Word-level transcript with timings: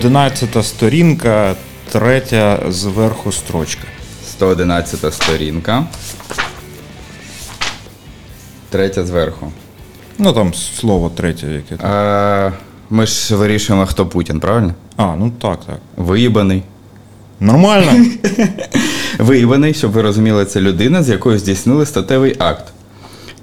111 0.00 0.64
сторінка, 0.64 1.54
третя 1.92 2.58
зверху 2.68 3.32
строчка. 3.32 3.82
111 4.28 5.14
сторінка. 5.14 5.84
Третя 8.70 9.06
зверху. 9.06 9.52
Ну 10.18 10.32
там 10.32 10.54
слово 10.54 11.10
третє, 11.10 11.46
яке. 11.46 11.76
там. 11.76 11.90
Е, 11.90 12.52
ми 12.90 13.06
ж 13.06 13.36
вирішуємо, 13.36 13.86
хто 13.86 14.06
Путін, 14.06 14.40
правильно? 14.40 14.74
А, 14.96 15.16
ну 15.16 15.32
так, 15.40 15.64
так. 15.64 15.78
Виїбаний. 15.96 16.62
Нормально? 17.40 18.06
Виїбаний, 19.18 19.74
щоб 19.74 19.92
ви 19.92 20.02
розуміли, 20.02 20.44
це 20.44 20.60
людина, 20.60 21.02
з 21.02 21.08
якою 21.08 21.38
здійснили 21.38 21.86
статевий 21.86 22.36
акт. 22.38 22.64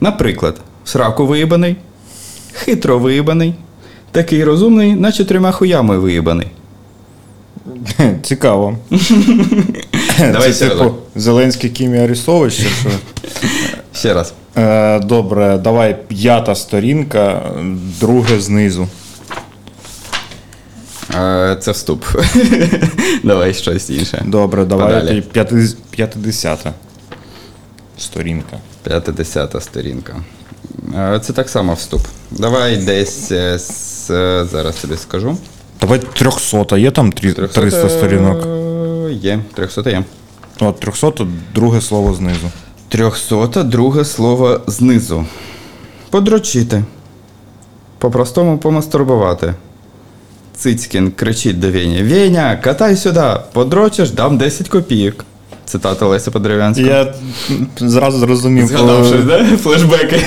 Наприклад, 0.02 0.62
в 0.86 0.90
сраку 0.90 1.28
виїбаний, 1.28 1.76
хитро 2.54 3.00
виїбаний, 3.00 3.56
такий 4.12 4.44
розумний, 4.44 4.96
наче 4.96 5.26
трьома 5.26 5.52
хуями 5.52 5.98
виїбаний. 5.98 6.48
Цікаво. 8.24 8.78
Давай 10.20 10.54
Це 10.54 10.70
типу. 10.70 10.92
Зеленський 11.16 11.70
Кімі 11.70 12.06
що? 12.06 12.64
Ще 13.94 14.14
раз. 14.14 14.34
Е, 14.58 15.00
Добре, 15.00 15.58
давай 15.58 15.98
п'ята 16.08 16.56
сторінка, 16.56 17.52
друге 18.00 18.40
знизу. 18.40 18.88
Е, 21.16 21.58
це 21.62 21.72
вступ. 21.72 22.06
Давай 23.24 23.54
щось 23.54 23.90
інше. 23.90 24.24
Добре, 24.26 24.66
давай 24.66 25.22
п'ятидесята 25.92 26.74
сторінка. 27.98 28.58
50 28.84 29.56
сторінка. 29.64 30.16
Е, 30.96 31.20
Це 31.24 31.34
так 31.34 31.50
само 31.50 31.74
вступ. 31.74 32.02
Давай 32.32 32.78
десь 32.78 33.32
зараз 34.46 34.76
тобі 34.76 34.98
скажу. 34.98 35.38
Давай 35.82 36.00
трьохсота, 36.00 36.78
є 36.78 36.92
там 36.92 37.10
трі- 37.12 37.34
300 37.34 37.62
300 37.62 37.90
сторінок. 37.90 38.46
е, 38.48 39.14
Є, 39.14 39.40
300 39.54 39.90
є. 39.90 40.04
От 40.60 40.80
трьохсота, 40.80 41.28
друге 41.56 41.82
слово 41.82 42.14
знизу. 42.14 42.50
300 42.90 43.64
друге 43.64 44.06
слово 44.06 44.62
знизу. 44.68 45.26
Подрочити. 46.10 46.84
По-простому 47.98 48.58
помастурбувати. 48.58 49.54
Цицькін 50.56 51.12
кричить 51.12 51.60
до 51.60 51.72
Веня. 51.72 52.04
Веня, 52.04 52.60
катай 52.64 52.96
сюди, 52.96 53.24
подрочиш, 53.54 54.12
дам 54.12 54.38
10 54.38 54.70
копійок. 54.70 55.26
Цитата 55.68 56.06
Леся 56.06 56.32
Подерев'янського. 56.32 56.90
Я 56.90 57.14
зразу 57.78 58.20
зрозумів. 58.20 58.68
Згадав 58.68 59.06
щось, 59.06 59.24
да? 59.24 59.46
Флешбеки. 59.58 60.20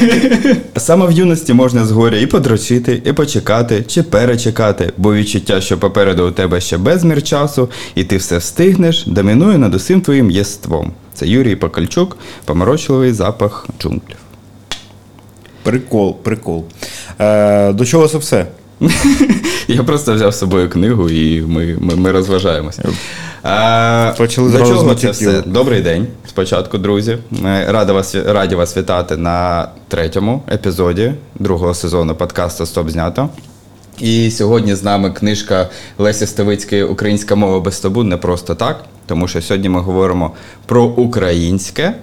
Саме 0.76 1.06
в 1.06 1.10
юності 1.10 1.52
можна 1.52 1.84
згоря 1.84 2.18
і 2.18 2.26
подрочити, 2.26 3.02
і 3.04 3.12
почекати, 3.12 3.84
чи 3.86 4.02
перечекати, 4.02 4.92
бо 4.96 5.14
відчуття, 5.14 5.60
що 5.60 5.78
попереду 5.78 6.28
у 6.28 6.30
тебе 6.30 6.60
ще 6.60 6.78
безмір 6.78 7.22
часу, 7.22 7.68
і 7.94 8.04
ти 8.04 8.16
все 8.16 8.38
встигнеш, 8.38 9.06
домінує 9.06 9.58
над 9.58 9.74
усім 9.74 10.00
твоїм 10.00 10.30
єством. 10.30 10.92
Це 11.14 11.26
Юрій 11.26 11.56
Покальчук, 11.56 12.16
поморочливий 12.44 13.12
запах 13.12 13.66
джунглів. 13.80 14.16
Прикол, 15.62 16.16
прикол. 16.22 16.64
Е, 17.20 17.72
до 17.72 17.86
чого 17.86 18.08
це 18.08 18.18
все? 18.18 18.46
Я 19.68 19.82
просто 19.82 20.14
взяв 20.14 20.34
з 20.34 20.38
собою 20.38 20.70
книгу 20.70 21.10
і 21.10 21.40
ми, 21.40 21.76
ми, 21.80 21.96
ми 21.96 22.12
розважаємося. 22.12 22.88
А, 23.42 24.12
Почали 24.18 24.50
до 24.50 24.58
чого 24.58 24.94
це 24.94 25.10
все? 25.10 25.42
Добрий 25.46 25.80
день. 25.80 26.06
Спочатку, 26.28 26.78
друзі. 26.78 27.18
Ми 27.30 27.64
раді 27.68 27.92
вас, 27.92 28.14
раді 28.14 28.54
вас 28.54 28.76
вітати 28.76 29.16
на 29.16 29.68
третьому 29.88 30.42
епізоді 30.52 31.12
другого 31.34 31.74
сезону 31.74 32.14
подкасту 32.14 32.66
Стоп 32.66 32.90
знято. 32.90 33.28
І 34.00 34.30
сьогодні 34.30 34.74
з 34.74 34.82
нами 34.84 35.10
книжка 35.10 35.68
Лесі 35.98 36.26
Ставицької 36.26 36.84
Українська 36.84 37.34
мова 37.34 37.60
без 37.60 37.80
табу 37.80 38.04
не 38.04 38.16
просто 38.16 38.54
так, 38.54 38.84
тому 39.06 39.28
що 39.28 39.42
сьогодні 39.42 39.68
ми 39.68 39.80
говоримо 39.80 40.32
про 40.66 40.84
українське, 40.84 41.94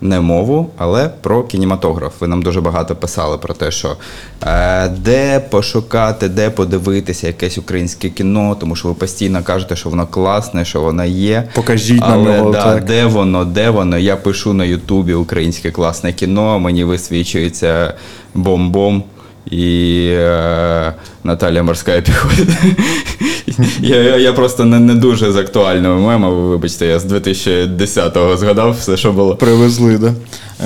не 0.00 0.20
мову, 0.20 0.70
але 0.78 1.08
про 1.20 1.42
кінематограф. 1.42 2.12
Ви 2.20 2.28
нам 2.28 2.42
дуже 2.42 2.60
багато 2.60 2.96
писали 2.96 3.38
про 3.38 3.54
те, 3.54 3.70
що 3.70 3.96
е, 4.42 4.88
де 4.88 5.40
пошукати, 5.40 6.28
де 6.28 6.50
подивитися 6.50 7.26
якесь 7.26 7.58
українське 7.58 8.08
кіно, 8.08 8.56
тому 8.60 8.76
що 8.76 8.88
ви 8.88 8.94
постійно 8.94 9.42
кажете, 9.42 9.76
що 9.76 9.88
воно 9.88 10.06
класне, 10.06 10.64
що 10.64 10.80
воно 10.80 11.04
є. 11.04 11.48
Покажіть 11.54 12.00
нам 12.00 12.12
Але 12.12 12.36
його, 12.36 12.50
да, 12.50 12.64
так. 12.64 12.84
де 12.84 13.06
воно, 13.06 13.44
де 13.44 13.70
воно? 13.70 13.98
Я 13.98 14.16
пишу 14.16 14.52
на 14.52 14.64
Ютубі 14.64 15.14
українське 15.14 15.70
класне 15.70 16.12
кіно, 16.12 16.58
мені 16.58 16.84
висвічується 16.84 17.94
бом-бом. 18.34 19.02
І 19.50 20.06
е, 20.18 20.92
Наталія 21.24 21.62
Морська 21.62 22.00
підходить. 22.00 22.48
я, 23.80 24.02
я, 24.02 24.16
я 24.16 24.32
просто 24.32 24.64
не, 24.64 24.78
не 24.78 24.94
дуже 24.94 25.32
з 25.32 25.36
актуальними 25.36 25.94
мемами, 26.00 26.48
вибачте, 26.48 26.86
я 26.86 26.98
з 26.98 27.12
2010-го 27.12 28.36
згадав 28.36 28.76
все, 28.80 28.96
що 28.96 29.12
було. 29.12 29.36
Привезли, 29.36 29.98
да? 29.98 30.14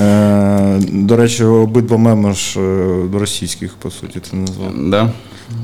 Е, 0.01 0.81
до 0.93 1.17
речі, 1.17 1.45
обидва 1.45 1.97
меми 1.97 2.35
ж 2.35 2.61
е, 2.61 3.19
російських, 3.19 3.75
по 3.75 3.91
суті, 3.91 4.21
ти 4.31 4.37
назвав. 4.37 4.73
Да? 4.91 5.11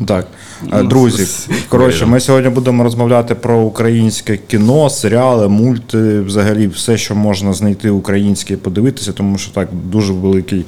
Так, 0.06 0.26
Е, 0.62 0.82
Ну, 0.82 0.88
друзі, 0.88 1.48
коротше, 1.68 2.06
ми 2.06 2.20
сьогодні 2.20 2.50
будемо 2.50 2.84
розмовляти 2.84 3.34
про 3.34 3.58
українське 3.60 4.36
кіно, 4.36 4.90
серіали, 4.90 5.48
мульти, 5.48 6.20
взагалі 6.20 6.66
все, 6.66 6.98
що 6.98 7.14
можна 7.14 7.52
знайти 7.52 7.90
українське 7.90 8.54
і 8.54 8.56
подивитися, 8.56 9.12
тому 9.12 9.38
що 9.38 9.50
так 9.50 9.68
дуже 9.84 10.12
великий 10.12 10.64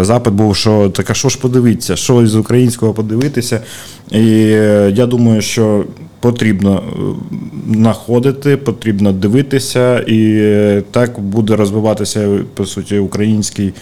запит 0.00 0.34
був, 0.34 0.56
що 0.56 0.90
так, 0.90 1.10
а 1.10 1.14
що 1.14 1.28
ж 1.28 1.40
подивитися, 1.40 1.96
що 1.96 2.26
з 2.26 2.36
українського 2.36 2.92
подивитися. 2.92 3.60
І 4.10 4.20
е, 4.20 4.92
я 4.94 5.06
думаю, 5.06 5.42
що 5.42 5.84
потрібно 6.20 6.82
е, 6.82 7.74
знаходити, 7.74 8.56
потрібно 8.56 9.12
дивитися, 9.12 9.98
і 10.00 10.34
е, 10.36 10.82
так 10.90 11.20
буде 11.20 11.56
розвиватися 11.56 12.38
по 12.54 12.66
суті 12.66 12.98
український 12.98 13.72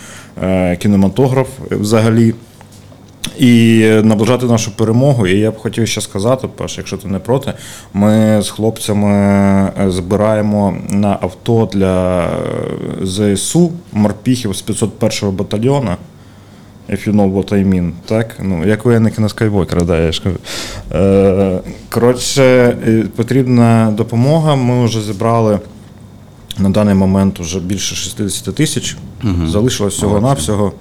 е, 0.43 0.77
кінематограф 0.77 1.49
взагалі. 1.71 2.35
І 3.39 3.79
наближати 4.03 4.47
нашу 4.47 4.77
перемогу. 4.77 5.27
І 5.27 5.39
я 5.39 5.51
б 5.51 5.59
хотів 5.59 5.89
ще 5.89 6.01
сказати, 6.01 6.49
Паш, 6.57 6.79
якщо 6.79 6.97
ти 6.97 7.09
не 7.09 7.19
проти, 7.19 7.53
ми 7.95 8.43
з 8.43 8.51
хлопцями 8.51 9.13
е, 9.13 9.91
збираємо 9.91 10.77
на 10.91 11.19
авто 11.21 11.69
для 11.73 12.25
е, 12.25 13.37
ЗСУ 13.37 13.73
морпіхів 13.93 14.57
з 14.57 14.63
501 14.63 15.37
батальйону. 15.37 15.97
If 16.91 17.09
you 17.09 17.13
know 17.15 17.33
what 17.33 17.53
I 17.53 17.65
mean, 17.65 17.91
так? 18.07 18.37
Ну, 18.43 18.67
як 18.67 18.85
воєнники 18.85 19.21
на 19.21 19.29
Скайвокера, 19.29 19.83
да, 19.83 19.99
я 19.99 20.13
ж 20.13 20.23
кажу. 20.23 20.37
Е, 20.93 21.61
коротше, 21.91 22.43
е, 22.87 23.05
потрібна 23.17 23.95
допомога. 23.97 24.57
Ми 24.57 24.85
вже 24.85 25.01
зібрали 25.01 25.59
на 26.59 26.71
даний 26.71 26.95
момент 26.95 27.41
вже 27.41 27.61
більше 27.61 27.95
60 27.95 28.55
тисяч. 28.55 28.97
Залишилось 29.47 29.95
всього-навсього. 29.95 30.73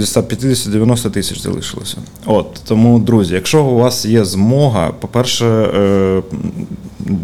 Зі 0.00 0.20
150-90 0.20 1.10
тисяч 1.10 1.40
залишилося. 1.40 1.96
От 2.26 2.60
тому, 2.64 2.98
друзі, 2.98 3.34
якщо 3.34 3.64
у 3.64 3.74
вас 3.74 4.04
є 4.04 4.24
змога, 4.24 4.92
по-перше, 5.00 5.46
е, 5.46 6.22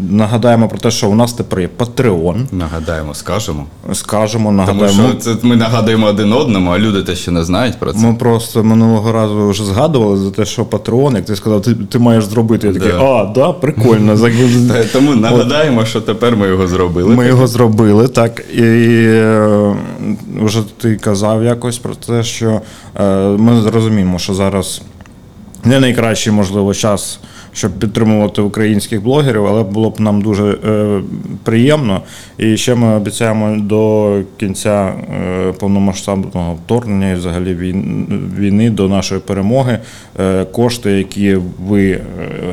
нагадаємо 0.09 0.67
про 0.67 0.77
те, 0.79 0.91
що 0.91 1.09
у 1.09 1.15
нас 1.15 1.33
тепер 1.33 1.59
є 1.59 1.69
Patreon. 1.77 2.45
Нагадаємо, 2.51 3.13
скажемо. 3.13 3.65
Скажемо, 3.93 4.65
Тому 4.67 4.87
що 4.87 5.13
це 5.19 5.35
ми 5.41 5.55
нагадуємо 5.55 6.07
один 6.07 6.33
одному, 6.33 6.71
а 6.71 6.79
люди 6.79 7.03
те 7.03 7.15
ще 7.15 7.31
не 7.31 7.43
знають 7.43 7.79
про 7.79 7.93
це. 7.93 7.99
Ми 7.99 8.13
просто 8.13 8.63
минулого 8.63 9.11
разу 9.11 9.49
вже 9.49 9.63
згадували 9.63 10.17
за 10.17 10.31
те, 10.31 10.45
що 10.45 10.63
Patreon, 10.63 11.15
як 11.15 11.25
ти 11.25 11.35
сказав, 11.35 11.61
ти, 11.61 11.75
ти 11.75 11.99
маєш 11.99 12.25
зробити. 12.25 12.67
Я 12.67 12.73
такий, 12.73 12.91
Да. 12.91 13.03
а, 13.03 13.25
да, 13.35 13.53
прикольно. 13.53 14.17
Тому 14.93 15.15
нагадаємо, 15.15 15.85
що 15.85 16.01
тепер 16.01 16.35
ми 16.37 16.47
його 16.47 16.67
зробили. 16.67 17.15
Ми 17.15 17.27
його 17.27 17.47
зробили, 17.47 18.07
так. 18.07 18.43
І 18.53 18.63
е, 18.63 19.75
вже 20.41 20.63
ти 20.77 20.95
казав 20.95 21.43
якось 21.43 21.77
про 21.77 21.95
те, 21.95 22.23
що 22.23 22.61
е, 22.99 23.03
ми 23.19 23.61
зрозуміємо, 23.61 24.19
що 24.19 24.33
зараз 24.33 24.81
не 25.63 25.79
найкращий, 25.79 26.33
можливо, 26.33 26.73
час, 26.73 27.19
щоб 27.57 27.71
підтримувати 27.79 28.41
українських 28.41 29.03
блогерів, 29.03 29.45
але 29.45 29.63
було 29.63 29.89
б 29.89 29.99
нам 29.99 30.21
дуже 30.21 30.43
е, 30.67 31.01
приємно. 31.43 32.01
І 32.37 32.57
ще 32.57 32.75
ми 32.75 32.95
обіцяємо 32.95 33.57
до 33.61 34.19
кінця 34.39 34.93
е, 34.93 35.51
повномасштабного 35.59 36.53
вторгнення 36.53 37.11
і 37.11 37.15
взагалі 37.15 37.55
війн- 37.55 38.35
війни 38.39 38.69
до 38.69 38.89
нашої 38.89 39.21
перемоги 39.21 39.79
е, 40.19 40.45
кошти, 40.45 40.91
які 40.91 41.37
ви 41.67 41.89
е, 41.91 42.01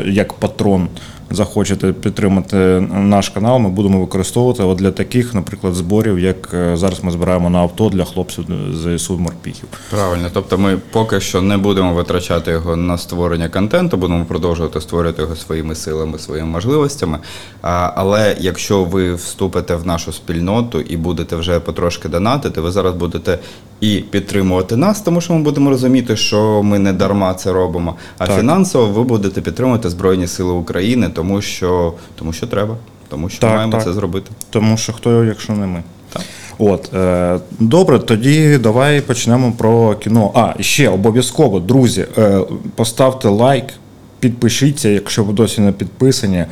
як 0.06 0.33
патрон 0.33 0.87
захочете 1.35 1.93
підтримати 1.93 2.57
наш 2.91 3.29
канал, 3.29 3.59
ми 3.59 3.69
будемо 3.69 4.01
використовувати 4.01 4.63
от 4.63 4.79
для 4.79 4.91
таких, 4.91 5.35
наприклад, 5.35 5.75
зборів, 5.75 6.19
як 6.19 6.51
е, 6.55 6.77
зараз 6.77 7.05
ми 7.05 7.11
збираємо 7.11 7.51
на 7.51 7.59
авто 7.59 7.89
для 7.89 8.05
хлопців 8.05 8.45
ЗСУ 8.73 9.19
морпіхів. 9.19 9.69
Правильно, 9.91 10.29
тобто 10.33 10.59
ми 10.59 10.79
поки 10.91 11.21
що 11.21 11.43
не 11.43 11.57
будемо 11.57 11.95
витрачати 11.95 12.51
його 12.51 12.77
на 12.77 12.99
створення 12.99 13.49
контенту, 13.49 13.97
будемо 13.97 14.25
продовжувати 14.25 14.81
створювати 14.81 15.23
його 15.23 15.37
своїми 15.37 15.75
силами, 15.75 16.19
своїми 16.19 16.49
можливостями. 16.49 17.19
А, 17.63 17.93
але 17.97 18.37
якщо 18.41 18.85
ви 18.85 19.15
вступите 19.15 19.75
в 19.75 19.87
нашу 19.87 20.13
спільноту 20.13 20.81
і 20.81 20.97
будете 20.97 21.37
вже 21.37 21.61
потрошки 21.61 22.09
донатити, 22.09 22.61
ви 22.61 22.71
зараз 22.71 22.95
будете 22.95 23.39
і 23.81 24.05
підтримувати 24.11 24.77
нас, 24.77 25.01
тому 25.01 25.21
що 25.21 25.35
ми 25.35 25.43
будемо 25.43 25.71
розуміти, 25.71 26.17
що 26.17 26.63
ми 26.63 26.79
не 26.79 26.93
дарма 26.93 27.35
це 27.35 27.53
робимо. 27.53 27.95
А 28.19 28.27
Так. 28.27 28.39
фінансово 28.39 28.87
ви 28.87 29.03
будете 29.03 29.41
підтримувати 29.41 29.91
Збройні 29.91 30.27
Сили 30.27 30.53
України, 30.53 31.09
тому 31.25 31.43
що, 31.43 31.93
тому 32.15 32.32
що 32.32 32.47
треба, 32.47 32.76
тому 33.09 33.29
що 33.29 33.41
Так, 33.41 33.55
маємо 33.55 33.73
так. 33.73 33.85
це 33.85 33.93
зробити. 33.93 34.31
Тому 34.50 34.76
що 34.76 34.93
хто, 34.93 35.25
якщо 35.25 35.53
не 35.53 35.67
ми. 35.67 35.82
Так. 36.12 36.23
От, 36.59 36.94
е, 36.94 37.38
добре, 37.61 37.99
тоді 37.99 38.59
давай 38.59 39.00
почнемо 39.00 39.53
про 39.53 39.94
кіно. 39.94 40.31
А, 40.35 40.62
ще 40.62 40.88
обов'язково, 40.88 41.61
друзі, 41.61 42.06
е, 42.19 42.41
поставте 42.75 43.29
лайк, 43.29 43.65
підпишіться, 44.29 44.88
якщо 44.88 45.25
ви 45.25 45.32
досі 45.32 45.61
не 45.61 45.73
підписані. 45.73 46.44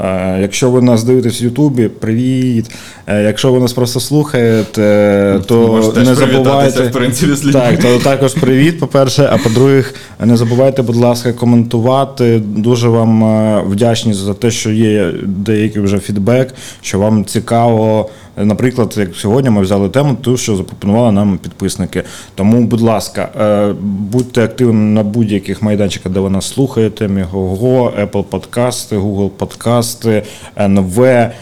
Е, 0.00 0.38
якщо 0.40 0.70
ви 0.70 0.82
нас 0.82 1.04
дивитесь 1.04 1.42
в 1.42 1.44
Ютубі, 1.44 1.88
привіт. 1.88 2.70
Е, 3.06 3.22
якщо 3.22 3.52
ви 3.52 3.60
нас 3.60 3.72
просто 3.72 4.00
слухаєте, 4.00 5.40
то 5.46 5.68
Можете 5.68 6.00
не 6.00 6.14
забувайте. 6.14 6.82
в 6.82 6.92
принципі. 6.92 7.52
Так, 7.52 7.78
то 7.78 7.98
також 7.98 8.34
привіт, 8.34 8.80
по-перше. 8.80 9.28
А 9.32 9.38
по-друге, 9.38 9.84
не 10.20 10.36
забувайте, 10.36 10.82
будь 10.82 10.96
ласка, 10.96 11.32
коментувати. 11.32 12.42
Дуже 12.44 12.88
вам 12.88 13.24
е, 13.24 13.62
вдячні 13.66 14.14
за 14.14 14.34
те, 14.34 14.50
що 14.50 14.70
є 14.70 15.12
деякий 15.22 15.82
вже 15.82 15.98
фідбек, 15.98 16.54
що 16.80 16.98
вам 16.98 17.24
цікаво. 17.24 18.10
Наприклад, 18.36 18.94
як 18.96 19.14
сьогодні 19.16 19.50
ми 19.50 19.62
взяли 19.62 19.88
тему, 19.88 20.16
ту, 20.22 20.36
що 20.36 20.56
запропонували 20.56 21.12
нам 21.12 21.38
підписники. 21.38 22.02
Тому, 22.34 22.64
будь 22.64 22.80
ласка, 22.80 23.28
е, 23.40 23.74
будьте 23.82 24.44
активними 24.44 24.94
на 24.94 25.02
будь-яких 25.02 25.62
майданчиках, 25.62 26.12
де 26.12 26.20
ви 26.20 26.30
нас 26.30 26.48
слухаєте: 26.48 27.08
Мігого, 27.08 27.92
Apple 28.02 28.22
подкасти, 28.22 28.98
Google 28.98 29.28
подкасти, 29.28 30.22
НВ. 30.58 31.00
е, 31.02 31.32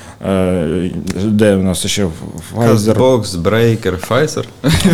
Де 1.25 1.55
у 1.57 1.63
нас 1.63 1.87
ще 1.87 2.05
Pfizer, 2.05 2.95
Castbox, 2.97 3.43
Breaker, 3.43 4.09
Pfizer. 4.09 4.45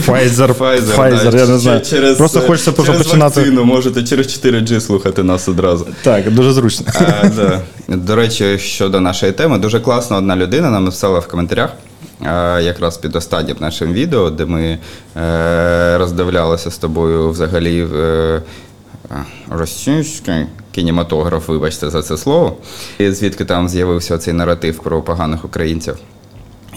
Pfizer, 0.06 0.58
Pfizer, 0.58 1.30
да, 1.30 1.38
я 1.38 1.46
не 1.46 1.58
знаю. 1.58 1.80
Через, 1.80 2.16
Просто 2.18 2.40
хочеться 2.40 2.72
просто 2.72 2.92
через 2.92 3.06
починати. 3.06 3.40
Вакцину, 3.40 3.64
можете 3.64 4.02
через 4.02 4.26
4G 4.26 4.80
слухати 4.80 5.22
нас 5.22 5.48
одразу. 5.48 5.86
Так, 6.02 6.30
дуже 6.34 6.52
зручно. 6.52 6.86
А, 7.22 7.28
да. 7.28 7.60
До 7.96 8.16
речі, 8.16 8.58
щодо 8.58 9.00
нашої 9.00 9.32
теми, 9.32 9.58
дуже 9.58 9.80
класно 9.80 10.16
одна 10.16 10.36
людина 10.36 10.70
нам 10.70 10.84
написала 10.84 11.18
в 11.18 11.28
коментарях. 11.28 11.70
Якраз 12.60 12.98
під 12.98 13.16
останнім 13.16 13.56
нашим 13.60 13.92
відео, 13.92 14.30
де 14.30 14.46
ми 14.46 14.78
е, 15.16 15.98
роздивлялися 15.98 16.70
з 16.70 16.78
тобою 16.78 17.30
взагалі 17.30 17.86
е, 17.94 18.42
російський 19.50 20.46
кінематограф, 20.72 21.48
вибачте 21.48 21.90
за 21.90 22.02
це 22.02 22.16
слово, 22.16 22.56
і 22.98 23.10
звідки 23.10 23.44
там 23.44 23.68
з'явився 23.68 24.18
цей 24.18 24.34
наратив 24.34 24.78
про 24.78 25.02
поганих 25.02 25.44
українців. 25.44 25.96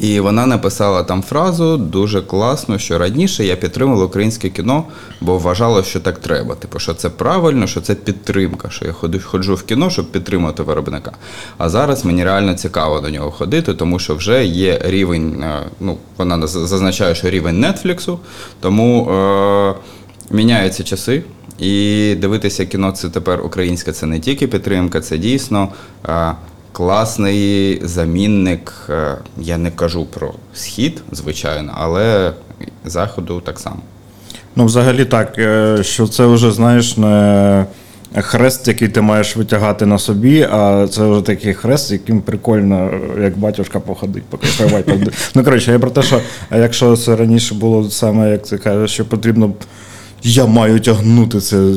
І 0.01 0.19
вона 0.19 0.45
написала 0.45 1.03
там 1.03 1.23
фразу 1.23 1.77
дуже 1.77 2.21
класно, 2.21 2.77
що 2.77 2.97
раніше 2.97 3.45
я 3.45 3.55
підтримувала 3.55 4.05
українське 4.05 4.49
кіно, 4.49 4.83
бо 5.21 5.37
вважала, 5.37 5.83
що 5.83 5.99
так 5.99 6.17
треба. 6.17 6.55
Типу, 6.55 6.79
що 6.79 6.93
це 6.93 7.09
правильно, 7.09 7.67
що 7.67 7.81
це 7.81 7.95
підтримка, 7.95 8.69
що 8.69 8.85
я 8.85 8.93
ходжу, 9.23 9.55
в 9.55 9.63
кіно, 9.63 9.89
щоб 9.89 10.11
підтримати 10.11 10.63
виробника. 10.63 11.11
А 11.57 11.69
зараз 11.69 12.05
мені 12.05 12.23
реально 12.23 12.53
цікаво 12.53 12.99
до 12.99 13.09
нього 13.09 13.31
ходити, 13.31 13.73
тому 13.73 13.99
що 13.99 14.15
вже 14.15 14.45
є 14.45 14.81
рівень, 14.83 15.43
е, 15.43 15.59
ну 15.79 15.97
вона 16.17 16.47
зазначає, 16.47 17.15
що 17.15 17.29
рівень 17.29 17.59
Нетфліксу, 17.59 18.19
тому 18.59 19.11
е, 19.11 19.73
міняються 20.31 20.83
часи. 20.83 21.23
І 21.59 22.15
дивитися 22.15 22.65
кіно 22.65 22.91
це 22.91 23.09
тепер 23.09 23.41
українське, 23.45 23.91
це 23.91 24.05
не 24.05 24.19
тільки 24.19 24.47
підтримка, 24.47 25.01
це 25.01 25.17
дійсно. 25.17 25.69
Класний 26.71 27.81
замінник. 27.83 28.73
е, 28.89 29.17
Я 29.37 29.57
не 29.57 29.71
кажу 29.71 30.05
про 30.05 30.33
схід, 30.53 31.01
звичайно, 31.11 31.73
але 31.77 32.31
заходу 32.85 33.41
так 33.45 33.59
само. 33.59 33.77
Ну, 34.55 34.65
взагалі 34.65 35.05
так, 35.05 35.37
е, 35.37 35.77
що 35.81 36.07
це 36.07 36.25
вже, 36.25 36.51
знаєш, 36.51 36.97
не 36.97 37.65
хрест, 38.15 38.67
який 38.67 38.87
ти 38.87 39.01
маєш 39.01 39.35
витягати 39.37 39.85
на 39.85 39.97
собі, 39.99 40.47
а 40.51 40.87
це 40.87 41.05
вже 41.05 41.21
такий 41.21 41.53
хрест, 41.53 41.91
яким 41.91 42.21
прикольно, 42.21 42.91
як 43.21 43.37
батюшка 43.37 43.79
походить, 43.79 44.23
покайфувати. 44.23 45.07
Ну, 45.35 45.43
коротше, 45.43 45.71
я 45.71 45.79
про 45.79 45.89
те, 45.89 46.01
що 46.01 46.21
якщо 46.51 46.97
це 46.97 47.15
раніше 47.15 47.55
було 47.55 47.89
саме, 47.89 48.31
як 48.31 48.47
ти 48.47 48.57
кажеш, 48.57 48.91
що 48.91 49.05
потрібно. 49.05 49.53
Я 50.23 50.45
маю 50.45 50.79
тягнути 50.79 51.39
це, 51.39 51.73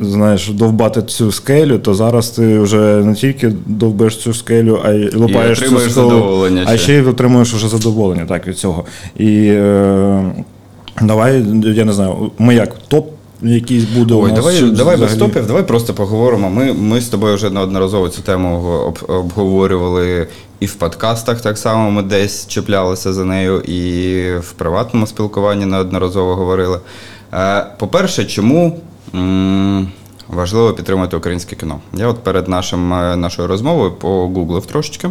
знаєш, 0.00 0.48
довбати 0.48 1.02
цю 1.02 1.32
скелю, 1.32 1.78
то 1.78 1.94
зараз 1.94 2.30
ти 2.30 2.58
вже 2.58 2.76
не 3.04 3.14
тільки 3.14 3.52
довбиш 3.66 4.16
цю 4.16 4.34
скелю, 4.34 4.80
а 4.84 4.90
й 4.90 5.16
лупаєш 5.16 5.58
цю 5.58 5.66
скелю, 5.66 5.90
задоволення 5.90 6.64
а 6.66 6.76
ще. 6.76 6.94
й 6.94 7.00
отримуєш 7.00 7.54
вже 7.54 7.68
задоволення 7.68 8.26
так, 8.26 8.46
від 8.46 8.58
цього. 8.58 8.84
І 9.16 9.46
е, 9.46 10.32
давай, 11.02 11.44
я 11.62 11.84
не 11.84 11.92
знаю, 11.92 12.30
ми 12.38 12.54
як 12.54 12.76
топ 12.88 13.10
якийсь 13.42 13.84
буде 13.84 14.14
у 14.14 14.28
нас. 14.28 14.34
давай, 14.34 14.62
давай 14.62 14.96
без 14.96 15.14
топів, 15.14 15.46
давай 15.46 15.62
просто 15.62 15.94
поговоримо. 15.94 16.50
Ми, 16.50 16.72
ми 16.72 17.00
з 17.00 17.08
тобою 17.08 17.34
вже 17.34 17.50
неодноразово 17.50 18.08
цю 18.08 18.22
тему 18.22 18.62
об, 18.86 18.98
обговорювали 19.08 20.28
і 20.60 20.66
в 20.66 20.74
подкастах 20.74 21.40
так 21.40 21.58
само 21.58 21.90
ми 21.90 22.02
десь 22.02 22.46
чіплялися 22.46 23.12
за 23.12 23.24
нею, 23.24 23.60
і 23.60 24.38
в 24.38 24.52
приватному 24.52 25.06
спілкуванні 25.06 25.66
неодноразово 25.66 26.34
говорили. 26.34 26.80
Е, 27.36 27.66
По-перше, 27.78 28.24
чому 28.24 28.80
важливо 30.28 30.72
підтримати 30.72 31.16
українське 31.16 31.56
кіно? 31.56 31.80
Я 31.94 32.06
от 32.06 32.18
перед 32.18 32.48
нашим, 32.48 32.92
е, 32.92 33.16
нашою 33.16 33.48
розмовою 33.48 33.92
погуглив 33.92 34.66
трошечки, 34.66 35.08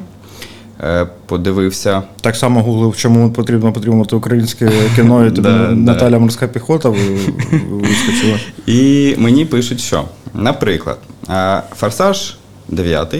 е, 0.83 1.07
подивився. 1.25 2.03
Так 2.21 2.35
само 2.35 2.61
гуглив, 2.61 2.97
чому 2.97 3.31
потрібно 3.31 3.73
підтримувати 3.73 4.15
українське 4.15 4.71
кіно, 4.95 5.25
і 5.25 5.31
тобі. 5.35 5.49
Наталя 5.71 6.19
Морська 6.19 6.47
піхота 6.47 6.89
вискочила. 6.89 8.39
І 8.65 9.15
мені 9.17 9.45
пишуть, 9.45 9.79
що, 9.79 10.03
наприклад, 10.33 10.97
Форсаж 11.75 12.35
9, 12.67 13.15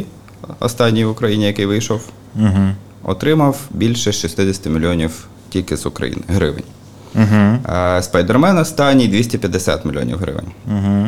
останній 0.60 1.06
в 1.06 1.10
Україні, 1.10 1.46
який 1.46 1.66
вийшов, 1.66 2.02
отримав 3.04 3.60
більше 3.72 4.12
60 4.12 4.66
мільйонів 4.66 5.28
тільки 5.50 5.78
з 5.78 5.86
України 5.86 6.22
гривень. 6.28 6.64
Угу. 7.16 7.58
Спайдермен 8.02 8.58
останній 8.58 9.08
250 9.08 9.86
мільйонів 9.86 10.18
гривень. 10.18 10.48
Угу. 10.68 11.08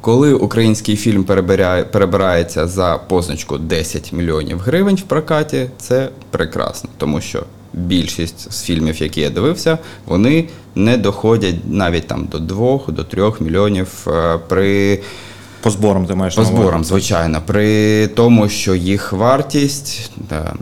Коли 0.00 0.34
український 0.34 0.96
фільм 0.96 1.24
перебирає, 1.24 1.84
перебирається 1.84 2.66
за 2.66 3.00
позначку 3.08 3.58
10 3.58 4.12
мільйонів 4.12 4.58
гривень 4.58 4.96
в 4.96 5.02
прокаті, 5.02 5.66
це 5.78 6.08
прекрасно, 6.30 6.90
тому 6.96 7.20
що 7.20 7.42
більшість 7.72 8.52
з 8.52 8.62
фільмів, 8.62 9.02
які 9.02 9.20
я 9.20 9.30
дивився, 9.30 9.78
вони 10.06 10.48
не 10.74 10.96
доходять 10.96 11.54
навіть 11.66 12.06
там 12.06 12.28
до 12.32 12.38
2 12.38 12.80
до 12.88 13.04
3 13.04 13.32
мільйонів 13.40 13.88
е, 14.06 14.38
при 14.48 15.00
По 15.60 15.70
зборам 15.70 16.06
ти 16.06 16.14
маєш 16.14 16.34
по 16.34 16.40
на 16.42 16.46
зборам, 16.46 16.84
звичайно, 16.84 17.42
при 17.46 18.06
тому, 18.06 18.48
що 18.48 18.74
їх 18.74 19.12
вартість 19.12 20.10
е, 20.32 20.52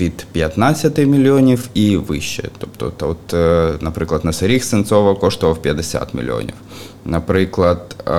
від 0.00 0.26
15 0.32 0.98
мільйонів 0.98 1.68
і 1.74 1.96
вище. 1.96 2.48
Тобто, 2.58 2.92
то 2.96 3.08
от, 3.08 3.34
е, 3.34 3.72
наприклад, 3.80 4.24
Насаріг 4.24 4.64
Сенцова 4.64 5.14
коштував 5.14 5.62
50 5.62 6.14
мільйонів. 6.14 6.54
Наприклад, 7.04 7.96
е, 8.06 8.10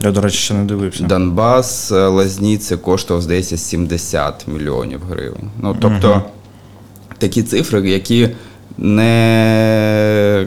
Я, 0.00 0.10
до 0.12 0.20
речі, 0.20 0.36
ще 0.38 0.54
не 0.54 0.64
дивився. 0.64 1.04
Донбас 1.04 1.92
е, 1.92 2.06
Лазніці 2.06 2.76
коштував, 2.76 3.22
здається, 3.22 3.56
70 3.56 4.48
мільйонів 4.48 5.00
гривень. 5.10 5.50
Ну, 5.60 5.76
тобто, 5.80 6.22
такі 7.18 7.42
цифри, 7.42 7.90
які 7.90 8.28
не. 8.78 10.46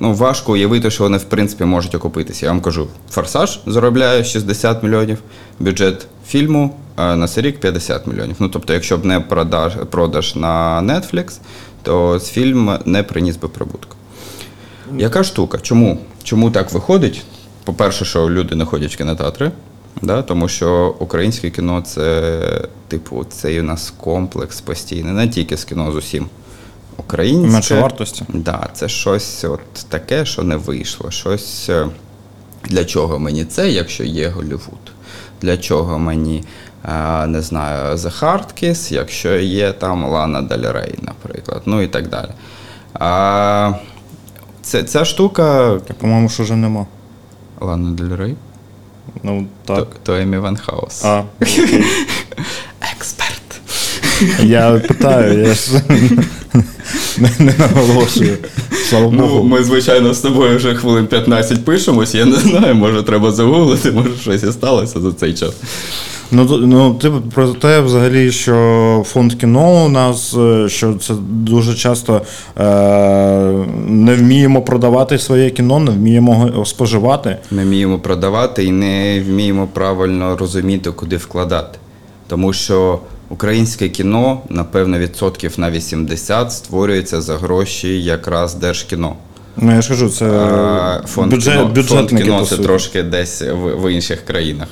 Ну, 0.00 0.14
важко 0.14 0.52
уявити, 0.52 0.90
що 0.90 1.04
вони 1.04 1.18
в 1.18 1.24
принципі 1.24 1.64
можуть 1.64 1.94
окупитися. 1.94 2.46
Я 2.46 2.52
вам 2.52 2.60
кажу, 2.60 2.88
форсаж 3.10 3.60
заробляє 3.66 4.24
60 4.24 4.82
мільйонів, 4.82 5.18
бюджет 5.60 6.06
фільму 6.26 6.74
на 6.96 7.28
рік 7.36 7.60
50 7.60 8.06
мільйонів. 8.06 8.36
Ну, 8.38 8.48
тобто, 8.48 8.72
якщо 8.72 8.98
б 8.98 9.04
не 9.04 9.20
продаж, 9.20 9.72
продаж 9.90 10.36
на 10.36 10.82
Netflix, 10.82 11.38
то 11.82 12.18
з 12.18 12.30
фільм 12.30 12.78
не 12.84 13.02
приніс 13.02 13.36
би 13.36 13.48
прибутку. 13.48 13.96
Яка 14.96 15.24
штука? 15.24 15.58
Чому? 15.58 15.98
Чому 16.22 16.50
так 16.50 16.72
виходить? 16.72 17.22
По-перше, 17.64 18.04
що 18.04 18.30
люди 18.30 18.54
не 18.54 18.64
ходять 18.64 18.94
в 18.94 18.96
кінотеатри, 18.96 19.50
да? 20.02 20.22
тому 20.22 20.48
що 20.48 20.94
українське 20.98 21.50
кіно 21.50 21.82
це, 21.86 22.68
типу, 22.88 23.24
це 23.24 23.60
у 23.60 23.62
нас 23.62 23.94
комплекс 23.96 24.60
постійний, 24.60 25.12
не 25.12 25.28
тільки 25.28 25.56
з 25.56 25.64
кіно 25.64 25.92
з 25.92 25.96
усім. 25.96 26.28
Українське. 26.96 27.52
Менше 27.52 27.80
вартості. 27.80 28.24
Да, 28.28 28.68
це 28.72 28.88
щось 28.88 29.44
от 29.44 29.60
таке, 29.88 30.24
що 30.24 30.42
не 30.42 30.56
вийшло. 30.56 31.10
Щось 31.10 31.68
е, 31.68 31.88
для 32.64 32.84
чого 32.84 33.18
мені 33.18 33.44
це, 33.44 33.70
якщо 33.70 34.04
є 34.04 34.28
Голлівуд? 34.28 34.92
Для 35.42 35.56
чого 35.56 35.98
мені, 35.98 36.44
е, 36.84 37.26
не 37.26 37.42
знаю, 37.42 37.96
The 37.96 38.20
Hard 38.20 38.62
Kiss, 38.62 38.92
якщо 38.92 39.36
є 39.36 39.72
там 39.72 40.04
Лана 40.04 40.42
Дель 40.42 40.72
Рей, 40.72 40.94
наприклад, 41.02 41.62
ну 41.66 41.82
і 41.82 41.88
так 41.88 42.08
далі. 42.08 42.30
А, 42.94 43.72
це, 44.62 44.82
ця 44.82 45.04
штука. 45.04 45.72
Я, 45.88 45.94
по-моєму, 45.98 46.28
що 46.28 46.42
вже 46.42 46.56
нема. 46.56 46.86
Лана 47.60 47.90
Дель 47.90 48.16
Рей? 48.16 48.36
Ну, 49.22 49.46
так. 49.64 49.76
То, 49.76 49.86
то 50.02 50.14
Емі 50.14 50.38
Ван 50.38 50.56
Хаус. 50.56 51.04
А, 51.04 51.22
Експерт. 52.92 53.60
я 54.40 54.72
питаю, 54.88 55.38
я 55.38 55.54
ж 55.54 55.82
не, 57.20 57.30
не 57.38 57.54
наголошую. 57.58 58.36
Слава 58.88 59.10
Ну, 59.12 59.26
Богу. 59.26 59.44
ми, 59.44 59.64
звичайно, 59.64 60.14
з 60.14 60.18
тобою 60.20 60.56
вже 60.56 60.74
хвилин 60.74 61.06
15 61.06 61.64
пишемось. 61.64 62.14
Я 62.14 62.24
не 62.24 62.36
знаю, 62.36 62.74
може 62.74 63.02
треба 63.02 63.32
загуглити, 63.32 63.90
може 63.92 64.10
щось 64.20 64.42
і 64.42 64.52
сталося 64.52 65.00
за 65.00 65.12
цей 65.12 65.34
час. 65.34 65.52
Ну, 66.30 66.44
ну 66.58 66.94
ти 66.94 67.10
про 67.34 67.48
те, 67.48 67.80
взагалі, 67.80 68.32
що 68.32 69.02
фонд 69.06 69.34
кіно 69.34 69.84
у 69.84 69.88
нас, 69.88 70.34
е, 70.34 70.68
що 70.68 70.94
це 70.94 71.14
дуже 71.30 71.74
часто 71.74 72.22
е, 72.58 72.62
не 73.88 74.14
вміємо 74.14 74.62
продавати 74.62 75.18
своє 75.18 75.50
кіно, 75.50 75.78
не 75.78 75.90
вміємо 75.90 76.46
його 76.52 76.64
споживати. 76.64 77.36
Ми 77.50 77.64
вміємо 77.64 77.98
продавати 77.98 78.64
і 78.64 78.70
не 78.72 79.22
вміємо 79.28 79.68
правильно 79.72 80.36
розуміти, 80.36 80.90
куди 80.90 81.16
вкладати. 81.16 81.78
Тому 82.28 82.52
що 82.52 82.98
українське 83.28 83.88
кіно, 83.88 84.40
напевно, 84.48 84.98
відсотків 84.98 85.54
на 85.60 85.70
80 85.70 86.52
створюється 86.52 87.20
за 87.20 87.36
гроші 87.36 88.02
якраз 88.02 88.54
держкіно. 88.54 89.16
Ну, 89.56 89.74
я 89.74 89.82
ж 89.82 89.88
кажу, 89.88 90.10
це 90.10 90.26
Фонд 91.06 91.30
бюджет, 91.30 91.72
кіно, 91.74 91.82
фонд 91.82 92.08
кіно 92.08 92.46
це 92.46 92.56
трошки 92.56 93.02
десь 93.02 93.42
в, 93.42 93.82
в 93.82 93.92
інших 93.92 94.24
країнах. 94.24 94.68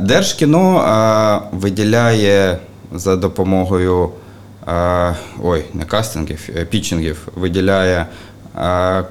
Держкіно 0.00 1.42
виділяє 1.52 2.58
за 2.94 3.16
допомогою 3.16 4.10
ой, 5.42 5.64
не 5.74 5.84
кастингів, 5.84 6.48
е, 6.56 6.64
пітчингів, 6.64 7.28
виділяє 7.36 8.06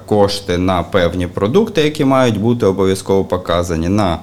кошти 0.06 0.58
на 0.58 0.82
певні 0.82 1.26
продукти, 1.26 1.82
які 1.82 2.04
мають 2.04 2.40
бути 2.40 2.66
обов'язково 2.66 3.24
показані 3.24 3.88
на 3.88 4.18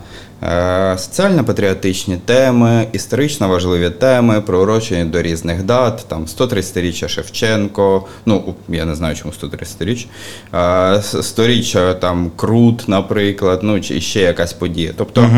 соціально-патріотичні 0.98 2.18
теми, 2.26 2.88
історично 2.92 3.48
важливі 3.48 3.90
теми, 3.90 4.42
приурочені 4.42 5.06
до 5.06 5.22
різних 5.22 5.64
дат, 5.64 6.06
там 6.08 6.26
130-річчя 6.26 7.08
Шевченко, 7.08 8.06
ну 8.26 8.56
я 8.70 8.86
не 8.86 8.96
знаю, 8.96 9.16
чому 9.16 9.34
130-річ, 9.42 10.08
е, 10.54 10.58
100-річчя 10.98 12.00
там 12.00 12.32
Крут, 12.36 12.84
наприклад, 12.88 13.60
ну 13.64 13.82
чи 13.82 14.02
ще 14.02 14.22
якась 14.22 14.54
подія. 14.54 14.92
Тобто 14.98 15.30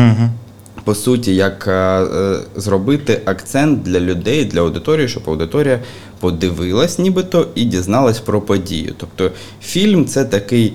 по 0.84 0.94
суті, 0.94 1.34
як 1.34 1.68
е, 1.68 1.72
е, 1.72 2.38
зробити 2.56 3.20
акцент 3.24 3.82
для 3.82 4.00
людей, 4.00 4.44
для 4.44 4.60
аудиторії, 4.60 5.08
щоб 5.08 5.22
аудиторія 5.26 5.78
подивилась 6.20 6.98
нібито 6.98 7.46
і 7.54 7.64
дізналась 7.64 8.20
про 8.20 8.40
подію. 8.40 8.94
Тобто 8.96 9.30
фільм 9.62 10.06
це 10.06 10.24
такий 10.24 10.72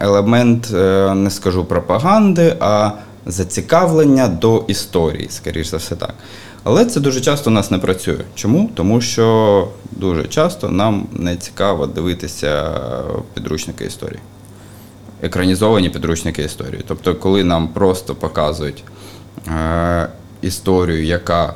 елемент, 0.00 0.70
е, 0.74 1.14
не 1.14 1.30
скажу 1.30 1.64
пропаганди, 1.64 2.56
а 2.60 2.90
зацікавлення 3.28 4.28
до 4.28 4.64
історії, 4.68 5.28
скоріш 5.30 5.66
за 5.66 5.76
все 5.76 5.96
так. 5.96 6.14
Але 6.64 6.84
це 6.84 7.00
дуже 7.00 7.20
часто 7.20 7.50
у 7.50 7.52
нас 7.52 7.70
не 7.70 7.78
працює. 7.78 8.20
Чому? 8.34 8.70
Тому 8.74 9.00
що 9.00 9.68
дуже 9.90 10.24
часто 10.24 10.68
нам 10.68 11.06
не 11.12 11.36
цікаво 11.36 11.86
дивитися 11.86 12.80
підручники 13.34 13.84
історії 13.84 14.20
екранізовані 15.22 15.90
підручники 15.90 16.42
історії. 16.42 16.84
Тобто, 16.88 17.14
коли 17.14 17.44
нам 17.44 17.68
просто 17.68 18.14
показують 18.14 18.84
е, 19.48 20.08
історію, 20.40 21.04
яка 21.04 21.54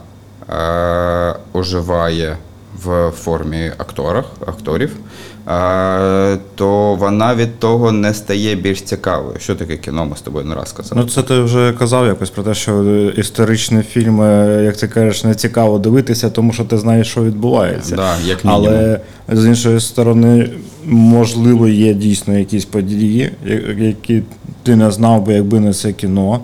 е, 0.51 1.37
оживає 1.53 2.37
в 2.85 3.11
формі 3.11 3.73
акторах, 3.79 4.25
акторів, 4.47 4.97
то 6.55 6.95
вона 6.95 7.35
від 7.35 7.59
того 7.59 7.93
не 7.93 8.15
стає 8.15 8.55
більш 8.55 8.83
цікавою. 8.83 9.37
Що 9.39 9.55
таке 9.55 9.77
кіно, 9.77 10.07
ми 10.07 10.17
з 10.17 10.21
тобою 10.21 10.45
не 10.45 10.55
раз 10.55 10.73
казали. 10.73 11.01
Ну, 11.01 11.09
це 11.09 11.23
ти 11.23 11.41
вже 11.41 11.73
казав 11.73 12.07
якось 12.07 12.31
про 12.31 12.43
те, 12.43 12.55
що 12.55 12.83
е, 12.85 13.13
історичні 13.17 13.83
фільми, 13.83 14.27
як 14.65 14.77
ти 14.77 14.89
кажеш, 14.89 15.25
не 15.25 15.35
цікаво 15.35 15.79
дивитися, 15.79 16.31
тому 16.31 16.53
що 16.53 16.65
ти 16.65 16.79
знаєш, 16.79 17.09
що 17.11 17.25
відбувається. 17.25 17.97
Да, 17.97 18.17
як. 18.25 18.39
Але 18.45 19.01
з 19.29 19.47
іншої 19.47 19.81
сторони, 19.81 20.51
можливо, 20.85 21.69
є 21.69 21.95
дійсно 21.95 22.39
якісь 22.39 22.65
події, 22.65 23.33
які 23.79 24.23
ти 24.63 24.77
не 24.77 24.91
знав 24.91 25.27
би, 25.27 25.33
якби 25.35 25.61
не 25.61 25.73
це 25.73 25.93
кіно. 25.93 26.41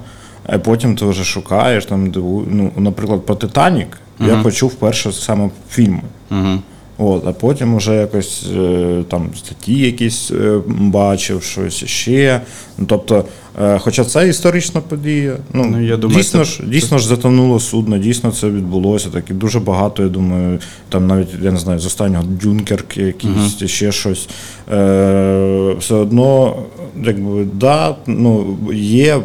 А 0.46 0.58
потім 0.58 0.96
ти 0.96 1.04
вже 1.04 1.24
шукаєш 1.24 1.86
там, 1.86 2.10
диву- 2.10 2.44
ну, 2.50 2.72
наприклад, 2.76 3.26
про 3.26 3.34
Титанік. 3.34 3.88
Я 4.20 4.36
почув 4.36 4.74
перше 4.74 5.12
саме 5.12 5.50
фільми. 5.70 6.00
Угу. 6.30 6.58
От, 7.00 7.26
а 7.26 7.32
потім 7.32 7.76
вже 7.76 7.94
якось 7.94 8.46
е, 8.56 9.04
там 9.08 9.28
статті 9.36 9.78
якісь 9.78 10.30
е, 10.30 10.60
бачив, 10.68 11.42
щось 11.42 11.84
ще. 11.84 12.40
Ну, 12.78 12.86
тобто, 12.88 13.24
е, 13.62 13.78
хоча 13.78 14.04
це 14.04 14.28
історична 14.28 14.80
подія, 14.80 15.36
ну, 15.52 15.64
Ну, 15.64 15.82
я 15.86 15.96
думаю, 15.96 16.18
дійсно, 16.18 16.40
це- 16.40 16.44
ж, 16.44 16.62
дійсно 16.66 16.98
ж 16.98 17.08
затонуло 17.08 17.60
судно, 17.60 17.98
дійсно 17.98 18.32
це 18.32 18.46
відбулося. 18.50 19.08
Так, 19.08 19.30
і 19.30 19.32
дуже 19.34 19.60
багато, 19.60 20.02
я 20.02 20.08
думаю, 20.08 20.58
там 20.88 21.06
навіть, 21.06 21.28
я 21.42 21.52
не 21.52 21.58
знаю, 21.58 21.78
з 21.78 21.86
останнього 21.86 22.24
Дюнкерк 22.42 22.96
якийсь, 22.96 23.64
ще 23.66 23.92
щось. 23.92 24.28
Е, 24.72 25.74
все 25.78 25.94
одно, 25.94 26.56
якби, 27.04 27.46
да, 27.54 27.96
ну, 28.06 28.56
є 28.74 29.20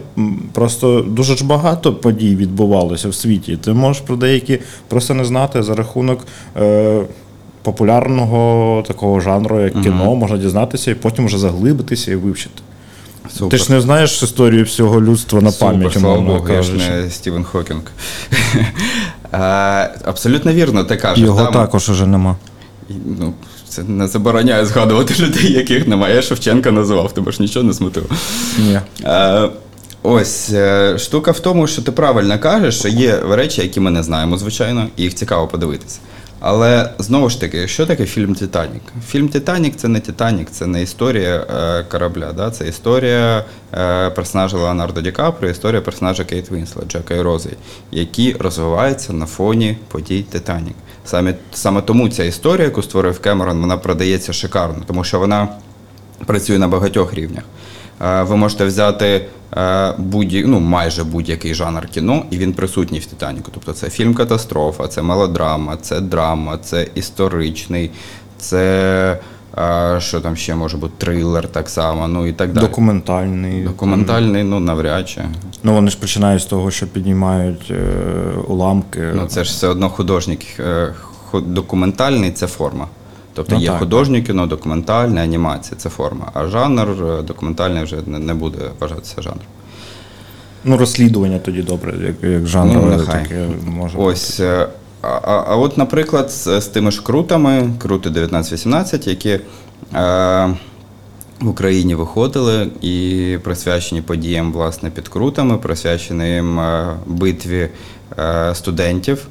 просто 0.51 1.01
дуже 1.01 1.37
ж 1.37 1.45
багато 1.45 1.93
подій 1.93 2.35
відбувалося 2.35 3.09
в 3.09 3.13
світі. 3.15 3.57
Ти 3.57 3.73
можеш 3.73 4.01
про 4.01 4.15
деякі 4.15 4.59
просто 4.87 5.13
не 5.13 5.25
знати 5.25 5.63
за 5.63 5.75
рахунок. 5.75 6.19
Е, 6.61 7.01
популярного 7.63 8.83
такого 8.87 9.19
жанру, 9.19 9.61
як 9.61 9.73
кіно, 9.73 10.15
можна 10.15 10.37
дізнатися 10.37 10.91
і 10.91 10.95
потім 10.95 11.25
вже 11.25 11.37
заглибитися 11.37 12.11
і 12.11 12.15
вивчити. 12.15 12.61
Супер. 13.37 13.49
Ти 13.59 13.65
ж 13.65 13.71
не 13.71 13.81
знаєш 13.81 14.23
історію 14.23 14.63
всього 14.63 15.01
людства 15.01 15.41
на 15.41 15.51
пам'ять, 15.51 15.97
я 16.49 16.61
ж 16.61 16.73
не 16.73 17.09
Стівен 17.09 17.43
Хокінг. 17.43 17.81
Абсолютно 20.05 20.53
вірно, 20.53 20.83
ти 20.83 20.97
кажеш. 20.97 21.25
Його 21.25 21.39
да, 21.39 21.45
ми- 21.45 21.51
також 21.51 21.89
уже 21.89 22.07
нема. 22.07 22.35
Ну, 23.19 23.33
це 23.69 23.83
не 23.83 24.07
забороняє 24.07 24.65
згадувати 24.65 25.13
людей, 25.19 25.51
яких 25.51 25.87
немає. 25.87 26.15
Я 26.15 26.21
Шевченка 26.21 26.71
називав, 26.71 27.13
тебе 27.13 27.31
ж 27.31 27.41
нічого 27.41 27.65
не 27.65 27.73
смутило. 27.73 28.05
Ні. 28.59 28.79
Е, 29.03 29.49
ось 30.03 30.49
е, 30.53 30.97
штука 30.97 31.31
в 31.31 31.39
тому, 31.39 31.67
що 31.67 31.81
ти 31.81 31.91
правильно 31.91 32.39
кажеш, 32.39 32.79
що 32.79 32.87
є 32.87 33.19
речі, 33.29 33.61
які 33.61 33.79
ми 33.79 33.91
не 33.91 34.03
знаємо, 34.03 34.37
звичайно, 34.37 34.87
і 34.97 35.03
їх 35.03 35.15
цікаво 35.15 35.47
подивитися. 35.47 35.99
Але 36.45 36.89
знову 36.99 37.29
ж 37.29 37.41
таки, 37.41 37.67
що 37.67 37.85
таке 37.85 38.05
фільм 38.05 38.35
Титанік? 38.35 38.81
Фільм 39.07 39.29
Титанік 39.29 39.75
це 39.75 39.87
не 39.87 39.99
Титанік, 39.99 40.49
це 40.51 40.67
не 40.67 40.81
історія 40.81 41.35
е, 41.35 41.83
корабля, 41.83 42.33
да? 42.33 42.51
це 42.51 42.67
історія 42.67 43.45
е, 43.73 44.09
персонажа 44.09 44.57
Леонардо 44.57 45.01
Ді 45.01 45.11
Каприо, 45.11 45.51
історія 45.51 45.81
персонажа 45.81 46.23
Кейт 46.23 46.51
Вінслет, 46.51 46.91
Джека 46.91 47.13
і 47.13 47.21
Рози, 47.21 47.49
які 47.91 48.35
розвиваються 48.39 49.13
на 49.13 49.25
фоні 49.25 49.77
подій 49.87 50.25
Титанік. 50.29 50.75
Саме, 51.05 51.35
саме 51.53 51.81
тому 51.81 52.09
ця 52.09 52.23
історія, 52.23 52.65
яку 52.65 52.81
створив 52.81 53.19
Кемерон, 53.19 53.61
вона 53.61 53.77
продається 53.77 54.33
шикарно, 54.33 54.83
тому 54.87 55.03
що 55.03 55.19
вона 55.19 55.47
працює 56.25 56.59
на 56.59 56.67
багатьох 56.67 57.13
рівнях. 57.13 57.43
Е, 58.01 58.23
Ви 58.23 58.35
можете 58.35 58.65
взяти 58.65 59.25
е, 59.57 59.93
будь 59.97 60.33
ну, 60.45 60.59
майже 60.59 61.03
будь-який 61.03 61.53
жанр 61.53 61.87
кіно, 61.87 62.23
і 62.31 62.37
він 62.37 62.53
присутній 62.53 62.99
в 62.99 63.05
Титаніку. 63.05 63.51
Тобто 63.53 63.73
це 63.73 63.89
фільм 63.89 64.13
катастрофа, 64.13 64.87
це 64.87 65.01
мелодрама, 65.01 65.77
це 65.81 65.99
драма, 66.01 66.57
це 66.57 66.87
історичний, 66.95 67.91
це 68.37 69.19
е, 69.57 69.95
що 69.99 70.19
там 70.21 70.35
ще 70.35 70.55
може 70.55 70.77
бути 70.77 70.93
трилер 70.97 71.47
так 71.47 71.69
само, 71.69 72.07
ну 72.07 72.27
і 72.27 72.33
так 72.33 72.53
далі. 72.53 72.65
Документальний. 72.65 73.63
Документальний, 73.63 74.43
ну 74.43 74.59
навряд 74.59 75.09
чи. 75.09 75.21
Ну 75.63 75.73
вони 75.73 75.91
ж 75.91 75.99
починають 75.99 76.41
з 76.41 76.45
того, 76.45 76.71
що 76.71 76.87
піднімають 76.87 77.71
е, 77.71 77.83
уламки. 78.47 79.11
Ну 79.15 79.25
це 79.27 79.43
ж 79.43 79.51
все 79.51 79.67
одно 79.67 79.89
художник. 79.89 80.39
е, 80.59 80.93
Документальний 81.33 82.31
це 82.31 82.47
форма. 82.47 82.87
Тобто 83.33 83.55
Ну, 83.55 83.61
є 83.61 83.67
так, 83.67 83.79
художнє 83.79 84.21
кіно, 84.21 84.47
документальне, 84.47 85.23
анімація 85.23 85.77
це 85.77 85.89
форма. 85.89 86.31
А 86.33 86.47
жанр 86.47 86.89
е, 86.89 87.21
документальний 87.21 87.83
вже 87.83 87.97
не, 88.05 88.19
не 88.19 88.33
буде 88.33 88.57
вважатися 88.79 89.21
жанром. 89.21 89.41
Ну, 90.63 90.77
розслідування 90.77 91.39
тоді 91.39 91.61
добре, 91.61 91.93
як, 92.07 92.31
як 92.31 92.47
жанр, 92.47 92.73
Ну, 92.73 92.85
нехай. 92.97 93.23
таке 93.23 93.47
може. 93.67 93.97
Ось. 93.97 94.39
е, 94.39 94.67
А, 95.01 95.43
а, 95.47 95.55
от, 95.55 95.77
наприклад, 95.77 96.31
з, 96.31 96.61
з 96.61 96.67
тими 96.67 96.91
ж 96.91 97.03
крутами, 97.03 97.69
крути 97.79 98.09
19-18, 98.09 99.07
які 99.09 99.29
е, 99.29 99.39
в 101.39 101.47
Україні 101.47 101.95
виходили 101.95 102.67
і 102.81 103.37
присвячені 103.43 104.01
подіям 104.01 104.53
власне 104.53 104.89
під 104.89 105.07
крутами, 105.07 105.57
присвячені 105.57 106.29
їм 106.35 106.59
е, 106.59 106.95
битві 107.07 107.69
е, 108.19 108.55
студентів. 108.55 109.27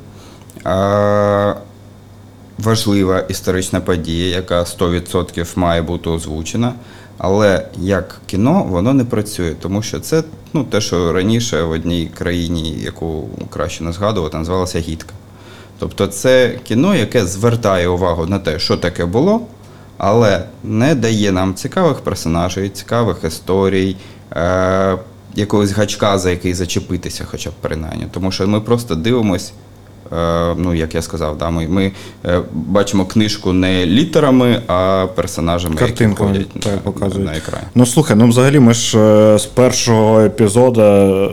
Важлива 2.63 3.21
історична 3.21 3.81
подія, 3.81 4.37
яка 4.37 4.61
100% 4.61 5.59
має 5.59 5.83
бути 5.83 6.11
озвучена. 6.11 6.75
Але 7.19 7.67
як 7.79 8.21
кіно 8.27 8.67
воно 8.69 8.95
не 8.95 9.05
працює, 9.05 9.55
тому 9.61 9.83
що 9.83 10.01
це 10.01 10.23
ну, 10.53 10.65
те, 10.65 10.81
що 10.81 11.13
раніше 11.13 11.63
в 11.63 11.71
одній 11.71 12.11
країні, 12.15 12.79
яку 12.85 13.29
краще 13.51 13.85
не 13.85 13.93
згадувати, 13.93 14.37
називалося 14.37 14.79
гідка. 14.79 15.13
Тобто 15.79 16.07
це 16.07 16.59
кіно, 16.65 16.95
яке 16.95 17.27
звертає 17.27 17.89
увагу 17.89 18.27
на 18.27 18.39
те, 18.39 18.59
що 18.59 18.77
таке 18.77 19.05
було, 19.05 19.41
але 19.99 20.45
не 20.65 20.95
дає 20.95 21.33
нам 21.33 21.55
цікавих 21.55 22.01
персонажей, 22.01 22.69
цікавих 22.69 23.25
історій, 23.25 23.97
е- 24.33 24.99
якогось 25.35 25.73
гачка, 25.73 26.19
за 26.19 26.31
який 26.31 26.55
зачепитися, 26.55 27.27
хоча 27.31 27.51
б 27.51 27.53
принаймні. 27.61 28.07
Тому 28.11 28.33
що 28.33 28.49
ми 28.49 28.61
просто 28.61 28.95
дивимось 28.95 29.53
ну 30.57 30.75
як 30.75 30.95
я 30.95 31.03
сказав, 31.03 31.39
да, 31.39 31.51
ми, 31.51 31.69
ми 31.69 31.93
е, 32.25 32.41
бачимо 32.53 33.07
книжку 33.07 33.53
не 33.53 33.87
літерами, 33.87 34.63
а 34.67 35.07
персонажами, 35.15 35.77
Картинками, 35.77 36.31
які 36.31 36.45
ходять 36.45 36.63
так, 36.63 36.73
на, 36.75 36.79
показують. 36.79 37.27
на 37.27 37.37
екрані. 37.37 37.67
Ну 37.75 37.87
слухай, 37.87 38.17
ну 38.17 38.29
взагалі 38.29 38.59
ми 38.59 38.75
ж 38.75 38.99
е, 38.99 39.39
з 39.39 39.47
першого 39.47 40.21
епізоду 40.21 40.81
е, 40.81 41.31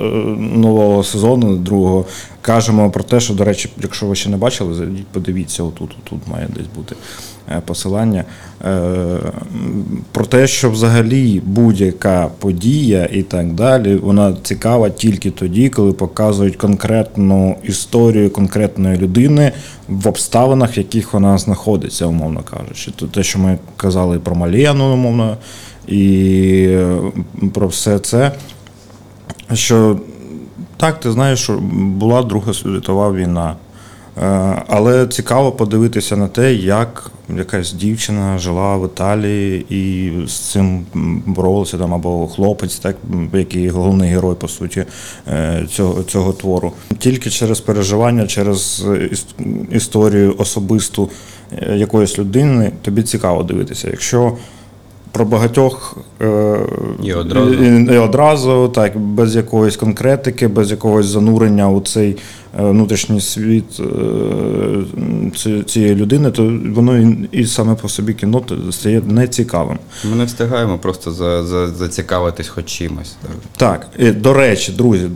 нового 0.58 1.04
сезону, 1.04 1.56
другого, 1.56 2.06
кажемо 2.42 2.92
про 2.92 3.04
те, 3.04 3.20
що, 3.20 3.34
до 3.34 3.44
речі, 3.44 3.70
якщо 3.82 4.06
ви 4.06 4.16
ще 4.16 4.30
не 4.30 4.38
бачили, 4.38 4.74
зайдіть, 4.74 5.08
подивіться, 5.08 5.64
отут, 5.64 5.96
тут 6.04 6.20
має 6.28 6.48
десь 6.56 6.68
бути 6.76 6.96
е, 6.96 7.39
посилання. 7.66 8.24
Е, 8.66 9.06
Про 10.12 10.26
те, 10.26 10.48
що 10.48 10.72
взагалі 10.72 11.42
будь-яка 11.46 12.30
подія 12.40 13.10
і 13.12 13.24
так 13.24 13.54
далі, 13.54 13.96
вона 13.96 14.36
цікава 14.44 14.90
тільки 14.90 15.32
тоді, 15.32 15.70
коли 15.70 15.94
показують 15.94 16.56
конкретну 16.56 17.56
історію 17.64 18.30
конкретної 18.30 18.98
людини 18.98 19.52
в 19.88 20.08
обставинах, 20.08 20.78
в 20.78 20.78
яких 20.78 21.14
вона 21.14 21.38
знаходиться, 21.38 22.06
умовно 22.06 22.40
кажучи. 22.40 22.92
То 22.96 23.08
те, 23.08 23.24
що 23.24 23.40
ми 23.40 23.58
казали 23.78 24.20
про 24.20 24.36
Малєну, 24.36 24.94
умовно, 24.94 25.38
і 25.88 26.66
е, 26.70 27.00
про 27.54 27.68
все 27.68 28.00
це. 28.00 28.32
Що 29.54 30.00
так, 30.78 31.00
ти 31.00 31.12
знаєш, 31.12 31.40
що 31.40 31.60
була 31.74 32.24
Друга 32.24 32.54
світова 32.54 33.12
війна. 33.12 33.56
Е, 34.22 34.64
Але 34.68 35.08
цікаво 35.08 35.52
подивитися 35.52 36.18
на 36.18 36.28
те, 36.28 36.54
як 36.54 37.12
якась 37.38 37.74
дівчина 37.74 38.38
жила 38.38 38.78
в 38.78 38.86
Італії 38.86 39.66
і 39.70 40.12
з 40.28 40.34
цим 40.34 40.86
боролася 41.26 41.78
там, 41.78 41.94
або 41.94 42.28
хлопець, 42.28 42.76
так, 42.76 42.96
який 43.34 43.70
головний 43.70 44.10
герой, 44.10 44.36
по 44.36 44.48
суті, 44.48 44.86
е, 45.28 45.66
цього, 45.70 46.04
цього 46.04 46.34
твору. 46.34 46.72
Тільки 46.98 47.30
через 47.30 47.60
переживання, 47.60 48.28
через 48.28 48.86
історію 49.72 50.36
особисту 50.38 51.10
е, 51.58 51.78
якоїсь 51.78 52.20
людини 52.20 52.72
тобі 52.82 53.04
цікаво 53.04 53.44
дивитися. 53.44 53.88
Якщо 53.92 54.38
про 55.12 55.26
багатьох 55.26 55.98
І 57.04 57.14
одразу. 57.14 57.54
і, 57.54 57.94
і 57.94 57.98
одразу, 57.98 58.70
так, 58.70 58.98
без 58.98 59.36
якоїсь 59.36 59.78
конкретики, 59.78 60.48
без 60.48 60.72
якогось 60.72 61.06
занурення 61.06 61.70
у 61.70 61.82
цей 61.82 62.18
внутрішній 62.58 63.22
світ 63.22 63.80
е, 65.46 65.64
цієї 65.64 65.96
людини, 65.96 66.32
то 66.32 66.60
воно 66.66 67.16
і, 67.32 67.46
саме 67.46 67.76
по 67.76 67.90
собі 67.90 68.14
кіно 68.14 68.44
стає 68.72 69.02
нецікавим. 69.06 69.78
Ми 70.10 70.16
не 70.16 70.26
встигаємо 70.26 70.78
просто 70.78 71.12
за, 71.12 71.44
за, 71.44 71.68
зацікавитись 71.68 72.48
хоч 72.48 72.66
чимось. 72.66 73.16
Так. 73.58 73.70
Так, 73.70 73.88
і, 74.00 74.12
до 74.12 74.34
речі, 74.34 74.72
друзі, 74.72 75.10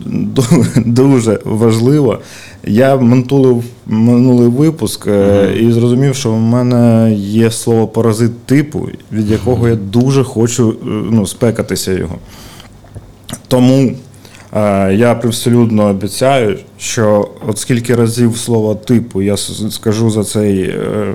дуже 0.86 1.40
важливо. 1.44 2.18
Я 2.66 2.96
монтулив 2.96 3.64
минулий 3.86 4.48
випуск 4.48 5.06
е, 5.06 5.52
і 5.60 5.72
зрозумів, 5.72 6.14
що 6.14 6.32
в 6.32 6.40
мене 6.40 7.14
є 7.14 7.50
слово 7.50 7.88
паразит 7.88 8.46
типу, 8.46 8.88
від 9.12 9.30
якого 9.30 9.68
я 9.68 9.74
дуже 9.74 10.24
хочу 10.24 10.70
е, 10.70 10.74
ну, 11.10 11.26
спекатися 11.26 11.92
його. 11.92 12.18
Тому 13.48 13.82
е, 13.82 13.94
я 14.92 15.18
привселюдно 15.20 15.86
обіцяю, 15.86 16.58
що 16.78 17.28
от 17.48 17.58
скільки 17.58 17.94
разів 17.94 18.36
слово 18.36 18.74
типу 18.74 19.22
я 19.22 19.36
скажу 19.70 20.10
за 20.10 20.24
цей 20.24 20.60
е, 20.62 21.14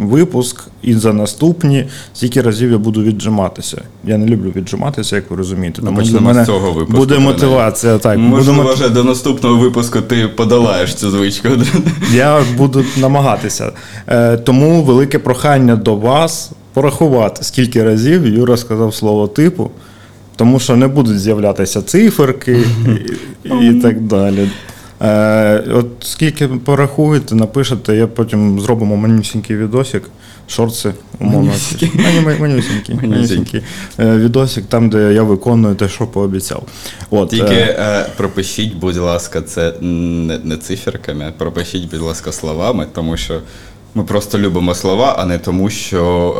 випуск 0.00 0.64
і 0.82 0.94
за 0.94 1.12
наступні, 1.12 1.86
стільки 2.14 2.42
разів 2.42 2.70
я 2.70 2.78
буду 2.78 3.02
віджиматися. 3.02 3.82
Я 4.04 4.18
не 4.18 4.26
люблю 4.26 4.52
віджиматися, 4.56 5.16
як 5.16 5.30
ви 5.30 5.36
розумієте. 5.36 5.82
Ну, 5.84 5.88
Тому 5.88 6.02
для 6.02 6.20
мене 6.20 6.46
цього 6.46 6.72
випуску, 6.72 6.98
буде 6.98 7.18
мотивація. 7.18 7.98
Так, 7.98 8.18
Можливо, 8.18 8.62
буде, 8.62 8.74
вже 8.74 8.88
до 8.88 9.04
наступного 9.04 9.56
випуску 9.56 10.00
ти 10.00 10.28
подолаєш 10.28 10.94
цю 10.94 11.10
звичку. 11.10 11.48
я 12.14 12.42
буду 12.56 12.84
намагатися. 12.96 13.72
Е, 14.06 14.36
тому 14.36 14.82
велике 14.82 15.18
прохання 15.18 15.76
до 15.76 15.96
вас 15.96 16.50
порахувати, 16.72 17.44
скільки 17.44 17.82
разів 17.82 18.26
Юра 18.26 18.56
сказав 18.56 18.94
слово 18.94 19.28
типу, 19.28 19.70
тому 20.42 20.60
що 20.60 20.76
не 20.76 20.88
будуть 20.88 21.20
з'являтися 21.20 21.82
циферки 21.82 22.64
і, 23.44 23.66
і 23.66 23.74
так 23.74 24.00
далі. 24.00 24.48
Е, 25.02 25.64
от 25.74 25.86
скільки 26.00 26.48
порахуєте, 26.48 27.34
напишете, 27.34 27.96
я 27.96 28.06
потім 28.06 28.60
зробимо 28.60 28.96
манюсінький 28.96 29.56
відосик, 29.56 30.02
шорти, 30.48 30.94
умовно. 31.20 31.38
Манюсінький. 31.48 31.90
Манюсінький, 31.94 32.40
Манюсінький. 32.40 32.94
манюсінький. 32.94 33.62
Е, 33.98 34.16
відосик 34.16 34.64
там, 34.66 34.90
де 34.90 35.12
я 35.12 35.22
виконую 35.22 35.74
те, 35.74 35.88
що 35.88 36.06
пообіцяв. 36.06 36.62
От, 37.10 37.30
Тільки 37.30 37.54
е, 37.54 37.76
е, 37.78 38.06
пропишіть, 38.16 38.74
будь 38.74 38.96
ласка, 38.96 39.42
це 39.42 39.74
не, 39.80 40.38
не 40.38 40.56
циферками, 40.56 41.32
пропишіть, 41.38 41.90
будь 41.90 42.00
ласка, 42.00 42.32
словами, 42.32 42.86
тому 42.94 43.16
що 43.16 43.40
ми 43.94 44.04
просто 44.04 44.38
любимо 44.38 44.74
слова, 44.74 45.14
а 45.18 45.24
не 45.24 45.38
тому, 45.38 45.70
що 45.70 46.34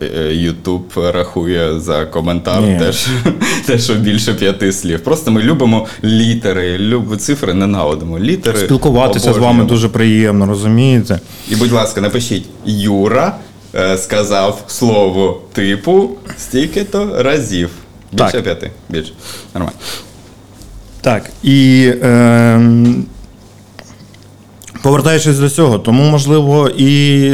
е, 0.00 0.06
е, 0.06 1.12
рахує 1.12 1.80
за 1.80 2.06
коментар 2.06 2.62
Ні. 2.62 2.78
те, 2.78 2.92
що, 2.92 3.10
те, 3.66 3.78
що 3.78 3.94
більше 3.94 4.34
п'яти 4.34 4.72
слів. 4.72 5.00
Просто 5.04 5.30
ми 5.30 5.42
любимо 5.42 5.86
літери, 6.04 6.78
любимо 6.78 7.16
цифри, 7.16 7.54
ненавидимо. 7.54 8.18
Літери. 8.18 8.58
спілкуватися 8.58 9.32
з 9.32 9.38
вами 9.38 9.64
дуже 9.64 9.88
приємно, 9.88 10.46
розумієте? 10.46 11.20
І, 11.50 11.56
будь 11.56 11.72
ласка, 11.72 12.00
напишіть 12.00 12.46
Юра 12.66 13.36
е, 13.74 13.98
сказав 13.98 14.64
слово 14.66 15.40
типу 15.52 16.10
стільки-то 16.38 17.22
разів. 17.22 17.70
Більше 18.12 18.32
Так. 18.32 18.44
п'яти. 18.44 18.70
Більше. 18.88 19.12
Нормально. 19.54 19.78
Так, 21.00 21.30
і 21.42 21.92
е, 22.02 22.60
повертаючись 24.82 25.38
до 25.38 25.50
цього, 25.50 25.78
тому, 25.78 26.10
можливо, 26.10 26.68
і 26.68 27.30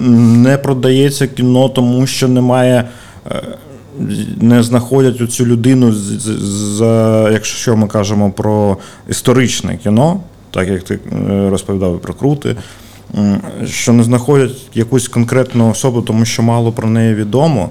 не 0.00 0.58
продається 0.58 1.26
кіно, 1.26 1.68
тому 1.68 2.06
що 2.06 2.28
немає. 2.28 2.88
е, 3.30 3.42
Не 4.40 4.62
знаходять 4.62 5.32
цю 5.32 5.46
людину, 5.46 5.92
за, 5.92 7.28
якщо 7.32 7.76
ми 7.76 7.86
кажемо 7.88 8.30
про 8.30 8.76
історичне 9.08 9.76
кіно, 9.82 10.20
так 10.50 10.68
як 10.68 10.82
ти 10.82 10.94
е, 11.12 11.50
розповідав 11.50 12.00
про 12.00 12.14
крути, 12.14 12.56
що 13.66 13.92
не 13.92 14.02
знаходять 14.02 14.52
якусь 14.74 15.08
конкретну 15.08 15.70
особу, 15.70 16.02
тому 16.02 16.24
що 16.24 16.42
мало 16.42 16.72
про 16.72 16.88
неї 16.90 17.14
відомо. 17.14 17.70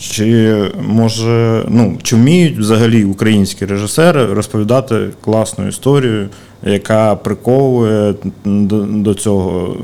Чи 0.00 0.56
може, 0.88 1.64
ну 1.68 1.98
чи 2.02 2.16
вміють 2.16 2.58
взагалі 2.58 3.04
українські 3.04 3.66
режисери 3.66 4.26
розповідати 4.34 5.08
класну 5.24 5.68
історію, 5.68 6.28
яка 6.62 7.16
приковує 7.16 8.14
до, 8.44 8.82
до 8.82 9.14
цього 9.14 9.76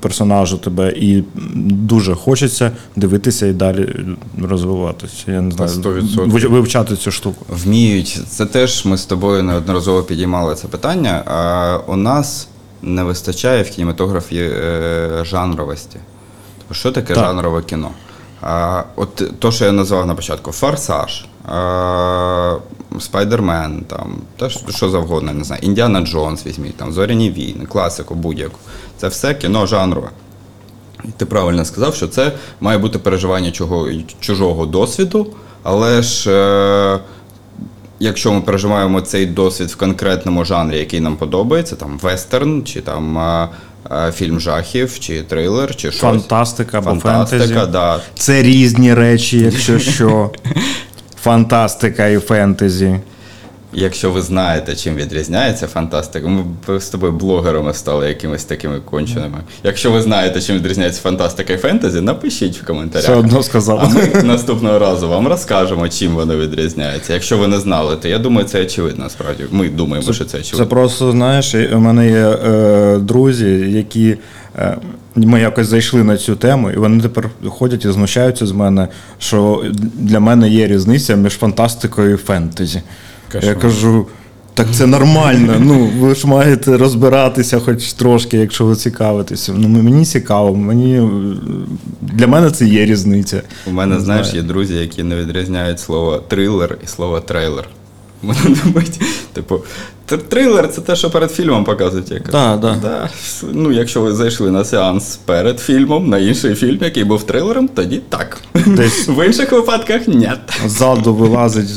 персонажа 0.00 0.56
тебе, 0.56 0.92
і 0.96 1.24
дуже 1.64 2.14
хочеться 2.14 2.70
дивитися 2.96 3.46
і 3.46 3.52
далі 3.52 3.88
розвиватися. 4.42 5.32
Я 5.32 5.40
не 5.40 5.50
знаю, 5.50 5.70
100%. 5.70 6.48
вивчати 6.48 6.96
цю 6.96 7.10
штуку. 7.10 7.46
Вміють. 7.48 8.20
Це 8.28 8.46
теж 8.46 8.84
ми 8.84 8.96
з 8.96 9.04
тобою 9.04 9.42
неодноразово 9.42 10.02
підіймали 10.02 10.54
це 10.54 10.68
питання. 10.68 11.22
А 11.26 11.78
у 11.86 11.96
нас 11.96 12.48
не 12.82 13.02
вистачає 13.04 13.62
в 13.62 13.70
кінематографі 13.70 14.36
е, 14.36 15.24
жанровості. 15.24 15.96
Тобто, 16.58 16.74
що 16.74 16.92
таке 16.92 17.14
Так. 17.14 17.24
жанрове 17.24 17.62
кіно? 17.62 17.90
От 18.96 19.22
то, 19.38 19.50
що 19.52 19.64
я 19.64 19.72
назвав 19.72 20.06
на 20.06 20.14
початку: 20.14 20.52
Форсаж, 20.52 21.24
Спайдермен, 23.00 23.84
там, 23.86 24.14
та 24.36 24.48
ж- 24.48 24.60
що 24.68 24.90
завгодно, 24.90 25.32
не 25.32 25.44
знаю, 25.44 25.62
Індіана 25.64 26.00
Джонс 26.00 26.46
візьміть, 26.46 26.76
там, 26.76 26.92
Зоряні 26.92 27.30
війни, 27.30 27.66
класику 27.66 28.14
будь-яку. 28.14 28.58
Це 28.96 29.08
все 29.08 29.34
кіно 29.34 29.66
жанрове. 29.66 30.08
Ти 31.16 31.26
правильно 31.26 31.64
сказав, 31.64 31.94
що 31.94 32.08
це 32.08 32.32
має 32.60 32.78
бути 32.78 32.98
переживання 32.98 33.50
чого, 33.50 33.88
чужого 34.20 34.66
досвіду, 34.66 35.26
але 35.62 36.02
ж 36.02 36.30
е, 36.32 36.98
якщо 38.00 38.32
ми 38.32 38.40
переживаємо 38.40 39.00
цей 39.00 39.26
досвід 39.26 39.70
в 39.70 39.76
конкретному 39.76 40.44
жанрі, 40.44 40.78
який 40.78 41.00
нам 41.00 41.16
подобається, 41.16 41.76
там 41.76 41.98
вестерн, 41.98 42.62
чи 42.64 42.80
там 42.80 43.18
е, 43.18 43.48
фільм 44.14 44.40
жахів, 44.40 44.98
чи 44.98 45.22
трилер, 45.22 45.76
чи 45.76 45.90
щось. 45.90 46.00
Фантастика 46.00 46.78
або 46.78 46.94
фентезі. 47.00 47.54
да. 47.72 48.00
Це 48.14 48.42
різні 48.42 48.94
речі, 48.94 49.38
якщо 49.38 49.78
що. 49.78 50.30
Фантастика 51.22 52.06
і 52.06 52.18
фентезі. 52.18 53.00
Якщо 53.74 54.10
ви 54.10 54.22
знаєте, 54.22 54.76
чим 54.76 54.94
відрізняється 54.94 55.66
фантастика, 55.66 56.28
ми 56.28 56.80
з 56.80 56.88
тобою 56.88 57.12
блогерами 57.12 57.74
стали 57.74 58.08
якимись 58.08 58.44
такими 58.44 58.80
конченими. 58.80 59.38
Якщо 59.64 59.90
ви 59.90 60.02
знаєте, 60.02 60.40
чим 60.40 60.56
відрізняється 60.56 61.02
фантастика 61.02 61.52
і 61.52 61.56
фентезі, 61.56 62.00
напишіть 62.00 62.62
в 62.62 62.66
коментарях. 62.66 63.04
Все 63.04 63.14
одно 63.14 63.42
сказав. 63.42 63.80
А 63.82 63.88
ми 63.88 64.22
наступного 64.22 64.78
разу 64.78 65.08
вам 65.08 65.28
розкажемо, 65.28 65.88
чим 65.88 66.14
воно 66.14 66.36
відрізняється. 66.36 67.12
Якщо 67.12 67.38
ви 67.38 67.48
не 67.48 67.60
знали, 67.60 67.96
то 67.96 68.08
я 68.08 68.18
думаю, 68.18 68.46
це 68.46 68.62
очевидно 68.62 69.04
насправді. 69.04 69.44
Ми 69.50 69.68
думаємо, 69.68 70.12
що 70.12 70.24
це 70.24 70.42
Це 70.42 70.64
просто, 70.64 71.12
знаєш, 71.12 71.54
у 71.54 71.78
мене 71.78 72.10
є 72.10 72.26
е, 72.28 72.98
друзі, 72.98 73.46
які 73.70 74.16
е, 74.58 74.76
ми 75.16 75.40
якось 75.40 75.66
зайшли 75.66 76.04
на 76.04 76.16
цю 76.16 76.36
тему, 76.36 76.70
і 76.70 76.76
вони 76.76 77.02
тепер 77.02 77.30
ходять 77.48 77.84
і 77.84 77.92
знущаються 77.92 78.46
з 78.46 78.52
мене, 78.52 78.88
що 79.18 79.64
для 79.94 80.20
мене 80.20 80.48
є 80.48 80.66
різниця 80.66 81.16
між 81.16 81.32
фантастикою 81.32 82.14
і 82.14 82.16
фентезі. 82.16 82.82
Кошмар. 83.32 83.54
Я 83.54 83.60
кажу. 83.60 84.06
Так 84.54 84.66
це 84.72 84.86
нормально. 84.86 85.54
Ну, 85.60 85.90
ви 85.98 86.14
ж 86.14 86.26
маєте 86.26 86.76
розбиратися 86.76 87.60
хоч 87.60 87.92
трошки, 87.92 88.36
якщо 88.36 88.64
ви 88.64 88.76
цікавитеся. 88.76 89.52
Ну, 89.56 89.68
мені 89.68 90.04
цікаво, 90.04 90.54
мені 90.56 90.98
е, 90.98 91.08
для 92.00 92.26
мене 92.26 92.50
це 92.50 92.66
є 92.66 92.84
різниця. 92.86 93.42
У 93.66 93.70
мене, 93.70 93.94
Не 93.94 94.00
знаєш, 94.00 94.26
знаю. 94.26 94.42
є 94.42 94.48
друзі, 94.48 94.74
які 94.74 95.02
не 95.02 95.16
відрізняють 95.16 95.80
слово 95.80 96.16
трилер 96.28 96.78
і 96.84 96.86
слово 96.86 97.20
трейлер. 97.20 97.68
Вони 98.22 98.40
думають, 98.64 99.00
типу, 99.32 99.60
трилер 100.06 100.68
це 100.68 100.80
те, 100.80 100.96
що 100.96 101.10
перед 101.10 101.30
фільмом 101.30 101.64
показують. 101.64 102.10
Я 102.10 102.20
Да, 102.32 102.56
да. 102.56 102.76
Да. 102.82 103.08
Ну, 103.52 103.72
якщо 103.72 104.00
ви 104.00 104.14
зайшли 104.14 104.50
на 104.50 104.64
сеанс 104.64 105.16
перед 105.16 105.60
фільмом, 105.60 106.08
на 106.08 106.18
інший 106.18 106.54
фільм, 106.54 106.78
який 106.80 107.04
був 107.04 107.22
трилером, 107.22 107.68
тоді 107.68 108.00
так. 108.08 108.38
Десь. 108.66 109.08
В 109.08 109.26
інших 109.26 109.52
випадках 109.52 110.08
ні. 110.08 110.30
Ззаду 110.66 111.14
вилазить 111.14 111.70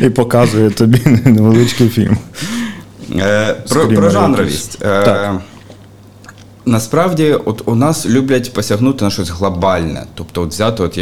і 0.00 0.10
показує 0.10 0.70
тобі 0.70 1.00
невеличкий 1.24 1.88
фільм. 1.88 2.18
Е, 3.16 3.54
про, 3.68 3.88
про 3.88 4.10
жанровість. 4.10 4.78
Е, 4.82 5.02
Так. 5.04 5.40
Насправді, 6.68 7.36
от 7.44 7.62
у 7.64 7.74
нас 7.74 8.06
люблять 8.06 8.52
посягнути 8.52 9.04
на 9.04 9.10
щось 9.10 9.30
глобальне. 9.30 10.04
Тобто, 10.14 10.42
от 10.42 10.50
взяти, 10.50 10.82
от 10.82 10.98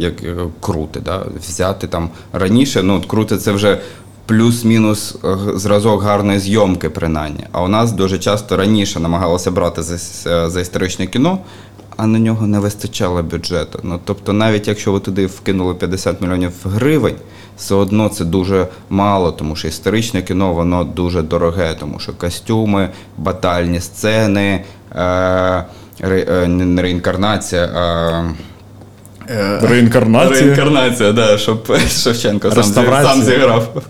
як 0.00 0.22
е, 0.22 0.36
крути, 0.60 1.00
да? 1.04 1.22
взяти 1.48 1.86
там 1.86 2.10
раніше, 2.32 2.82
ну 2.82 2.96
от 2.96 3.06
крути 3.06 3.36
це 3.36 3.52
вже 3.52 3.78
плюс-мінус 4.30 5.16
е, 5.24 5.36
зразок 5.58 6.02
гарної 6.02 6.38
зйомки, 6.38 6.90
принаймні. 6.90 7.44
А 7.52 7.62
у 7.62 7.68
нас 7.68 7.92
дуже 7.92 8.18
часто 8.18 8.56
раніше 8.56 9.00
намагалося 9.00 9.50
брати 9.50 9.82
за, 9.82 9.94
е, 10.30 10.50
за 10.50 10.60
історичне 10.60 11.06
кіно, 11.06 11.38
а 11.96 12.06
на 12.06 12.18
нього 12.18 12.46
не 12.46 12.58
вистачало 12.58 13.22
бюджету. 13.22 13.80
Ну 13.82 14.00
тобто, 14.04 14.32
навіть 14.32 14.68
якщо 14.68 14.92
ви 14.92 15.00
туди 15.00 15.26
вкинули 15.26 15.74
50 15.74 16.20
мільйонів 16.20 16.52
гривень, 16.64 17.16
все 17.56 17.74
одно 17.74 18.08
це 18.08 18.24
дуже 18.24 18.66
мало, 18.90 19.32
тому 19.32 19.56
що 19.56 19.68
історичне 19.68 20.22
кіно 20.22 20.52
воно 20.52 20.84
дуже 20.84 21.22
дороге, 21.22 21.74
тому 21.80 21.98
що 21.98 22.12
костюми, 22.12 22.88
батальні 23.18 23.80
сцени, 23.80 24.64
е, 24.92 25.64
ре, 26.00 26.26
е, 26.28 26.46
не 26.46 26.82
реінкарнація, 26.82 27.64
е, 27.64 28.34
Реінкарнація? 29.62 30.40
Реінкарнація, 30.40 31.12
да, 31.12 31.38
щоб 31.38 31.76
Шевченко 31.88 32.48
сам, 32.48 32.58
Реставрація. 32.58 33.12
сам 33.14 33.22
зіграв. 33.22 33.82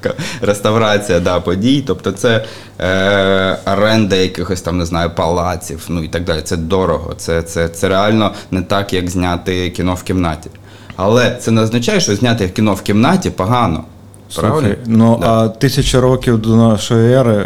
Реставрація 0.42 1.20
да, 1.20 1.40
подій. 1.40 1.84
Тобто 1.86 2.12
це 2.12 2.44
е, 2.80 3.58
оренда 3.72 4.16
якихось 4.16 4.60
там, 4.62 4.78
не 4.78 4.86
знаю, 4.86 5.10
палаців, 5.16 5.86
ну 5.88 6.04
і 6.04 6.08
так 6.08 6.24
далі. 6.24 6.40
Це 6.42 6.56
дорого. 6.56 7.14
Це, 7.16 7.42
це, 7.42 7.68
це 7.68 7.88
реально 7.88 8.32
не 8.50 8.62
так, 8.62 8.92
як 8.92 9.10
зняти 9.10 9.70
кіно 9.70 9.94
в 9.94 10.02
кімнаті. 10.02 10.50
Але 10.96 11.36
це 11.40 11.50
не 11.50 11.62
означає, 11.62 12.00
що 12.00 12.14
зняти 12.16 12.48
кіно 12.48 12.74
в 12.74 12.82
кімнаті 12.82 13.30
погано. 13.30 13.84
Слухай, 14.30 14.78
ну 14.86 15.18
Да. 15.20 15.26
а 15.28 15.48
тисяча 15.48 16.00
років 16.00 16.38
до 16.38 16.56
нашої 16.56 17.14
ери. 17.14 17.44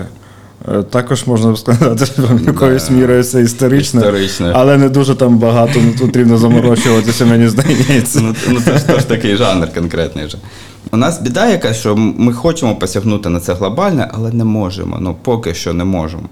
Е, 0.68 0.82
Також 0.82 1.26
можна 1.26 1.56
сказати, 1.56 2.06
що 2.06 2.22
якоюсь 2.46 2.90
мірою 2.90 3.24
це 3.24 3.42
історичне, 3.42 4.00
Історичне. 4.00 4.52
але 4.54 4.76
не 4.76 4.88
дуже 4.88 5.14
там 5.14 5.38
багато 5.38 5.80
не 5.80 5.92
потрібно 5.92 6.38
заморочуватися, 6.38 7.24
мені 7.26 7.48
здається. 7.48 8.20
Ну, 8.22 8.34
ну 8.48 8.60
це 8.60 8.78
ж 8.78 8.86
теж 8.86 9.04
такий 9.04 9.36
жанр 9.36 9.72
конкретний 9.74 10.28
же. 10.28 10.38
У 10.92 10.96
нас 10.96 11.20
біда 11.20 11.46
яка, 11.48 11.74
що 11.74 11.96
ми 11.96 12.32
хочемо 12.32 12.76
посягнути 12.76 13.28
на 13.28 13.40
це 13.40 13.54
глобальне, 13.54 14.10
але 14.14 14.32
не 14.32 14.44
можемо. 14.44 14.98
Ну, 15.00 15.16
поки 15.22 15.54
що 15.54 15.72
не 15.72 15.84
можемо. 15.84 16.22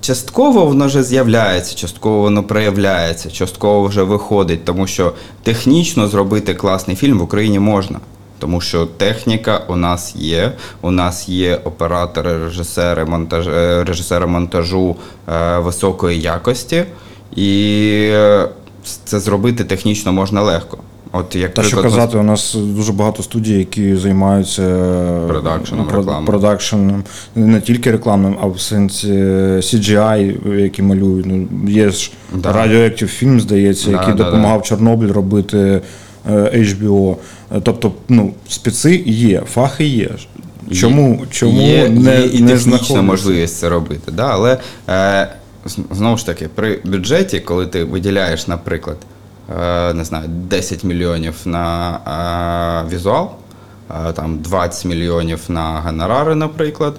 Частково 0.00 0.66
воно 0.66 0.86
вже 0.86 1.02
з'являється, 1.02 1.74
частково 1.74 2.20
воно 2.20 2.42
проявляється, 2.42 3.30
частково 3.30 3.88
вже 3.88 4.02
виходить, 4.02 4.64
тому 4.64 4.86
що 4.86 5.12
технічно 5.42 6.08
зробити 6.08 6.54
класний 6.54 6.96
фільм 6.96 7.18
в 7.18 7.22
Україні 7.22 7.58
можна. 7.58 7.98
Тому 8.38 8.60
що 8.60 8.86
техніка 8.86 9.60
у 9.68 9.76
нас 9.76 10.16
є, 10.16 10.52
у 10.80 10.90
нас 10.90 11.28
є 11.28 11.60
оператори, 11.64 12.44
режисери, 12.44 13.04
монтаж, 13.04 13.48
е, 13.48 13.84
режисери 13.84 14.26
монтажу 14.26 14.96
е, 15.28 15.58
високої 15.58 16.20
якості, 16.20 16.84
і 17.36 17.50
е, 18.12 18.48
це 19.04 19.20
зробити 19.20 19.64
технічно 19.64 20.12
можна 20.12 20.42
легко. 20.42 20.78
От 21.12 21.36
як 21.36 21.54
Та 21.54 21.62
що 21.62 21.82
казати, 21.82 22.18
у 22.18 22.22
нас 22.22 22.54
дуже 22.54 22.92
багато 22.92 23.22
студій, 23.22 23.58
які 23.58 23.96
займаються 23.96 24.62
Продакшеном, 25.28 25.86
про- 25.86 25.98
рекламою. 25.98 26.26
продакшеном, 26.26 27.04
не 27.34 27.60
тільки 27.60 27.90
рекламним, 27.92 28.36
а 28.42 28.46
в 28.46 28.60
сенсі 28.60 29.12
CGI, 29.60 30.56
які 30.58 30.82
малюють. 30.82 31.26
Ну, 31.26 31.48
є 31.68 31.90
ж 31.90 32.12
Да. 32.34 32.52
радіоактив 32.52 33.08
фільм, 33.08 33.40
здається, 33.40 33.90
Да, 33.90 33.92
який 34.00 34.14
да, 34.14 34.24
допомагав 34.24 34.62
Чорнобиль 34.62 35.12
робити 35.12 35.80
HBO. 36.32 37.16
Е, 37.56 37.60
Тобто, 37.62 37.92
ну, 38.08 38.34
специ 38.48 39.02
є, 39.06 39.42
фахи 39.52 39.86
є. 39.86 40.10
Чому, 40.72 41.22
чому 41.30 41.60
є, 41.62 41.88
не, 41.88 42.20
є 42.20 42.26
і 42.26 42.40
не 42.42 42.52
технічна 42.52 43.02
можливість 43.02 43.56
це 43.56 43.68
робити. 43.68 44.12
Да? 44.12 44.26
Але 44.26 44.58
е, 44.88 45.28
знову 45.90 46.16
ж 46.16 46.26
таки, 46.26 46.48
при 46.54 46.80
бюджеті, 46.84 47.40
коли 47.40 47.66
ти 47.66 47.84
виділяєш, 47.84 48.48
наприклад, 48.48 48.96
е, 49.60 49.94
не 49.94 50.04
знаю, 50.04 50.28
10 50.28 50.84
мільйонів 50.84 51.34
на 51.44 51.98
е, 52.86 52.94
візуал, 52.94 53.30
е, 54.08 54.12
там 54.12 54.38
20 54.38 54.84
мільйонів 54.84 55.40
на 55.48 55.80
гонорари, 55.80 56.34
наприклад. 56.34 56.94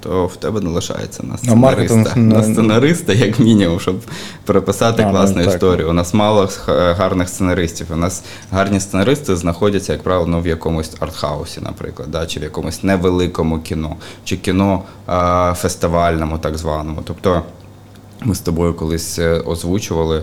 То 0.00 0.26
в 0.26 0.36
тебе 0.36 0.60
не 0.60 0.70
лишається 0.70 1.22
на 1.22 1.28
На 1.32 1.38
сценариста. 1.38 2.12
не- 2.16 2.34
На 2.34 2.42
сценариста, 2.42 3.12
як 3.12 3.38
мінімум, 3.38 3.80
щоб 3.80 3.96
переписати 4.44 5.02
А, 5.02 5.06
ну, 5.06 5.12
класну 5.12 5.44
так. 5.44 5.54
історію. 5.54 5.90
У 5.90 5.92
нас 5.92 6.14
мало 6.14 6.48
гарних 6.68 7.28
сценаристів. 7.28 7.86
У 7.90 7.96
нас 7.96 8.22
гарні 8.52 8.80
сценаристи 8.80 9.36
знаходяться, 9.36 9.92
як 9.92 10.02
правило, 10.02 10.26
ну, 10.26 10.40
в 10.40 10.46
якомусь 10.46 10.90
артхаусі, 11.00 11.60
наприклад, 11.60 12.10
да, 12.10 12.26
чи 12.26 12.40
в 12.40 12.42
якомусь 12.42 12.82
невеликому 12.82 13.58
кіно, 13.60 13.96
чи 14.24 14.36
кіно 14.36 14.82
а, 15.06 15.54
фестивальному, 15.56 16.38
так 16.38 16.58
званому. 16.58 17.00
Тобто 17.04 17.42
ми 18.22 18.34
з 18.34 18.40
тобою 18.40 18.74
колись 18.74 19.18
е, 19.18 19.40
озвучували 19.46 20.22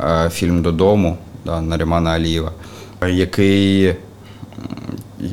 е, 0.00 0.30
фільм 0.30 0.62
Додому 0.62 1.16
да, 1.44 1.60
Нарімана 1.60 2.10
Алієва, 2.10 2.52
який. 3.08 3.94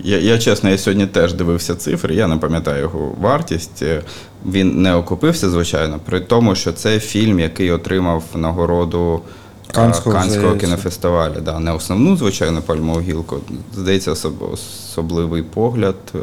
Я, 0.04 0.17
я 0.19 0.38
чесно, 0.38 0.69
я 0.69 0.77
сьогодні 0.77 1.06
теж 1.08 1.34
дивився 1.34 1.75
цифри, 1.75 2.15
я 2.15 2.27
не 2.27 2.38
пам'ятаю 2.38 2.82
його 2.82 3.15
вартість. 3.21 3.84
Е, 3.84 4.01
Він 4.45 4.82
не 4.82 4.95
окупився, 4.95 5.49
звичайно, 5.49 5.99
при 6.06 6.19
тому, 6.19 6.56
що 6.56 6.71
це 6.71 6.99
фільм, 6.99 7.39
який 7.39 7.71
отримав 7.71 8.23
нагороду 8.36 9.21
е, 9.69 9.73
Канського, 9.73 10.15
Канського 10.15 10.56
кінофестивалю. 10.56 11.36
Да, 11.41 11.60
не 11.60 11.71
основну, 11.71 12.17
звичайно, 12.17 12.62
пальмову 12.62 13.01
гілку. 13.01 13.38
Здається, 13.75 14.12
особ- 14.12 14.51
особливий 14.54 15.43
погляд. 15.43 15.95
е, 16.15 16.19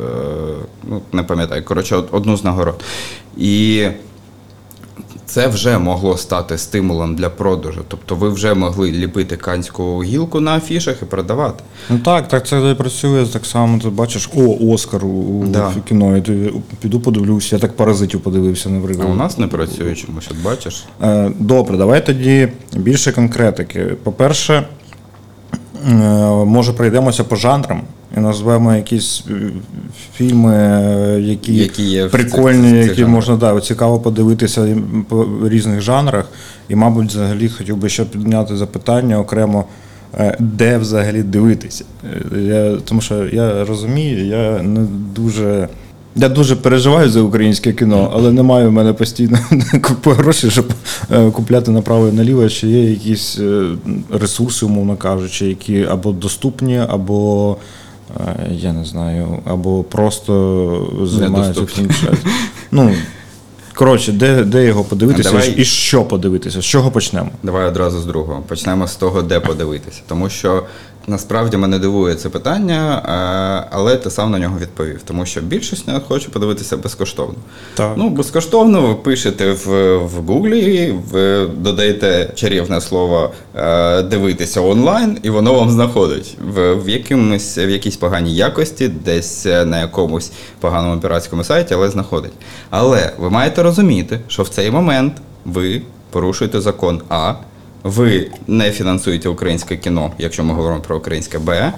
Ну, 0.90 1.02
не 1.12 1.22
пам'ятаю. 1.22 1.64
Коротше, 1.64 1.96
одну 2.10 2.36
з 2.36 2.44
нагород. 2.44 2.80
І 3.36 3.86
це 5.28 5.48
вже 5.48 5.78
могло 5.78 6.16
стати 6.16 6.58
стимулом 6.58 7.14
для 7.16 7.30
продажу. 7.30 7.80
Тобто 7.88 8.14
ви 8.14 8.28
вже 8.30 8.54
могли 8.54 8.92
ліпити 8.92 9.36
канську 9.36 10.02
гілку 10.04 10.40
на 10.40 10.56
афішах 10.56 11.02
і 11.02 11.04
продавати. 11.04 11.64
Ну 11.90 11.98
так, 11.98 12.28
так 12.28 12.46
це 12.46 12.74
працює 12.78 13.26
так 13.26 13.46
само. 13.46 13.78
Ти 13.78 13.88
бачиш, 13.88 14.30
о, 14.36 14.72
Оскар 14.72 15.04
у 15.04 15.44
Да. 15.46 15.72
кіно. 15.88 16.16
Я 16.16 16.22
піду 16.80 17.00
подивлюся. 17.00 17.56
Я 17.56 17.60
так 17.62 17.76
паразитів 17.76 18.20
подивився, 18.20 18.68
А 18.68 18.72
наприклад. 18.72 19.08
у 19.10 19.14
нас 19.14 19.38
не 19.38 19.46
працює 19.46 19.94
чомусь, 19.94 20.28
от 20.30 20.36
бачиш. 20.44 20.84
Е, 21.02 21.30
Добре, 21.38 21.76
давай 21.76 22.06
тоді 22.06 22.48
більше 22.76 23.12
конкретики. 23.12 23.84
По-перше, 23.84 24.66
е, 25.88 25.94
може 26.44 26.72
пройдемося 26.72 27.24
по 27.24 27.36
жанрам 27.36 27.82
назвемо 28.16 28.74
якісь 28.76 29.24
е, 29.30 29.32
фільми, 30.14 30.54
е, 30.54 31.20
які, 31.20 31.54
Які 31.54 31.82
є 31.82 32.06
прикольні, 32.08 32.62
цих- 32.70 32.72
цих 32.80 32.88
які 32.88 32.94
жанрах. 33.00 33.14
можна 33.14 33.36
да, 33.36 33.60
цікаво 33.60 33.98
подивитися 34.00 34.76
по 35.08 35.26
різних 35.44 35.80
жанрах. 35.80 36.28
І, 36.68 36.74
мабуть, 36.76 37.08
взагалі 37.08 37.48
хотів 37.48 37.76
би 37.76 37.88
ще 37.88 38.04
підняти 38.04 38.56
запитання 38.56 39.18
окремо. 39.18 39.64
е, 40.18 40.36
Де 40.38 40.78
взагалі 40.78 41.22
дивитися? 41.22 41.84
Я, 42.40 42.76
тому 42.84 43.00
що 43.00 43.24
я 43.32 43.64
розумію, 43.64 44.26
я 44.26 44.62
не 44.62 44.80
дуже. 45.14 45.68
Я 46.16 46.28
дуже 46.28 46.56
переживаю 46.56 47.10
за 47.10 47.20
українське 47.20 47.72
кіно, 47.72 48.10
але 48.14 48.32
немає 48.32 48.68
в 48.68 48.72
мене 48.72 48.92
постійно 48.92 49.38
купи 49.82 50.12
грошей, 50.12 50.50
щоб 50.50 50.72
купляти 51.32 51.70
направо 51.70 52.08
і 52.08 52.12
наліво. 52.12 52.48
Чи 52.48 52.68
є 52.68 52.90
якісь 52.90 53.40
ресурси, 54.12 54.66
умовно 54.66 54.96
кажучи, 54.96 55.46
які 55.46 55.84
або 55.84 56.12
доступні, 56.12 56.80
або 56.88 57.56
я 58.50 58.72
не 58.72 58.84
знаю, 58.84 59.38
або 59.44 59.82
просто 59.82 60.92
займаються 61.02 61.60
Недоступні. 61.60 61.88
Ну, 62.70 62.94
коротше, 63.74 64.12
де, 64.12 64.44
де 64.44 64.64
його 64.64 64.84
подивитися 64.84 65.30
давай- 65.30 65.54
і 65.56 65.64
що 65.64 66.04
подивитися? 66.04 66.60
З 66.60 66.64
чого 66.64 66.90
почнемо? 66.90 67.30
Давай 67.42 67.68
одразу 67.68 68.00
з 68.00 68.06
другого. 68.06 68.42
Почнемо 68.48 68.86
з 68.88 68.96
того, 68.96 69.22
де 69.22 69.40
подивитися. 69.40 70.00
Тому 70.08 70.28
що 70.28 70.62
Насправді 71.06 71.56
мене 71.56 71.78
дивує 71.78 72.14
це 72.14 72.28
питання, 72.28 73.02
е, 73.64 73.68
але 73.70 73.96
ти 73.96 74.10
сам 74.10 74.30
на 74.30 74.38
нього 74.38 74.58
відповів, 74.58 75.00
тому 75.04 75.26
що 75.26 75.40
більшість 75.40 75.88
не 75.88 76.00
хоче 76.00 76.28
подивитися 76.28 76.76
безкоштовно. 76.76 77.34
Так. 77.74 77.94
Ну, 77.96 78.10
безкоштовно 78.10 78.82
ви 78.82 78.94
пишете 78.94 79.52
в, 79.52 79.96
в 79.96 80.26
Гуглі, 80.26 80.94
ви 81.10 81.46
додаєте 81.46 82.30
чарівне 82.34 82.80
слово 82.80 83.32
е, 83.54 84.02
дивитися 84.02 84.60
онлайн, 84.60 85.18
і 85.22 85.30
воно 85.30 85.54
вам 85.54 85.70
знаходить 85.70 86.36
в, 86.54 86.74
в, 86.74 86.88
якимось, 86.88 87.58
в 87.58 87.68
якійсь 87.70 87.96
поганій 87.96 88.34
якості, 88.34 88.88
десь 88.88 89.46
е, 89.46 89.64
на 89.64 89.80
якомусь 89.80 90.32
поганому 90.60 91.00
піратському 91.00 91.44
сайті, 91.44 91.74
але 91.74 91.90
знаходить. 91.90 92.32
Але 92.70 93.12
ви 93.18 93.30
маєте 93.30 93.62
розуміти, 93.62 94.20
що 94.28 94.42
в 94.42 94.48
цей 94.48 94.70
момент 94.70 95.12
ви 95.44 95.82
порушуєте 96.10 96.60
закон 96.60 97.02
А. 97.08 97.34
Ви 97.82 98.30
не 98.46 98.70
фінансуєте 98.70 99.28
українське 99.28 99.76
кіно, 99.76 100.12
якщо 100.18 100.44
ми 100.44 100.54
говоримо 100.54 100.80
про 100.80 100.96
українське 100.96 101.38
Б, 101.38 101.72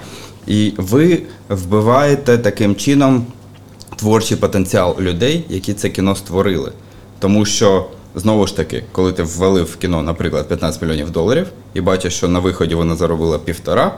і 0.46 0.72
ви 0.76 1.22
вбиваєте 1.48 2.38
таким 2.38 2.76
чином 2.76 3.26
творчий 3.96 4.36
потенціал 4.36 4.96
людей, 5.00 5.44
які 5.48 5.74
це 5.74 5.88
кіно 5.88 6.16
створили. 6.16 6.72
Тому 7.18 7.44
що, 7.44 7.86
знову 8.14 8.46
ж 8.46 8.56
таки, 8.56 8.84
коли 8.92 9.12
ти 9.12 9.22
ввалив 9.22 9.64
в 9.64 9.76
кіно, 9.76 10.02
наприклад, 10.02 10.48
15 10.48 10.82
мільйонів 10.82 11.10
доларів, 11.10 11.46
і 11.74 11.80
бачиш, 11.80 12.14
що 12.14 12.28
на 12.28 12.38
виході 12.38 12.74
вона 12.74 12.94
заробила 12.94 13.38
півтора, 13.38 13.94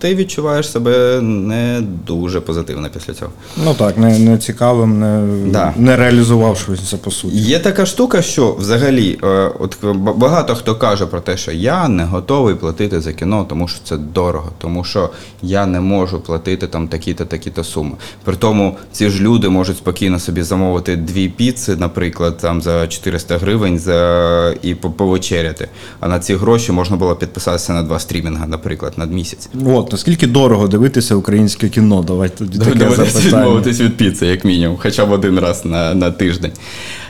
ти 0.00 0.14
відчуваєш 0.14 0.70
себе 0.70 1.20
не 1.22 1.82
дуже 2.06 2.40
позитивно 2.40 2.88
після 2.94 3.14
цього. 3.14 3.30
Ну 3.64 3.74
так, 3.74 3.98
не, 3.98 4.18
не 4.18 4.38
цікавим, 4.38 5.00
не, 5.00 5.22
Да. 5.50 5.72
не 5.76 5.96
реалізувавшися 5.96 6.96
по 6.96 7.10
суті. 7.10 7.36
Є 7.36 7.58
така 7.58 7.86
штука, 7.86 8.22
що 8.22 8.52
взагалі, 8.58 9.18
е, 9.24 9.26
от 9.60 9.76
багато 10.16 10.54
хто 10.54 10.74
каже 10.76 11.06
про 11.06 11.20
те, 11.20 11.36
що 11.36 11.52
я 11.52 11.88
не 11.88 12.04
готовий 12.04 12.54
платити 12.54 13.00
за 13.00 13.12
кіно, 13.12 13.46
тому 13.48 13.68
що 13.68 13.80
це 13.84 13.96
дорого, 13.96 14.50
тому 14.58 14.84
що 14.84 15.10
я 15.42 15.66
не 15.66 15.80
можу 15.80 16.20
платити 16.20 16.66
там 16.66 16.88
такі-то, 16.88 17.24
такі-то 17.24 17.64
суми. 17.64 17.92
При 18.24 18.36
тому 18.36 18.76
ці 18.92 19.10
ж 19.10 19.22
люди 19.22 19.48
можуть 19.48 19.76
спокійно 19.76 20.18
собі 20.18 20.42
замовити 20.42 20.96
дві 20.96 21.28
піци, 21.28 21.76
наприклад, 21.76 22.38
там 22.38 22.62
за 22.62 22.86
400 22.86 23.38
гривень 23.38 23.78
за 23.78 24.54
і 24.62 24.74
по- 24.74 24.90
повечеряти. 24.90 25.68
А 26.00 26.08
на 26.08 26.18
ці 26.18 26.34
гроші 26.34 26.72
можна 26.72 26.96
було 26.96 27.16
підписатися 27.16 27.72
на 27.72 27.82
два 27.82 27.98
стрімінга, 27.98 28.46
наприклад, 28.46 28.92
на 28.96 29.04
місяць. 29.04 29.48
От, 29.66 29.89
наскільки 29.92 30.26
дорого 30.26 30.68
дивитися 30.68 31.14
українське 31.14 31.68
кіно? 31.68 32.02
Давайте 32.06 32.36
тоді 32.38 32.58
таке 32.58 32.70
Доведеться 32.78 33.04
запитання. 33.20 33.42
відмовитись 33.42 33.80
від 33.80 33.96
піци, 33.96 34.26
як 34.26 34.44
мінімум, 34.44 34.76
хоча 34.80 35.06
б 35.06 35.10
один 35.10 35.38
раз 35.38 35.64
на, 35.64 35.94
на 35.94 36.10
тиждень. 36.10 36.52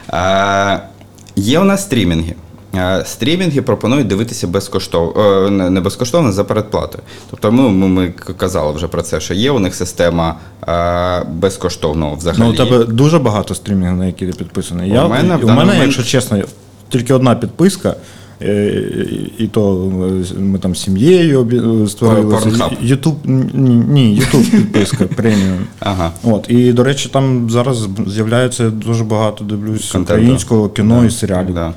А, 0.07 0.77
є 1.35 1.59
у 1.59 1.63
нас 1.63 1.81
стрімінги. 1.83 2.35
А, 2.73 3.03
Стрімінги 3.05 3.61
пропонують 3.61 4.07
дивитися 4.07 4.47
безкоштовно, 4.47 5.49
не 5.49 5.69
не 5.69 5.81
безкоштовно 5.81 6.31
за 6.31 6.43
передплатою. 6.43 7.03
Тобто 7.29 7.51
ми, 7.51 7.69
ми, 7.69 7.87
ми 7.87 8.07
казали 8.37 8.71
вже 8.73 8.87
про 8.87 9.01
це, 9.01 9.19
що 9.19 9.33
є 9.33 9.51
у 9.51 9.59
них 9.59 9.75
система 9.75 10.35
а, 10.61 11.23
безкоштовного 11.33 12.15
взагалі. 12.15 12.41
Ну, 12.41 12.49
у 12.49 12.53
тебе 12.53 12.85
дуже 12.85 13.19
багато 13.19 13.55
стрімінгів, 13.55 13.97
на 13.97 14.05
які 14.05 14.25
ти 14.27 14.33
підписаний. 14.33 14.91
У 14.91 14.93
Я, 14.93 15.07
мене 15.07 15.35
в 15.37 15.45
у 15.45 15.47
мене, 15.47 15.61
момент- 15.61 15.81
якщо 15.81 16.03
чесно, 16.03 16.37
тільки 16.89 17.13
одна 17.13 17.35
підписка. 17.35 17.95
Е, 18.43 18.83
І 19.37 19.47
то 19.47 19.91
е, 20.37 20.39
ми 20.39 20.59
там 20.59 20.75
з 20.75 20.81
сім'єю 20.81 21.39
обі- 21.43 21.87
створили. 21.87 22.35
Pornhub. 22.35 22.71
Ютуб 22.81 23.15
ні, 23.23 24.15
Ютуб 24.15 24.41
підписка 24.51 25.05
преміум. 25.05 25.59
Ага. 25.79 26.11
От, 26.23 26.45
і, 26.49 26.73
до 26.73 26.83
речі, 26.83 27.09
там 27.13 27.49
зараз 27.49 27.87
з'являється 28.07 28.69
дуже 28.69 29.03
багато 29.03 29.43
дивлюсь 29.43 29.91
Контенту. 29.91 30.21
українського 30.21 30.69
кіно 30.69 31.05
і 31.05 31.09
серіалів. 31.11 31.53
Да. 31.53 31.73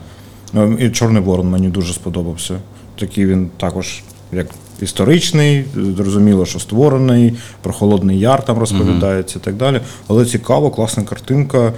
І 0.81 0.89
Чорний 0.91 1.23
Ворон 1.23 1.49
мені 1.51 1.69
дуже 1.69 1.93
сподобався. 1.93 2.55
Такий 2.99 3.27
він 3.27 3.49
також 3.57 4.03
як 4.33 4.47
історичний, 4.83 5.65
зрозуміло, 5.97 6.47
що 6.47 6.59
створений, 6.59 7.35
про 7.63 7.73
Холодний 7.73 8.19
Яр 8.19 8.45
там 8.45 8.59
розповідається 8.59 9.39
і 9.39 9.45
так 9.45 9.55
далі. 9.55 9.81
Але 10.09 10.25
цікаво, 10.25 10.71
класна 10.71 11.03
картинка, 11.03 11.59
е, 11.59 11.73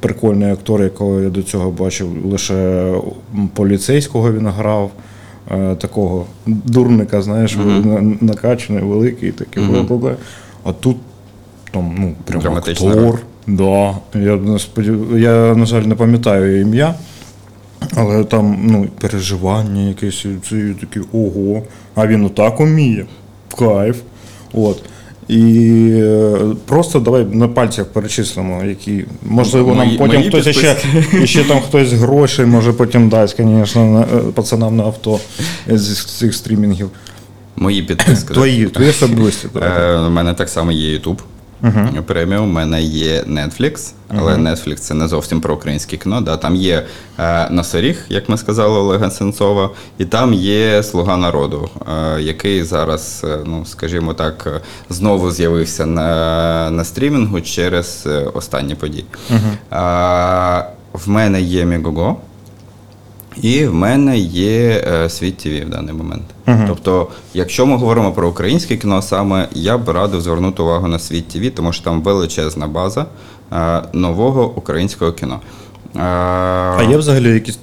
прикольний 0.00 0.50
актор, 0.52 0.82
якого 0.82 1.20
я 1.20 1.28
до 1.30 1.42
цього 1.42 1.70
бачив, 1.70 2.26
лише 2.26 2.92
поліцейського 3.54 4.32
він 4.32 4.46
грав. 4.46 4.90
е, 5.50 5.74
Такого 5.74 6.26
дурника, 6.46 7.22
знаєш, 7.22 7.56
на- 7.56 8.16
накачаний, 8.20 8.82
великий, 8.84 9.32
такий. 9.32 9.62
бла-бла-бла. 9.62 10.14
А 10.64 10.72
тут 10.72 10.96
там, 11.70 11.94
ну, 11.98 12.14
прям 12.24 12.42
актор. 12.92 13.20
Да. 13.46 13.96
Я, 14.14 14.38
я, 15.18 15.54
на 15.54 15.66
жаль, 15.66 15.82
не 15.82 15.94
пам'ятаю 15.94 16.60
ім'я, 16.60 16.94
але 17.96 18.24
там 18.24 18.58
ну, 18.62 18.86
переживання 19.00 19.88
якесь, 19.88 20.26
це 20.50 20.74
такі 20.80 21.00
ого. 21.12 21.62
А 21.94 22.06
він 22.06 22.24
отак 22.24 22.60
уміє. 22.60 23.06
Кайф. 23.58 24.00
От. 24.52 24.82
І 25.28 25.88
е, 25.94 26.36
просто 26.66 27.00
давай 27.00 27.24
на 27.24 27.48
пальцях 27.48 27.86
перечислимо, 27.86 28.64
які. 28.64 29.04
Можливо, 29.22 29.74
нам 29.74 29.96
потім 29.96 30.22
хтось 30.22 30.42
хтось 30.42 30.56
ще, 30.56 30.76
ще 31.26 31.44
там 31.44 31.60
хтось 31.60 31.92
грошей 31.92 32.46
може 32.46 32.72
потім 32.72 33.08
дасть, 33.08 33.36
звісно, 33.36 34.06
е, 34.14 34.16
пацанам 34.32 34.76
на 34.76 34.82
авто 34.82 35.20
з 35.68 36.04
цих 36.04 36.34
стрімінгів. 36.34 36.90
Мої 37.56 37.82
підписки. 37.82 38.34
Твої, 38.34 38.66
твої 38.66 38.90
особисті. 38.90 39.48
Е, 39.62 39.96
У 39.96 40.10
мене 40.10 40.34
так 40.34 40.48
само 40.48 40.72
є 40.72 40.98
YouTube. 40.98 41.18
Преміум, 42.06 42.48
у 42.50 42.52
мене 42.52 42.82
є 42.82 43.22
Netflix, 43.22 43.92
але 44.18 44.34
Netflix 44.34 44.74
це 44.74 44.94
не 44.94 45.08
зовсім 45.08 45.40
про 45.40 45.54
українське 45.54 45.96
кіно. 45.96 46.20
Да? 46.20 46.36
Там 46.36 46.56
є 46.56 46.86
е, 47.18 47.50
Носоріг, 47.50 48.04
як 48.08 48.28
ми 48.28 48.38
сказали, 48.38 48.78
Олега 48.78 49.10
Сенцова, 49.10 49.70
і 49.98 50.04
там 50.04 50.34
є 50.34 50.82
Слуга 50.82 51.16
народу, 51.16 51.68
е, 52.16 52.20
який 52.22 52.62
зараз, 52.62 53.22
е, 53.24 53.38
ну 53.46 53.64
скажімо 53.66 54.14
так, 54.14 54.44
е, 54.46 54.60
знову 54.90 55.30
з'явився 55.30 55.86
на, 55.86 56.70
на 56.70 56.84
стрімінгу 56.84 57.40
через 57.40 58.04
е, 58.06 58.10
останні 58.34 58.74
події. 58.74 59.04
Е, 59.30 59.36
в 60.92 61.08
мене 61.08 61.40
є 61.40 61.64
Мігого. 61.64 62.16
І 63.42 63.66
в 63.66 63.74
мене 63.74 64.18
є 64.18 64.84
е, 64.86 65.10
світ 65.10 65.36
ТВ 65.36 65.66
в 65.66 65.70
даний 65.70 65.94
момент. 65.94 66.22
Тобто, 66.66 67.08
якщо 67.34 67.66
ми 67.66 67.76
говоримо 67.76 68.12
про 68.12 68.28
українське 68.28 68.76
кіно, 68.76 69.02
саме 69.02 69.48
я 69.52 69.78
б 69.78 69.88
радив 69.88 70.20
звернути 70.20 70.62
увагу 70.62 70.88
на 70.88 70.98
світ 70.98 71.28
ТВ, 71.28 71.50
тому 71.50 71.72
що 71.72 71.84
там 71.84 72.02
величезна 72.02 72.66
база 72.66 73.06
е, 73.52 73.82
нового 73.92 74.50
українського 74.56 75.12
кіно. 75.12 75.40
А 75.94 76.82
є 76.90 76.96
взагалі 76.96 77.28
якісь 77.30 77.58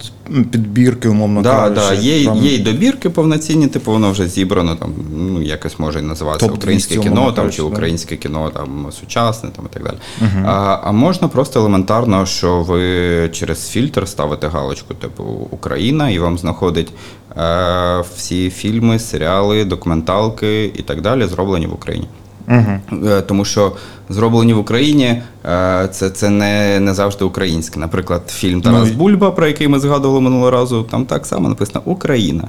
підбірки, 0.51 1.09
умовно 1.09 1.41
Да, 1.41 1.49
кажучи? 1.55 1.81
да, 1.81 1.93
є, 1.93 2.25
там? 2.25 2.37
є 2.37 2.53
й 2.53 2.59
добірки 2.59 3.09
повноцінні, 3.09 3.67
типу 3.67 3.91
воно 3.91 4.11
вже 4.11 4.27
зібрано, 4.27 4.75
там, 4.75 4.93
ну, 5.17 5.41
якось 5.41 5.79
може 5.79 6.01
називатися 6.01 6.45
Топ-200, 6.51 6.55
українське 6.55 6.97
кіно 6.97 7.25
там, 7.25 7.35
кажучи, 7.35 7.55
чи 7.55 7.61
да. 7.61 7.67
українське 7.67 8.15
кіно 8.15 8.49
там, 8.49 8.87
сучасне 8.99 9.49
там, 9.55 9.65
і 9.71 9.73
так 9.73 9.83
далі. 9.83 9.97
А, 10.45 10.79
а 10.83 10.91
можна 10.91 11.27
просто 11.27 11.59
елементарно, 11.59 12.25
що 12.25 12.61
ви 12.61 13.29
через 13.29 13.69
фільтр 13.69 14.07
ставите 14.07 14.47
галочку, 14.47 14.93
типу 14.93 15.23
Україна, 15.51 16.09
і 16.09 16.19
вам 16.19 16.37
знаходить 16.37 16.91
е, 17.37 18.03
всі 18.15 18.49
фільми, 18.49 18.99
серіали, 18.99 19.65
документалки 19.65 20.65
і 20.65 20.81
так 20.81 21.01
далі, 21.01 21.25
зроблені 21.25 21.67
в 21.67 21.73
Україні. 21.73 22.07
Е, 22.49 23.21
Тому 23.27 23.45
що 23.45 23.71
зроблені 24.09 24.53
в 24.53 24.57
Україні 24.57 25.21
е, 25.45 25.87
це, 25.91 26.09
це 26.09 26.29
не, 26.29 26.79
не 26.79 26.93
завжди 26.93 27.25
українське. 27.25 27.79
Наприклад, 27.79 28.29
фільм 28.29 28.61
Тарас 28.61 28.89
Ну, 28.91 28.93
Бульба, 28.93 29.31
про 29.31 29.47
який 29.47 29.67
ми 29.67 29.79
згадували 29.79 30.21
минулого 30.21 30.51
разу, 30.51 30.83
там 30.83 31.05
так 31.05 31.25
само 31.25 31.49
написано 31.49 31.81
Україна 31.85 32.47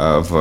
е, 0.00 0.18
в, 0.18 0.32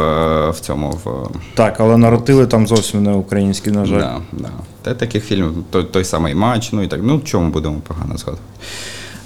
в 0.50 0.60
цьому. 0.60 0.90
В, 0.90 1.30
Так, 1.56 1.80
але 1.80 1.98
наративи 1.98 2.46
там 2.46 2.68
зовсім 2.68 3.04
не 3.04 3.14
українські, 3.14 3.72
на 3.72 3.86
жаль. 3.86 4.00
да, 4.00 4.18
да. 4.32 4.50
Та 4.82 4.94
таких 4.94 5.26
фільмів, 5.26 5.52
той, 5.70 5.84
той 5.84 6.04
самий 6.06 6.36
матч, 6.36 6.72
ну 6.72 6.82
і 6.82 6.88
так. 6.88 7.00
Ну, 7.04 7.20
чому 7.20 7.50
будемо 7.50 7.76
погано 7.88 8.18
згадувати. 8.18 8.44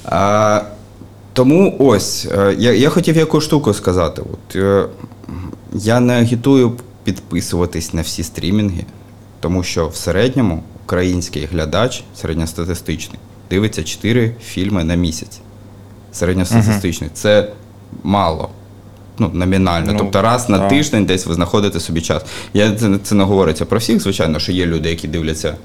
А, 0.05 0.61
тому 1.33 1.75
ось, 1.79 2.27
я, 2.57 2.73
я 2.73 2.89
хотів 2.89 3.17
яку 3.17 3.41
штуку 3.41 3.73
сказати. 3.73 4.21
От, 4.33 4.57
я 5.73 5.99
не 5.99 6.13
агітую 6.21 6.71
підписуватись 7.03 7.93
на 7.93 8.01
всі 8.01 8.23
стрімінги, 8.23 8.85
тому 9.43 9.63
що 9.63 9.87
в 9.87 9.95
середньому 9.95 10.63
український 10.85 11.45
глядач, 11.45 12.03
середньостатистичний, 12.15 13.19
дивиться 13.49 13.83
4 13.83 14.35
фільми 14.43 14.83
на 14.83 14.95
місяць. 14.95 15.39
Середньостатистичний. 16.11 17.09
Це 17.13 17.49
мало. 18.03 18.49
Ну, 19.17 19.31
номінально. 19.33 19.93
Ну, 19.93 19.99
тобто 19.99 20.21
раз 20.21 20.49
на 20.49 20.59
так. 20.59 20.69
тиждень 20.69 21.05
десь 21.05 21.25
ви 21.25 21.33
знаходите 21.33 21.79
собі 21.79 22.01
час. 22.01 22.23
Я, 22.53 22.75
це, 22.75 22.97
це 23.03 23.15
не 23.15 23.23
говориться 23.23 23.65
про 23.65 23.79
всіх, 23.79 23.99
звичайно, 23.99 24.39
що 24.39 24.51
є 24.51 24.65
люди, 24.65 24.89
які 24.89 25.07
дивляться 25.07 25.55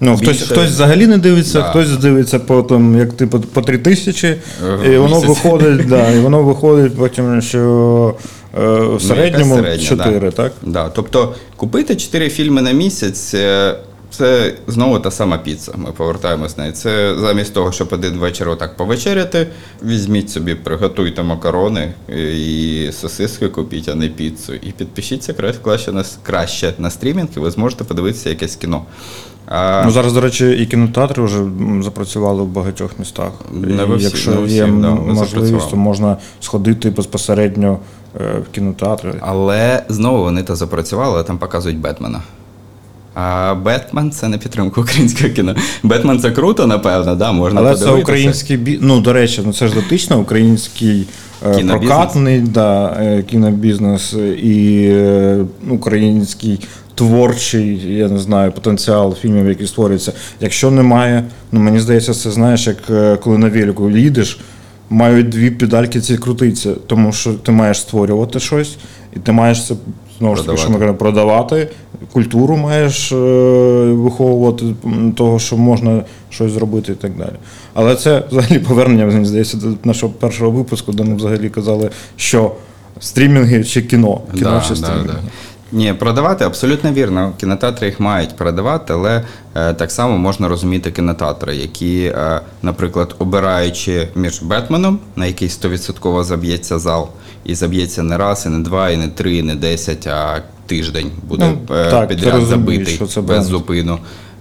Ну, 0.00 0.16
хтось, 0.16 0.28
Більше- 0.28 0.44
хтось 0.44 0.70
взагалі 0.70 1.06
не 1.06 1.18
дивиться, 1.18 1.60
Да. 1.60 1.64
хтось 1.70 1.90
дивиться 1.96 2.38
по 2.38 2.62
там, 2.62 2.98
як 2.98 3.12
ти 3.12 3.26
по, 3.26 3.40
по 3.40 3.62
три 3.62 3.78
тисячі, 3.78 4.28
Е, 4.28 4.94
і 4.94 4.98
воно 4.98 5.20
місяць. 5.20 5.28
виходить, 5.44 5.86
да, 5.88 6.10
і 6.10 6.18
воно 6.20 6.42
виходить 6.42 6.96
потім, 6.96 7.42
що 7.42 8.14
е, 8.58 8.78
в 8.96 9.02
середньому 9.02 9.56
Ну, 9.56 9.62
середня, 9.62 9.84
4, 9.88 10.30
так? 10.30 10.52
Да. 10.62 10.88
Тобто 10.88 11.34
купити 11.56 11.96
4 11.96 12.28
фільми 12.30 12.62
на 12.62 12.72
місяць. 12.72 13.34
е, 13.34 13.74
Це 14.10 14.52
знову 14.68 14.98
та 14.98 15.10
сама 15.10 15.38
піца. 15.38 15.72
Ми 15.76 15.90
повертаємось 15.92 16.56
неї. 16.58 16.72
Це 16.72 17.14
замість 17.20 17.54
того, 17.54 17.72
щоб 17.72 17.88
один 17.92 18.12
вечір 18.12 18.48
отак 18.48 18.76
повечеряти, 18.76 19.46
візьміть 19.86 20.30
собі, 20.30 20.54
приготуйте 20.54 21.22
макарони 21.22 21.92
і 22.36 22.90
сосиски 23.00 23.48
купіть, 23.48 23.88
а 23.88 23.94
не 23.94 24.08
піцу. 24.08 24.54
І 24.54 24.70
підпишіться 24.78 25.32
кра- 25.32 25.54
краще 25.64 25.92
на, 25.92 26.00
с- 26.00 26.18
краще 26.22 26.72
на 26.78 26.90
стрімінг, 26.90 27.28
і 27.36 27.40
ви 27.40 27.50
зможете 27.50 27.84
подивитися 27.84 28.28
якесь 28.28 28.56
кіно. 28.56 28.82
А, 29.46 29.82
Ну, 29.84 29.90
зараз, 29.90 30.12
до 30.12 30.20
речі, 30.20 30.50
і 30.50 30.66
кінотеатри 30.66 31.22
вже 31.22 31.38
запрацювали 31.82 32.42
в 32.42 32.46
багатьох 32.46 32.98
містах. 32.98 33.30
Не 33.52 33.84
всі- 33.84 34.04
Якщо 34.04 34.30
не 34.30 34.36
во 34.36 34.46
є 34.46 34.60
да, 34.60 34.70
вони 34.70 34.88
можливість, 34.90 35.30
запрацювали. 35.30 35.70
то 35.70 35.76
можна 35.76 36.16
сходити 36.40 36.90
безпосередньо 36.90 37.78
е, 38.20 38.38
в 38.50 38.54
кінотеатри. 38.54 39.14
Але 39.20 39.82
знову 39.88 40.22
вони 40.22 40.42
то 40.42 40.56
запрацювали, 40.56 41.14
але 41.14 41.24
там 41.24 41.38
показують 41.38 41.78
Бетмена. 41.78 42.22
А 43.14 43.54
Бетмен 43.54 44.10
це 44.10 44.28
не 44.28 44.38
підтримка 44.38 44.80
українського 44.80 45.30
кіно. 45.30 45.54
Бетмен 45.82 46.18
це 46.20 46.30
круто, 46.30 46.66
напевно, 46.66 47.14
да, 47.14 47.32
можна 47.32 47.60
Але 47.60 47.70
подивитися. 47.72 47.96
це 47.96 48.02
український 48.02 48.56
бі... 48.56 48.78
Ну, 48.82 49.00
до 49.00 49.12
речі, 49.12 49.42
ну 49.46 49.52
це 49.52 49.68
ж 49.68 49.74
дотично, 49.74 50.18
український 50.20 51.06
е, 51.46 51.54
Кінобізнес. 51.56 51.88
прокатний 51.90 52.40
да, 52.40 52.96
е, 53.00 53.22
кінобізнес 53.22 54.12
і 54.42 54.84
е, 54.92 55.44
український 55.70 56.60
творчий, 56.94 57.94
я 57.96 58.08
не 58.08 58.18
знаю, 58.18 58.52
потенціал 58.52 59.14
фільмів, 59.14 59.48
які 59.48 59.66
створюються. 59.66 60.12
Якщо 60.40 60.70
немає, 60.70 61.24
ну 61.52 61.60
мені 61.60 61.80
здається, 61.80 62.14
це 62.14 62.30
знаєш, 62.30 62.66
як 62.66 62.76
е, 62.90 63.16
коли 63.16 63.38
на 63.38 63.48
велику 63.48 63.90
їдеш, 63.90 64.38
мають 64.90 65.28
дві 65.28 65.50
педальки 65.50 66.00
ці 66.00 66.16
крутиться, 66.18 66.74
тому 66.86 67.12
що 67.12 67.32
ти 67.32 67.52
маєш 67.52 67.80
створювати 67.80 68.40
щось, 68.40 68.76
і 69.16 69.18
ти 69.18 69.32
маєш 69.32 69.66
це 69.66 69.74
знову 70.18 70.36
ж 70.36 70.46
таки, 70.46 70.58
що 70.58 70.70
ми 70.70 70.78
кажемо, 70.78 70.96
продавати. 70.98 71.68
Культуру 72.12 72.56
маєш 72.56 73.12
е, 73.12 73.16
виховувати 73.92 74.64
того, 75.16 75.38
що 75.38 75.56
можна 75.56 76.02
щось 76.30 76.52
зробити 76.52 76.92
і 76.92 76.94
так 76.94 77.16
далі. 77.16 77.32
Але 77.74 77.96
це 77.96 78.22
взагалі 78.30 78.58
повернення, 78.58 79.06
мені 79.06 79.24
здається, 79.24 79.56
до 79.56 79.68
нашого 79.84 80.12
першого 80.12 80.50
випуску, 80.50 80.92
де 80.92 81.04
ми 81.04 81.14
взагалі 81.16 81.48
казали, 81.48 81.90
що 82.16 82.52
стрімінги 83.00 83.64
чи 83.64 83.82
кіно. 83.82 84.20
Кіно 84.34 84.50
Да, 84.50 84.60
чи 84.60 84.68
да, 84.68 84.76
стрімінги. 84.76 85.06
да. 85.06 85.18
Ні, 85.74 85.92
продавати 85.92 86.44
абсолютно 86.44 86.92
вірно. 86.92 87.32
Кінотеатри 87.40 87.86
їх 87.86 88.00
мають 88.00 88.36
продавати, 88.36 88.92
але 88.92 89.24
е, 89.54 89.74
так 89.74 89.90
само 89.90 90.18
можна 90.18 90.48
розуміти 90.48 90.90
кінотеатри, 90.90 91.56
які, 91.56 92.04
е, 92.04 92.40
наприклад, 92.62 93.14
обираючи 93.18 94.08
між 94.14 94.42
Бетменом, 94.42 94.98
на 95.16 95.26
який 95.26 95.48
100% 95.48 96.24
заб'ється 96.24 96.78
зал, 96.78 97.08
і 97.44 97.54
заб'ється 97.54 98.02
не 98.02 98.18
раз, 98.18 98.46
і 98.46 98.48
не 98.48 98.58
два, 98.58 98.90
і 98.90 98.96
не 98.96 99.08
три, 99.08 99.36
і 99.36 99.42
не 99.42 99.54
десять, 99.54 100.06
а 100.06 100.42
тиждень 100.66 101.10
буде 101.22 101.44
Ну, 101.68 101.76
е, 101.76 101.90
так, 101.90 102.08
підряд 102.08 102.34
розумієш, 102.34 102.88
забитий 102.88 102.98
без 103.16 103.16
бренд. 103.16 103.44
зупину. 103.44 103.98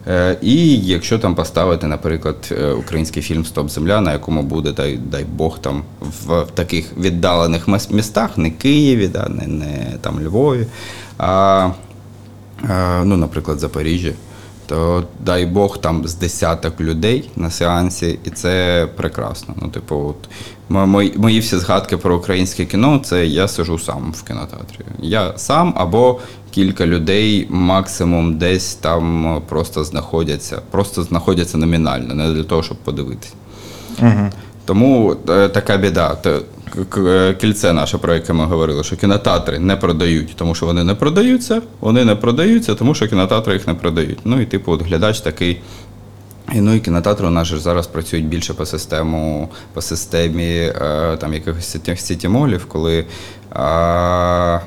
Е, 0.08 0.38
І 0.42 0.78
якщо 0.78 1.20
там 1.20 1.36
поставити, 1.36 1.88
наприклад, 1.88 2.36
е, 2.52 2.72
український 2.72 3.24
фільм 3.24 3.46
Стоп 3.46 3.70
Земля, 3.70 4.02
на 4.02 4.12
якому 4.12 4.44
буде, 4.44 4.72
дай, 4.72 5.00
дай 5.12 5.24
Бог, 5.24 5.60
там 5.60 5.84
в, 6.00 6.42
в 6.42 6.52
таких 6.52 6.98
віддалених 6.98 7.68
містах, 7.92 8.38
не 8.38 8.50
Києві, 8.52 9.08
да, 9.08 9.30
не, 9.30 9.48
не 9.48 9.98
там 10.02 10.22
Львові, 10.24 10.66
а, 11.18 11.70
е, 12.70 13.04
ну, 13.04 13.18
наприклад, 13.18 13.60
Запоріжжя, 13.60 14.14
то 14.66 15.04
дай 15.20 15.46
Бог 15.46 15.78
там 15.78 16.08
з 16.08 16.16
десяток 16.16 16.82
людей 16.82 17.30
на 17.36 17.50
сеансі, 17.50 18.20
і 18.24 18.30
це 18.30 18.88
прекрасно. 18.96 19.54
Ну, 19.62 19.68
типу, 19.68 19.96
от, 19.96 20.30
мої, 20.70 21.14
мої 21.18 21.40
всі 21.40 21.58
згадки 21.58 21.98
про 21.98 22.18
українське 22.18 22.66
кіно 22.66 23.00
це 23.04 23.26
я 23.26 23.48
сижу 23.48 23.80
сам 23.80 24.12
в 24.12 24.24
кінотеатрі. 24.24 24.80
Я 25.00 25.34
сам 25.38 25.74
або 25.78 26.20
кілька 26.52 26.88
людей 26.88 27.48
максимум 27.50 28.38
десь 28.38 28.76
там 28.76 29.42
просто 29.50 29.84
знаходяться, 29.84 30.62
просто 30.72 31.04
знаходяться 31.04 31.58
номінально, 31.58 32.14
не 32.14 32.34
для 32.34 32.44
того, 32.44 32.64
щоб 32.64 32.78
подивитися. 32.78 33.34
Угу. 34.02 34.30
Тому 34.66 35.16
е, 35.30 35.50
така 35.50 35.78
біда. 35.78 36.18
Е, 36.98 37.34
Кільце 37.34 37.74
наше, 37.74 37.98
про 37.98 38.14
яке 38.14 38.34
ми 38.34 38.46
говорили, 38.46 38.84
що 38.84 38.96
кінотеатри 38.96 39.60
не 39.60 39.76
продають, 39.76 40.36
тому 40.36 40.56
що 40.56 40.66
вони 40.66 40.84
не 40.84 40.96
продаються, 40.96 41.62
вони 41.80 42.06
не 42.06 42.16
продаються, 42.16 42.76
тому 42.76 42.96
що 42.96 43.08
кінотеатри 43.08 43.54
їх 43.54 43.68
не 43.68 43.74
продають. 43.74 44.20
Ну 44.26 44.42
і 44.42 44.46
типу, 44.46 44.72
от 44.72 44.82
глядач 44.82 45.20
такий. 45.20 45.62
І, 46.54 46.62
ну 46.62 46.74
і 46.74 46.80
кінотеатри 46.80 47.28
у 47.28 47.30
нас 47.30 47.48
же 47.48 47.60
зараз 47.60 47.88
працюють 47.88 48.28
більше 48.28 48.54
по 48.54 48.66
систему, 48.66 49.50
по 49.74 49.82
системі 49.82 50.46
е, 50.46 51.18
там 51.20 51.34
якихось 51.34 51.66
сіті, 51.66 51.96
сіті-молів, 51.96 52.66
коли 52.68 53.06
е, 53.56 54.60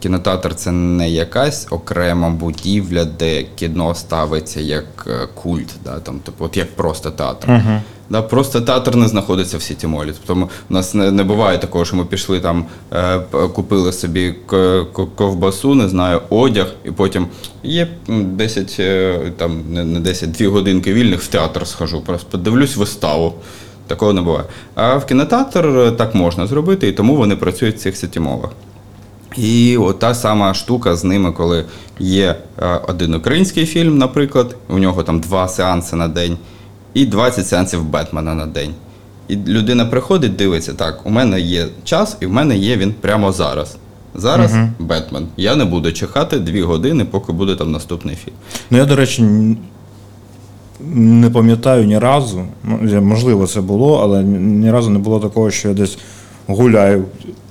кінотеатр 0.00 0.54
це 0.54 0.72
не 0.72 1.10
якась 1.10 1.66
окрема 1.70 2.30
будівля, 2.30 3.04
де 3.04 3.42
кіно 3.42 3.94
ставиться 3.94 4.60
як 4.60 4.84
е, 5.06 5.28
культ, 5.34 5.74
да, 5.84 6.00
там, 6.00 6.18
типу, 6.18 6.44
от 6.44 6.56
як 6.56 6.76
просто 6.76 7.10
театр. 7.10 7.50
Угу. 7.50 7.80
Да, 8.10 8.22
просто 8.22 8.60
театр 8.60 8.96
не 8.96 9.08
знаходиться 9.08 9.58
в 9.58 9.62
сіті 9.62 9.86
молі. 9.86 10.12
Тому 10.26 10.48
у 10.70 10.74
нас 10.74 10.94
не, 10.94 11.10
не 11.10 11.24
буває 11.24 11.58
такого, 11.58 11.84
що 11.84 11.96
ми 11.96 12.04
пішли 12.04 12.40
там, 12.40 12.64
е, 12.92 13.18
купили 13.52 13.92
собі 13.92 14.34
ковбасу, 15.14 15.74
не 15.74 15.88
знаю, 15.88 16.20
одяг, 16.30 16.66
і 16.84 16.90
потім 16.90 17.26
є 17.62 17.88
м, 18.08 18.36
10, 18.36 18.76
е, 18.80 19.18
там 19.36 19.62
не, 19.70 19.84
не 19.84 20.00
10, 20.00 20.30
2 20.30 20.48
годинки 20.48 20.92
вільних 20.92 21.22
в 21.22 21.26
театр 21.26 21.66
схожу, 21.66 22.00
просто 22.00 22.28
подивлюсь 22.30 22.76
виставу. 22.76 23.34
Такого 23.86 24.12
не 24.12 24.20
буває. 24.20 24.44
А 24.74 24.96
в 24.96 25.06
кінотеатр 25.06 25.66
е, 25.66 25.90
так 25.90 26.14
можна 26.14 26.46
зробити, 26.46 26.88
і 26.88 26.92
тому 26.92 27.16
вони 27.16 27.36
працюють 27.36 27.76
в 27.76 27.78
цих 27.78 27.96
сітімолах. 27.96 28.50
І 29.36 29.76
от 29.76 29.98
та 29.98 30.14
сама 30.14 30.54
штука 30.54 30.96
з 30.96 31.04
ними, 31.04 31.32
коли 31.32 31.64
є 31.98 32.36
е, 32.58 32.80
один 32.88 33.14
український 33.14 33.66
фільм, 33.66 33.98
наприклад, 33.98 34.56
у 34.68 34.78
нього 34.78 35.02
там 35.02 35.20
два 35.20 35.48
сеанси 35.48 35.96
на 35.96 36.08
день, 36.08 36.36
і 36.94 37.06
20 37.06 37.46
сеансів 37.46 37.84
Бетмена 37.84 38.34
на 38.34 38.46
день. 38.46 38.74
І 39.28 39.36
людина 39.36 39.86
приходить, 39.86 40.36
дивиться, 40.36 40.74
так, 40.74 41.06
у 41.06 41.10
мене 41.10 41.40
є 41.40 41.66
час, 41.84 42.16
і 42.20 42.26
в 42.26 42.32
мене 42.32 42.56
є 42.56 42.76
він 42.76 42.94
прямо 43.00 43.32
зараз. 43.32 43.76
Зараз 44.14 44.52
Мгм. 44.52 44.72
Бетмен. 44.78 45.26
Я 45.36 45.56
не 45.56 45.64
буду 45.64 45.92
чекати 45.92 46.38
дві 46.38 46.62
години, 46.62 47.04
поки 47.04 47.32
буде 47.32 47.56
там 47.56 47.70
наступний 47.72 48.16
фільм. 48.16 48.34
Ну 48.70 48.78
я, 48.78 48.84
до 48.84 48.96
речі, 48.96 49.24
не 50.94 51.30
пам'ятаю 51.30 51.86
ні 51.86 51.98
разу. 51.98 52.44
Ну, 52.64 53.02
можливо, 53.02 53.46
це 53.46 53.60
було, 53.60 54.00
але 54.02 54.22
ні 54.24 54.70
разу 54.70 54.90
не 54.90 54.98
було 54.98 55.20
такого, 55.20 55.50
що 55.50 55.68
я 55.68 55.74
десь 55.74 55.98
гуляю, 56.46 57.04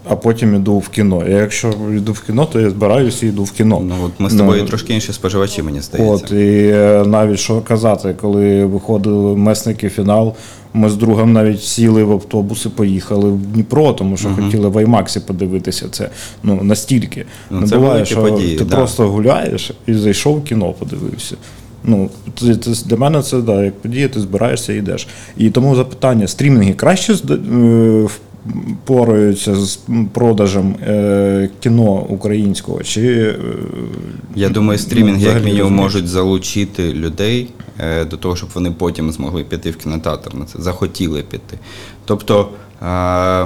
а 0.07 0.15
потім 0.15 0.55
іду 0.55 0.77
в 0.77 0.89
кіно. 0.89 1.23
Я 1.27 1.37
якщо 1.37 1.73
йду 1.95 2.11
в 2.11 2.21
кіно, 2.21 2.45
то 2.45 2.59
я 2.59 2.69
збираюся 2.69 3.25
і 3.25 3.29
йду 3.29 3.43
в 3.43 3.51
кіно. 3.51 3.81
Ну 3.87 3.95
от 4.05 4.11
ми 4.19 4.29
з 4.29 4.35
тобою 4.35 4.65
трошки 4.65 4.93
інші 4.93 5.13
споживачі, 5.13 5.63
мені 5.63 5.81
здається. 5.81 6.25
От, 6.25 6.31
і 6.31 6.71
е, 6.73 7.03
навіть 7.07 7.39
що 7.39 7.61
казати, 7.61 8.15
коли 8.21 8.65
виходили 8.65 9.35
месники 9.35 9.89
фінал, 9.89 10.35
ми 10.73 10.89
з 10.89 10.95
другом 10.95 11.33
навіть 11.33 11.63
сіли 11.63 12.03
в 12.03 12.11
автобус 12.11 12.65
і 12.65 12.69
поїхали 12.69 13.29
в 13.29 13.37
Дніпро, 13.37 13.93
тому 13.93 14.17
що 14.17 14.29
хотіли 14.29 14.69
в 14.69 14.77
Аймаксі 14.77 15.19
подивитися 15.19 15.85
це. 15.91 16.09
Ну 16.43 16.59
настільки. 16.63 17.25
Ну, 17.49 17.59
Не 17.59 17.67
це 17.67 17.77
буває, 17.77 18.05
що 18.05 18.21
події, 18.21 18.57
ти 18.57 18.65
да. 18.65 18.75
просто 18.75 19.09
гуляєш 19.09 19.71
і 19.87 19.93
зайшов 19.93 20.37
в 20.37 20.43
кіно, 20.43 20.73
подивився. 20.73 21.35
Ну, 21.83 22.09
це, 22.39 22.55
це, 22.55 22.85
для 22.85 22.97
мене 22.97 23.21
це 23.21 23.41
да, 23.41 23.63
як 23.63 23.81
подія, 23.81 24.09
ти 24.09 24.19
збираєшся 24.19 24.73
і 24.73 24.77
йдеш. 24.77 25.07
І 25.37 25.49
тому 25.49 25.75
запитання: 25.75 26.27
стрімінги 26.27 26.73
краще 26.73 27.13
е, 27.13 28.07
впораються 28.45 29.55
з 29.55 29.79
продажем 30.13 30.75
е, 30.87 31.49
кіно 31.59 31.91
українського, 31.91 32.83
чи 32.83 33.01
е, 33.01 33.35
Я 34.35 34.49
думаю, 34.49 34.79
ну, 34.81 34.85
стрімінги, 34.85 35.23
як 35.23 35.43
мінімум, 35.43 35.75
можуть 35.75 36.07
залучити 36.07 36.93
людей 36.93 37.49
е, 37.79 38.05
до 38.05 38.17
того, 38.17 38.35
щоб 38.35 38.49
вони 38.53 38.71
потім 38.71 39.11
змогли 39.11 39.43
піти 39.43 39.71
в 39.71 39.75
кінотеатр 39.75 40.35
на 40.35 40.45
це, 40.45 40.61
захотіли 40.61 41.23
піти. 41.23 41.57
Тобто 42.05 42.49
е, 42.81 43.45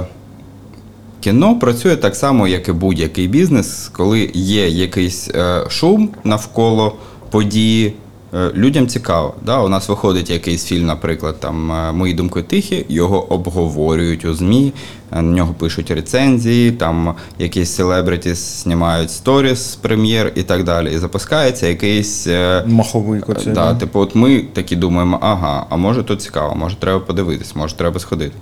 кіно 1.20 1.58
працює 1.58 1.96
так 1.96 2.16
само, 2.16 2.48
як 2.48 2.68
і 2.68 2.72
будь-який 2.72 3.28
бізнес, 3.28 3.90
коли 3.92 4.30
є 4.34 4.68
якийсь 4.68 5.30
е, 5.34 5.64
шум 5.68 6.10
навколо 6.24 6.96
події. 7.30 7.94
Е, 8.34 8.50
Людям 8.54 8.86
цікаво, 8.86 9.34
да? 9.42 9.60
у 9.62 9.68
нас 9.68 9.88
виходить 9.88 10.30
якийсь 10.30 10.64
фільм, 10.64 10.86
наприклад, 10.86 11.40
там 11.40 11.72
е, 11.72 11.92
Мої 11.92 12.14
думки 12.14 12.42
тихі, 12.42 12.86
його 12.88 13.32
обговорюють 13.32 14.24
у 14.24 14.34
ЗМІ, 14.34 14.72
е, 15.12 15.22
на 15.22 15.32
нього 15.36 15.54
пишуть 15.54 15.90
рецензії, 15.90 16.72
там 16.72 17.14
якісь 17.38 17.70
селебриті 17.70 18.34
знімають 18.34 19.10
сторіс 19.10 19.74
прем'єр 19.74 20.32
і 20.34 20.42
так 20.42 20.64
далі. 20.64 20.94
І 20.94 20.98
запускається 20.98 21.66
якийсь. 21.66 22.28
маховий 22.66 23.20
оцей, 23.20 23.52
Да, 23.52 23.72
да. 23.72 23.74
типу, 23.74 24.00
от 24.00 24.14
ми 24.14 24.40
такі 24.52 24.76
думаємо, 24.76 25.18
ага, 25.22 25.66
а 25.70 25.76
може 25.76 26.02
то 26.02 26.16
цікаво, 26.16 26.54
може 26.54 26.76
треба 26.76 27.00
подивитись, 27.00 27.56
може 27.56 27.74
треба 27.74 28.00
сходити. 28.00 28.34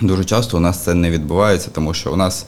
Дуже 0.00 0.24
часто 0.24 0.56
у 0.56 0.60
нас 0.60 0.84
це 0.84 0.94
не 0.94 1.10
відбувається, 1.10 1.70
тому 1.72 1.94
що 1.94 2.12
у 2.12 2.16
нас 2.16 2.46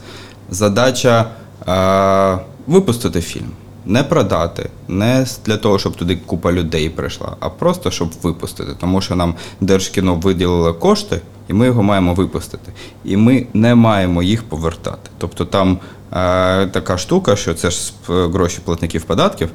задача 0.51 1.31
е, 1.69 2.39
випустити 2.67 3.21
фільм. 3.21 3.51
Не 3.87 4.03
продати, 4.03 4.71
не 4.89 5.27
для 5.47 5.57
того, 5.57 5.79
щоб 5.79 5.97
туди 5.97 6.17
купа 6.17 6.53
людей 6.53 6.89
прийшла, 6.89 7.37
а 7.41 7.49
просто 7.49 7.91
щоб 7.91 8.11
випустити. 8.23 8.71
Тому 8.81 9.01
що 9.01 9.17
нам 9.17 9.35
Держкіно 9.61 10.15
виділило 10.15 10.75
кошти, 10.75 11.21
і 11.49 11.53
ми 11.53 11.67
його 11.67 11.83
маємо 11.83 12.15
випустити. 12.15 12.73
І 13.05 13.17
ми 13.17 13.47
не 13.55 13.75
маємо 13.75 14.23
їх 14.23 14.43
повертати. 14.43 15.11
Тобто 15.19 15.45
там 15.45 15.79
е, 16.13 16.67
така 16.67 16.99
штука, 16.99 17.37
що 17.37 17.55
це 17.55 17.71
ж 17.71 17.93
гроші 18.09 18.59
платників 18.65 19.03
податків, 19.05 19.49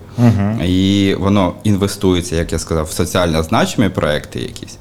і 0.63 1.15
воно 1.19 1.53
інвестується, 1.63 2.35
як 2.35 2.51
я 2.51 2.59
сказав, 2.59 2.85
в 2.85 2.91
соціально 2.91 3.43
значимі 3.43 3.89
проекти 3.89 4.39
якісь. 4.39 4.77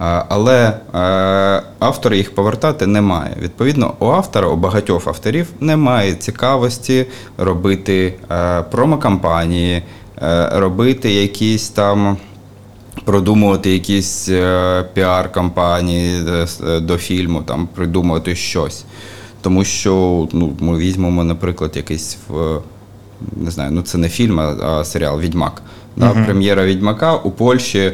Але 0.00 0.72
е, 0.94 1.62
автори 1.78 2.16
їх 2.16 2.34
повертати 2.34 2.86
немає. 2.86 3.36
Відповідно, 3.42 3.94
у 3.98 4.06
автора, 4.06 4.48
у 4.48 4.56
багатьох 4.56 5.06
авторів 5.06 5.46
немає 5.60 6.14
цікавості 6.14 7.06
робити 7.38 8.14
е, 8.30 8.62
промокампанії, 8.62 9.82
е, 10.22 10.50
робити 10.52 11.12
якісь 11.12 11.68
там. 11.68 12.16
Продумувати 13.04 13.70
якісь 13.70 14.28
піар-кампанії 14.94 16.24
до 16.80 16.98
фільму, 16.98 17.42
там 17.42 17.68
придумувати 17.74 18.34
щось. 18.34 18.84
Тому 19.40 19.64
що 19.64 20.28
ну, 20.32 20.52
ми 20.60 20.78
візьмемо, 20.78 21.24
наприклад, 21.24 21.72
якийсь 21.76 22.18
не 23.36 23.50
знаю, 23.50 23.70
ну 23.72 23.82
це 23.82 23.98
не 23.98 24.08
фільм, 24.08 24.40
а, 24.40 24.84
серіал 24.84 25.20
Відьмак. 25.20 25.62
Да, 25.96 26.10
Прем'єра 26.10 26.64
Відьмака 26.64 27.16
у 27.16 27.30
Польщі 27.30 27.92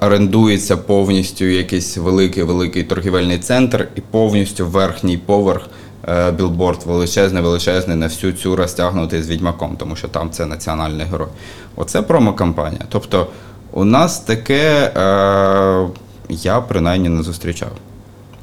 орендується 0.00 0.76
повністю 0.76 1.44
якийсь 1.44 1.96
великий 1.96 2.42
великий 2.42 2.82
торгівельний 2.82 3.38
центр, 3.38 3.88
і 3.96 4.00
повністю 4.00 4.66
верхній 4.66 5.18
поверх 5.18 5.66
е, 6.08 6.32
білборд 6.32 6.82
величезний, 6.86 7.42
величезний 7.42 7.96
на 7.96 8.06
всю 8.06 8.32
цю 8.32 8.56
розтягнутий 8.56 9.22
з 9.22 9.30
відьмаком, 9.30 9.76
тому 9.76 9.96
що 9.96 10.08
там 10.08 10.30
це 10.30 10.46
національний 10.46 11.06
герой. 11.06 11.28
Оце 11.76 12.02
промокампанія. 12.02 12.82
Тобто, 12.88 13.26
у 13.72 13.84
нас 13.84 14.20
таке 14.20 14.92
е, 14.96 15.88
я 16.28 16.60
принаймні 16.60 17.08
не 17.08 17.22
зустрічав. 17.22 17.70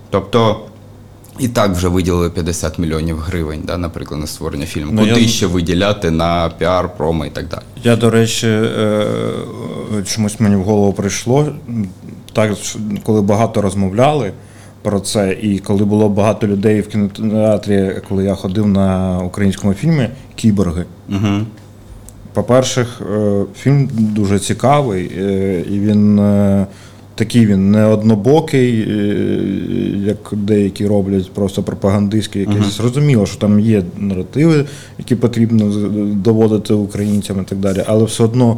Тобто. 0.09 0.59
І 1.39 1.47
так 1.47 1.71
вже 1.71 1.87
виділили 1.87 2.29
50 2.29 2.79
мільйонів 2.79 3.17
гривень, 3.17 3.61
да, 3.63 3.77
наприклад, 3.77 4.19
на 4.21 4.27
створення 4.27 4.65
фільму. 4.65 4.91
Ну, 4.91 5.01
Куди 5.01 5.21
я- 5.21 5.27
ще 5.27 5.47
виділяти 5.47 6.11
на 6.11 6.51
піар, 6.57 6.89
промо 6.97 7.25
і 7.25 7.29
так 7.29 7.47
далі. 7.47 7.61
Я, 7.83 7.95
до 7.95 8.09
речі, 8.09 8.47
е, 8.47 9.05
чомусь 10.05 10.39
мені 10.39 10.55
в 10.55 10.63
голову 10.63 10.93
прийшло, 10.93 11.47
так, 12.33 12.51
коли 13.03 13.21
багато 13.21 13.61
розмовляли 13.61 14.31
про 14.81 14.99
це, 14.99 15.37
і 15.41 15.59
коли 15.59 15.85
було 15.85 16.09
багато 16.09 16.47
людей 16.47 16.81
в 16.81 16.87
кінотеатрі, 16.87 18.01
коли 18.09 18.23
я 18.23 18.35
ходив 18.35 18.67
на 18.67 19.19
українському 19.19 19.73
фільмі 19.73 20.09
Кіборги. 20.35 20.85
Угу. 21.09 21.45
По-перше, 22.33 22.81
е, 22.81 23.43
фільм 23.59 23.89
дуже 23.93 24.39
цікавий, 24.39 25.11
е, 25.17 25.63
і 25.69 25.79
він 25.79 26.19
е, 26.19 26.67
такий 27.17 27.45
він 27.45 27.71
не 27.71 27.85
однобокий, 27.85 28.81
е, 28.81 28.95
як 30.05 30.17
деякі 30.33 30.87
роблять, 30.87 31.31
просто 31.31 31.63
пропагандистський 31.63 32.41
якийсь. 32.41 32.77
Зрозуміло, 32.77 33.25
що 33.25 33.39
там 33.39 33.59
є 33.59 33.83
наративи, 33.97 34.65
які 34.97 35.15
потрібно 35.15 35.65
доводити 36.15 36.73
українцям 36.73 37.41
і 37.41 37.49
так 37.49 37.57
далі, 37.59 37.83
але 37.87 38.03
все 38.03 38.23
одно. 38.23 38.57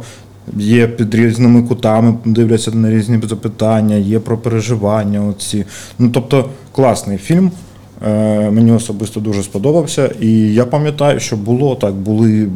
Є 0.56 0.88
під 0.88 1.14
різними 1.14 1.62
кутами, 1.62 2.14
дивляться 2.24 2.70
на 2.70 2.90
різні 2.90 3.20
запитання, 3.28 3.94
є 3.96 4.18
про 4.18 4.38
переживання. 4.38 5.26
Оці. 5.26 5.64
Ну 5.98 6.10
тобто 6.12 6.48
класний 6.72 7.18
фільм. 7.18 7.50
Е, 8.06 8.50
Мені 8.50 8.72
особисто 8.72 9.20
дуже 9.20 9.42
сподобався. 9.42 10.14
І 10.20 10.30
я 10.54 10.64
пам'ятаю, 10.64 11.20
що 11.20 11.36
було 11.36 11.74
так, 11.76 11.94
були 11.94 12.48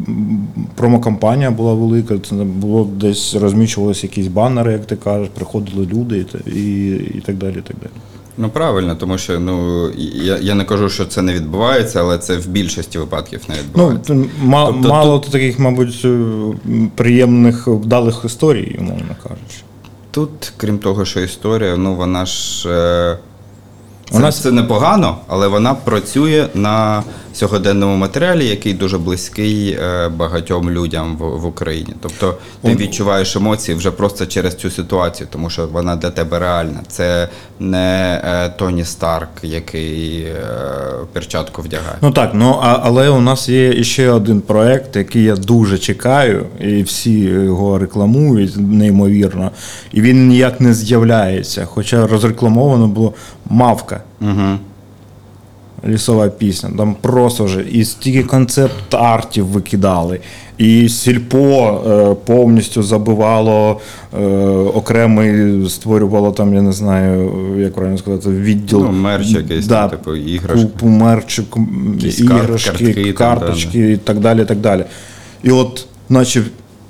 промокампанія 0.75 1.51
була 1.51 1.75
велика, 1.75 2.19
це 2.19 2.35
було 2.35 2.85
десь 2.97 3.35
розміщувалися 3.35 4.07
якісь 4.07 4.27
банери, 4.27 4.73
як 4.73 4.87
ти 4.87 4.97
кажеш, 4.97 5.29
приходили 5.35 5.87
люди 5.87 6.27
і, 6.47 6.51
і, 6.61 6.91
і 7.19 7.23
так 7.27 7.37
далі. 7.37 7.53
І 7.59 7.69
так 7.69 7.77
далі. 7.83 7.91
Ну 8.39 8.49
правильно, 8.49 8.95
тому 8.95 9.19
що 9.19 9.41
ну 9.41 9.89
я, 10.15 10.39
я 10.39 10.55
не 10.55 10.65
кажу, 10.65 10.89
що 10.89 11.05
це 11.05 11.23
не 11.23 11.33
відбувається, 11.35 12.01
але 12.01 12.19
це 12.19 12.37
в 12.37 12.49
більшості 12.49 12.99
випадків 12.99 13.41
не 13.49 13.55
Ну, 13.55 13.63
відбувається. 13.63 14.15
т- 14.15 14.29
ма- 14.45 14.67
Тобто 14.73 14.89
мало 14.89 15.19
таких, 15.19 15.59
мабуть, 15.59 16.03
е, 16.05 16.19
приємних 16.95 17.67
вдалих 17.69 18.23
історій, 18.25 18.77
умовно 18.81 19.17
кажучи. 19.23 19.59
Тут, 20.11 20.53
крім 20.57 20.79
того, 20.79 21.05
що 21.05 21.21
історія, 21.21 21.77
ну 21.77 21.95
вона 21.95 22.27
ж. 22.27 22.69
Е, 22.69 23.19
це, 24.17 24.23
нас 24.23 24.43
це 24.43 24.51
непогано, 24.51 25.17
але 25.29 25.49
вона 25.49 25.75
працює 25.75 26.49
на 26.55 27.03
сьогоденному 27.35 27.97
матеріалі, 27.97 28.47
який 28.47 28.75
дуже 28.75 28.99
близький 28.99 29.71
е, 29.71 30.09
багатьом 30.09 30.71
людям 30.71 31.17
в, 31.17 31.41
в 31.41 31.47
Україні. 31.47 31.95
Тобто 32.01 32.35
ти 32.63 32.77
відчуваєш 32.77 33.37
емоції 33.37 33.77
вже 33.77 33.91
просто 33.91 34.27
через 34.27 34.55
цю 34.55 34.71
ситуацію, 34.71 35.29
тому 35.33 35.51
що 35.51 35.67
вона 35.67 35.97
для 35.97 36.11
тебе 36.11 36.39
реальна. 36.39 36.81
Це 36.89 37.29
не 37.61 38.21
е, 38.25 38.49
Тоні 38.49 38.85
Старк, 38.85 39.29
який 39.43 40.21
е, 40.21 40.35
перчатку 41.13 41.63
вдягає. 41.63 41.97
Ну 42.03 42.11
так, 42.11 42.31
ну 42.35 42.59
а, 42.63 42.81
але 42.83 43.09
у 43.09 43.21
нас 43.21 43.49
є 43.49 43.85
ще 43.85 44.11
один 44.11 44.41
проект, 44.41 44.97
який 44.97 45.23
я 45.23 45.37
дуже 45.37 45.79
чекаю, 45.79 46.47
і 46.61 46.83
всі 46.83 47.21
його 47.21 47.79
рекламують 47.79 48.57
неймовірно, 48.57 49.51
і 49.93 50.01
він 50.01 50.29
ніяк 50.29 50.61
не 50.61 50.75
з'являється. 50.75 51.65
Хоча 51.65 52.07
розрекламовано 52.07 52.87
було 52.87 53.15
мавка. 53.51 54.03
Угу. 54.21 54.59
Лісова 55.89 56.29
пісня. 56.29 56.71
Там 56.79 56.97
просто 57.01 57.45
вже 57.45 57.65
і 57.73 57.85
стільки 57.85 58.23
концепт-артів 58.23 59.47
викидали, 59.47 60.21
і 60.59 60.89
сільпо 60.89 61.81
е, 61.87 62.17
повністю 62.27 62.83
забивало 62.83 63.81
е, 64.21 64.27
окремий, 64.75 65.69
створювало 65.69 66.33
там, 66.33 66.55
я 66.55 66.63
не 66.63 66.73
знаю, 66.73 67.31
як 67.59 67.75
правильно 67.75 67.99
сказати, 67.99 68.31
відділ. 68.31 68.81
Ну, 68.81 68.93
мерч 68.93 69.31
якийсь, 69.31 69.67
да, 69.67 69.89
там, 69.89 69.99
типу, 69.99 70.17
іграшки. 70.17 70.67
Купу 70.67 70.87
мерчу, 70.87 71.45
іграшки, 72.19 72.71
картки 72.71 73.05
там, 73.05 73.13
карточки 73.15 73.93
і 73.93 73.97
так 73.97 74.21
далі. 74.21 74.43
і 74.43 74.45
так 74.45 74.59
далі. 74.59 74.85
І 75.43 75.51
от, 75.51 75.87
наче. 76.09 76.43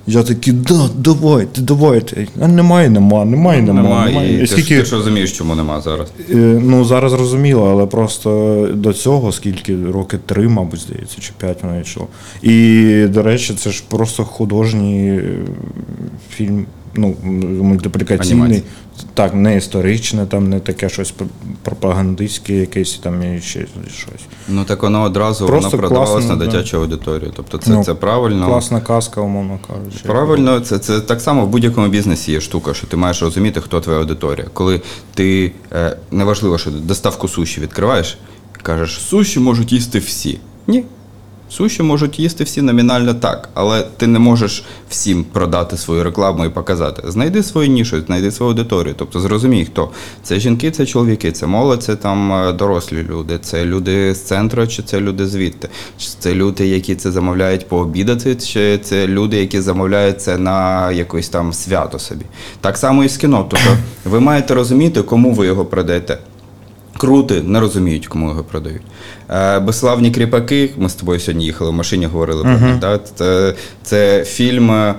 Я 0.06 0.22
такий, 0.22 0.52
да, 0.52 0.88
давайте, 0.98 1.60
давайте. 1.60 2.26
А 2.40 2.48
немає, 2.48 2.90
нема, 2.90 3.24
немає, 3.24 3.62
нема. 3.62 3.82
Нема, 3.82 4.06
немає. 4.06 4.32
і 4.32 4.36
І 4.36 4.38
ти, 4.40 4.46
ж- 4.46 4.52
скільки, 4.52 4.78
ти 4.78 4.84
ж 4.84 4.96
розумієш, 4.96 5.32
чому 5.32 5.54
нема 5.54 5.80
зараз. 5.80 6.08
Е, 6.30 6.34
Ну, 6.62 6.84
зараз 6.84 7.12
зрозуміло, 7.12 7.68
але 7.70 7.86
просто 7.86 8.68
до 8.74 8.92
цього, 8.92 9.32
скільки 9.32 9.76
роки 9.92 10.18
три, 10.26 10.48
мабуть, 10.48 10.80
здається, 10.80 11.16
чи 11.20 11.32
п'ять 11.38 11.62
воно 11.62 11.80
йшло. 11.80 12.06
І, 12.42 13.06
до 13.08 13.22
речі, 13.22 13.54
це 13.54 13.70
ж 13.70 13.84
просто 13.88 14.24
художній 14.24 15.08
е, 15.08 15.22
фільм, 16.30 16.66
ну, 16.96 17.16
мультиплікаційний. 17.62 18.42
Анімація. 18.42 18.62
Так, 19.14 19.34
не 19.34 19.56
історичне, 19.56 20.26
там 20.26 20.48
не 20.48 20.60
таке 20.60 20.88
щось 20.88 21.14
пропагандистське, 21.62 22.52
якесь 22.52 22.98
там 23.02 23.34
і 23.36 23.40
ще 23.40 23.66
щось. 23.98 24.20
Ну 24.48 24.64
так 24.64 24.82
воно 24.82 25.02
одразу 25.02 25.46
Просто 25.46 25.70
воно 25.70 25.78
продавалось 25.80 26.10
класно, 26.10 26.36
на 26.36 26.44
да. 26.44 26.50
дитячу 26.50 26.76
аудиторію. 26.76 27.32
Тобто 27.36 27.58
це, 27.58 27.70
Ну, 27.70 27.84
це 27.84 27.94
правильно. 27.94 28.46
Класна 28.46 28.80
казка, 28.80 29.20
умовно 29.20 29.58
кажучи. 29.68 30.04
Правильно, 30.08 30.60
це, 30.60 30.78
це 30.78 31.00
так 31.00 31.20
само 31.20 31.44
в 31.46 31.48
будь-якому 31.48 31.88
бізнесі 31.88 32.32
є 32.32 32.40
штука, 32.40 32.74
що 32.74 32.86
ти 32.86 32.96
маєш 32.96 33.22
розуміти, 33.22 33.60
хто 33.60 33.80
твоя 33.80 33.98
аудиторія. 33.98 34.46
Коли 34.52 34.80
ти 35.14 35.52
е, 35.72 35.96
неважливо, 36.10 36.58
що 36.58 36.70
доставку 36.70 37.28
суші 37.28 37.60
відкриваєш, 37.60 38.18
кажеш, 38.62 39.00
суші 39.00 39.40
можуть 39.40 39.72
їсти 39.72 39.98
всі. 39.98 40.38
Ні. 40.66 40.84
Суші 41.56 41.82
можуть 41.82 42.18
їсти 42.18 42.44
всі 42.44 42.62
номінально 42.62 43.14
так, 43.14 43.48
але 43.54 43.82
ти 43.96 44.06
не 44.06 44.18
можеш 44.18 44.64
всім 44.88 45.24
продати 45.24 45.76
свою 45.76 46.04
рекламу 46.04 46.44
і 46.44 46.48
показати. 46.48 47.02
Знайди 47.10 47.42
свою 47.42 47.68
нішу, 47.68 48.00
знайди 48.00 48.30
свою 48.30 48.50
аудиторію. 48.50 48.94
Тобто 48.98 49.20
зрозумій, 49.20 49.64
хто. 49.64 49.90
Це 50.22 50.40
жінки, 50.40 50.70
це 50.70 50.86
чоловіки, 50.86 51.32
це 51.32 51.46
молодь, 51.46 51.82
це 51.82 51.96
там 51.96 52.32
е, 52.32 52.52
дорослі 52.52 53.02
люди, 53.02 53.38
це 53.42 53.64
люди 53.64 54.14
з 54.14 54.22
центру, 54.22 54.66
чи 54.66 54.82
це 54.82 55.00
люди 55.00 55.26
звідти. 55.26 55.68
Чи 55.98 56.08
це 56.18 56.34
люди, 56.34 56.66
які 56.66 56.94
це 56.94 57.12
замовляють 57.12 57.68
пообідати, 57.68 58.34
чи 58.34 58.78
це 58.78 59.06
люди, 59.06 59.36
які 59.36 59.60
замовляють 59.60 60.22
це 60.22 60.38
на 60.38 60.90
якось 60.92 61.28
там 61.28 61.52
свято 61.52 61.98
собі. 61.98 62.24
Так 62.60 62.78
само 62.78 63.04
і 63.04 63.08
з 63.08 63.16
кіно. 63.16 63.46
Тобто 63.50 63.76
ви 64.04 64.20
маєте 64.20 64.54
розуміти, 64.54 65.02
кому 65.02 65.32
ви 65.32 65.46
його 65.46 65.64
продаєте. 65.64 66.18
Крути 66.98 67.42
не 67.42 67.60
розуміють, 67.60 68.06
кому 68.06 68.28
його 68.28 68.44
продають. 68.44 68.82
Е, 69.30 69.60
Безславні 69.60 70.10
кріпаки. 70.10 70.70
Ми 70.76 70.88
з 70.88 70.94
тобою 70.94 71.20
сьогодні 71.20 71.44
їхали 71.44 71.70
в 71.70 71.74
машині, 71.74 72.06
говорили 72.06 72.42
про 72.42 72.58
них. 72.58 72.78
Да? 72.78 72.98
Це, 73.14 73.54
це 73.82 74.24
фільм 74.24 74.70
е, 74.70 74.94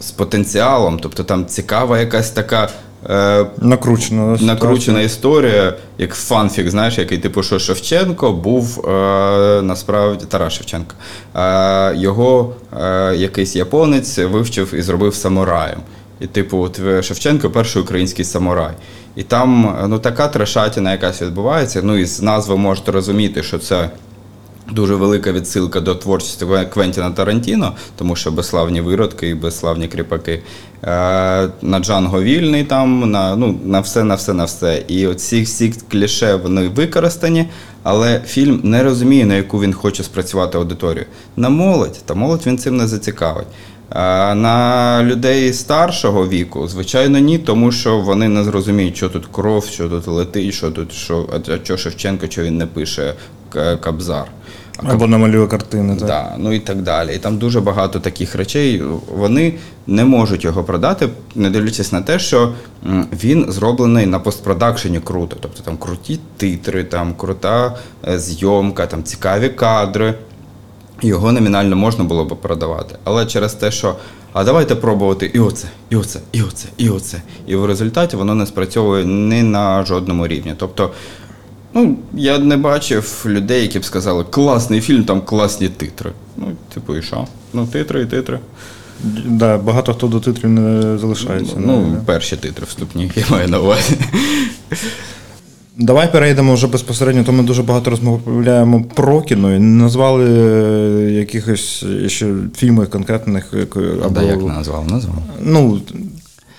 з 0.00 0.10
потенціалом, 0.10 0.98
тобто 1.02 1.24
там 1.24 1.46
цікава 1.46 1.98
якась 1.98 2.30
така. 2.30 2.68
Е, 3.10 3.46
Накручена. 3.58 4.38
Накручена 4.40 5.00
історія, 5.00 5.74
як 5.98 6.14
фанфік, 6.14 6.70
знаєш, 6.70 6.98
який 6.98 7.18
типу, 7.18 7.42
що 7.42 7.58
Шевченко 7.58 8.32
був 8.32 8.88
е, 8.88 9.62
насправді 9.62 10.24
Тарас 10.28 10.52
Шевченко. 10.52 10.94
Е, 11.36 11.96
його 11.96 12.54
е, 12.80 13.16
якийсь 13.16 13.56
японець 13.56 14.18
вивчив 14.18 14.74
і 14.74 14.82
зробив 14.82 15.14
самураєм. 15.14 15.78
І, 16.20 16.26
типу, 16.26 16.58
от 16.58 17.04
Шевченко 17.04 17.50
перший 17.50 17.82
український 17.82 18.24
самурай. 18.24 18.72
І 19.16 19.22
там 19.22 19.76
ну, 19.88 19.98
така 19.98 20.28
трешатіна 20.28 20.92
якась 20.92 21.22
відбувається. 21.22 21.80
Ну 21.84 21.96
і 21.96 22.04
з 22.04 22.22
назви 22.22 22.56
можете 22.56 22.92
розуміти, 22.92 23.42
що 23.42 23.58
це 23.58 23.90
Дуже 24.70 24.94
велика 24.94 25.32
відсилка 25.32 25.80
до 25.80 25.94
творчості 25.94 26.46
Квентіна 26.72 27.10
Тарантіно, 27.10 27.72
тому 27.96 28.16
що 28.16 28.30
безславні 28.30 28.80
виродки 28.80 29.28
і 29.28 29.34
безславні 29.34 29.88
кріпаки. 29.88 30.42
Е, 30.84 31.48
на 31.62 31.80
Джанго 31.80 32.22
вільний 32.22 32.64
там, 32.64 33.10
на, 33.10 33.36
ну, 33.36 33.58
на 33.64 33.80
все, 33.80 34.04
на 34.04 34.14
все, 34.14 34.32
на 34.32 34.44
все. 34.44 34.84
І 34.88 35.06
оці 35.06 35.42
всі 35.42 35.74
кліше 35.90 36.34
вони 36.34 36.68
використані, 36.68 37.48
але 37.82 38.20
фільм 38.26 38.60
не 38.64 38.82
розуміє, 38.82 39.26
на 39.26 39.34
яку 39.34 39.60
він 39.60 39.72
хоче 39.72 40.02
спрацювати 40.02 40.58
аудиторію. 40.58 41.06
На 41.36 41.48
молодь, 41.48 41.98
та 42.04 42.14
молодь 42.14 42.46
він 42.46 42.58
цим 42.58 42.76
не 42.76 42.86
зацікавить. 42.86 43.46
А 43.94 44.34
на 44.34 45.02
людей 45.02 45.52
старшого 45.52 46.28
віку, 46.28 46.68
звичайно, 46.68 47.18
ні, 47.18 47.38
тому 47.38 47.72
що 47.72 47.98
вони 47.98 48.28
не 48.28 48.44
зрозуміють, 48.44 48.96
що 48.96 49.08
тут 49.08 49.26
кров, 49.26 49.64
що 49.64 49.88
тут 49.88 50.06
летить, 50.06 50.54
що 50.54 50.70
тут, 50.70 50.92
що, 50.92 51.28
а 51.32 51.64
що 51.64 51.76
Шевченко, 51.76 52.26
що 52.30 52.42
він 52.42 52.56
не 52.56 52.66
пише 52.66 53.14
Кабзар. 53.80 54.26
Або 54.76 55.06
намалює 55.06 55.46
картини. 55.46 55.96
Так. 55.96 56.06
Да, 56.06 56.34
ну 56.38 56.52
і 56.52 56.60
так 56.60 56.82
далі. 56.82 57.14
І 57.14 57.18
там 57.18 57.38
дуже 57.38 57.60
багато 57.60 58.00
таких 58.00 58.34
речей. 58.34 58.82
Вони 59.16 59.54
не 59.86 60.04
можуть 60.04 60.44
його 60.44 60.64
продати, 60.64 61.08
не 61.34 61.50
дивлячись 61.50 61.92
на 61.92 62.00
те, 62.00 62.18
що 62.18 62.52
він 63.12 63.46
зроблений 63.48 64.06
на 64.06 64.18
постпродакшені 64.18 65.00
круто. 65.00 65.36
Тобто 65.40 65.62
там 65.62 65.76
круті 65.76 66.20
титри, 66.36 66.84
там 66.84 67.14
крута 67.14 67.76
е, 68.08 68.18
зйомка, 68.18 68.86
там 68.86 69.04
цікаві 69.04 69.48
кадри. 69.48 70.14
Його 71.02 71.32
номінально 71.32 71.76
можна 71.76 72.04
було 72.04 72.24
б 72.24 72.40
продавати. 72.40 72.96
Але 73.04 73.26
через 73.26 73.54
те, 73.54 73.70
що 73.70 73.96
а 74.32 74.44
давайте 74.44 74.74
пробувати 74.74 75.30
і 75.34 75.38
оце, 75.38 75.68
і 75.90 75.96
оце, 75.96 76.20
і 76.32 76.42
оце, 76.42 76.68
і 76.76 76.88
оце. 76.88 77.22
І 77.46 77.56
в 77.56 77.64
результаті 77.64 78.16
воно 78.16 78.34
не 78.34 78.46
спрацьовує 78.46 79.04
ні 79.04 79.42
на 79.42 79.84
жодному 79.84 80.26
рівні. 80.26 80.54
Тобто, 80.56 80.90
ну, 81.74 81.96
я 82.14 82.38
не 82.38 82.56
бачив 82.56 83.24
людей, 83.26 83.62
які 83.62 83.78
б 83.78 83.84
сказали, 83.84 84.24
класний 84.30 84.80
фільм, 84.80 85.04
там 85.04 85.20
класні 85.20 85.68
титри. 85.68 86.12
Ну, 86.36 86.46
типу, 86.74 86.96
і 86.96 87.02
що? 87.02 87.26
Ну, 87.52 87.66
титри 87.66 88.02
і 88.02 88.06
титри. 88.06 88.38
Да, 89.24 89.58
багато 89.58 89.94
хто 89.94 90.06
до 90.06 90.20
титрів 90.20 90.50
не 90.50 90.98
залишається. 90.98 91.54
Ну, 91.56 91.96
перші 92.06 92.36
титри 92.36 92.66
вступні, 92.68 93.12
я 93.16 93.24
маю 93.30 93.48
на 93.48 93.60
увазі. 93.60 93.96
Давай 95.76 96.12
перейдемо 96.12 96.54
вже 96.54 96.66
безпосередньо, 96.66 97.24
то 97.24 97.32
ми 97.32 97.42
дуже 97.42 97.62
багато 97.62 97.90
розмовляємо 97.90 98.84
про 98.94 99.22
кіно 99.22 99.54
і 99.54 99.58
не 99.58 99.82
назвали 99.82 100.24
е, 100.24 101.10
якихось 101.12 101.84
ще 102.06 102.34
фільмів 102.56 102.90
конкретних. 102.90 103.54
е, 103.54 103.66
Або, 104.04 104.14
Да, 104.14 104.22
як 104.22 104.42
назвав? 104.42 104.90
Назвав. 104.90 105.16
Ну, 105.40 105.80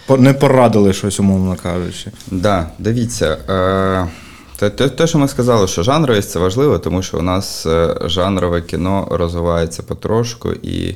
не 0.09 0.33
порадили 0.33 0.93
щось, 0.93 1.19
умовно 1.19 1.55
кажучи. 1.63 2.11
Да, 2.31 2.67
дивіться. 2.79 3.37
Е, 3.49 4.07
те, 4.59 4.69
те, 4.69 4.89
те, 4.89 5.07
що 5.07 5.17
ми 5.19 5.27
сказали, 5.27 5.67
що 5.67 5.83
жанровість 5.83 6.29
це 6.29 6.39
важливо, 6.39 6.79
тому 6.79 7.01
що 7.01 7.17
у 7.19 7.21
нас 7.21 7.67
жанрове 8.05 8.61
кіно 8.61 9.07
розвивається 9.11 9.83
потрошку, 9.83 10.51
і 10.51 10.95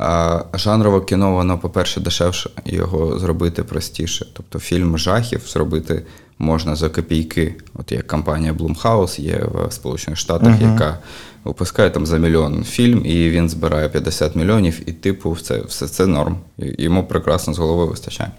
е, 0.00 0.40
жанрове 0.54 1.00
кіно, 1.00 1.32
воно, 1.32 1.58
по-перше, 1.58 2.00
дешевше, 2.00 2.50
його 2.64 3.18
зробити 3.18 3.62
простіше. 3.62 4.26
Тобто 4.32 4.58
фільм 4.58 4.98
жахів 4.98 5.40
зробити 5.46 6.02
можна 6.38 6.76
за 6.76 6.88
копійки. 6.88 7.54
От 7.74 7.92
як 7.92 8.06
компанія 8.06 8.52
Blumhouse 8.52 9.20
є 9.20 9.44
в 9.52 9.72
Сполучених 9.72 10.18
Штатах, 10.18 10.60
яка 10.60 10.98
випускає 11.44 11.90
там 11.90 12.06
за 12.06 12.18
мільйон 12.18 12.64
фільм, 12.64 13.06
і 13.06 13.30
він 13.30 13.48
збирає 13.48 13.88
50 13.88 14.36
мільйонів, 14.36 14.80
і 14.86 14.92
типу, 14.92 15.36
це, 15.36 15.60
все 15.68 15.88
це 15.88 16.06
норм. 16.06 16.36
Йому 16.58 17.04
прекрасно 17.04 17.54
з 17.54 17.58
голови 17.58 17.84
вистачає. 17.84 18.30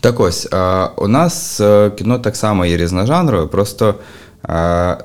Так 0.00 0.20
ось, 0.20 0.48
у 0.96 1.08
нас 1.08 1.60
е, 1.60 1.90
кіно 1.90 2.18
так 2.18 2.36
само 2.36 2.66
є 2.66 2.76
різножанрове, 2.76 3.46
просто 3.46 3.94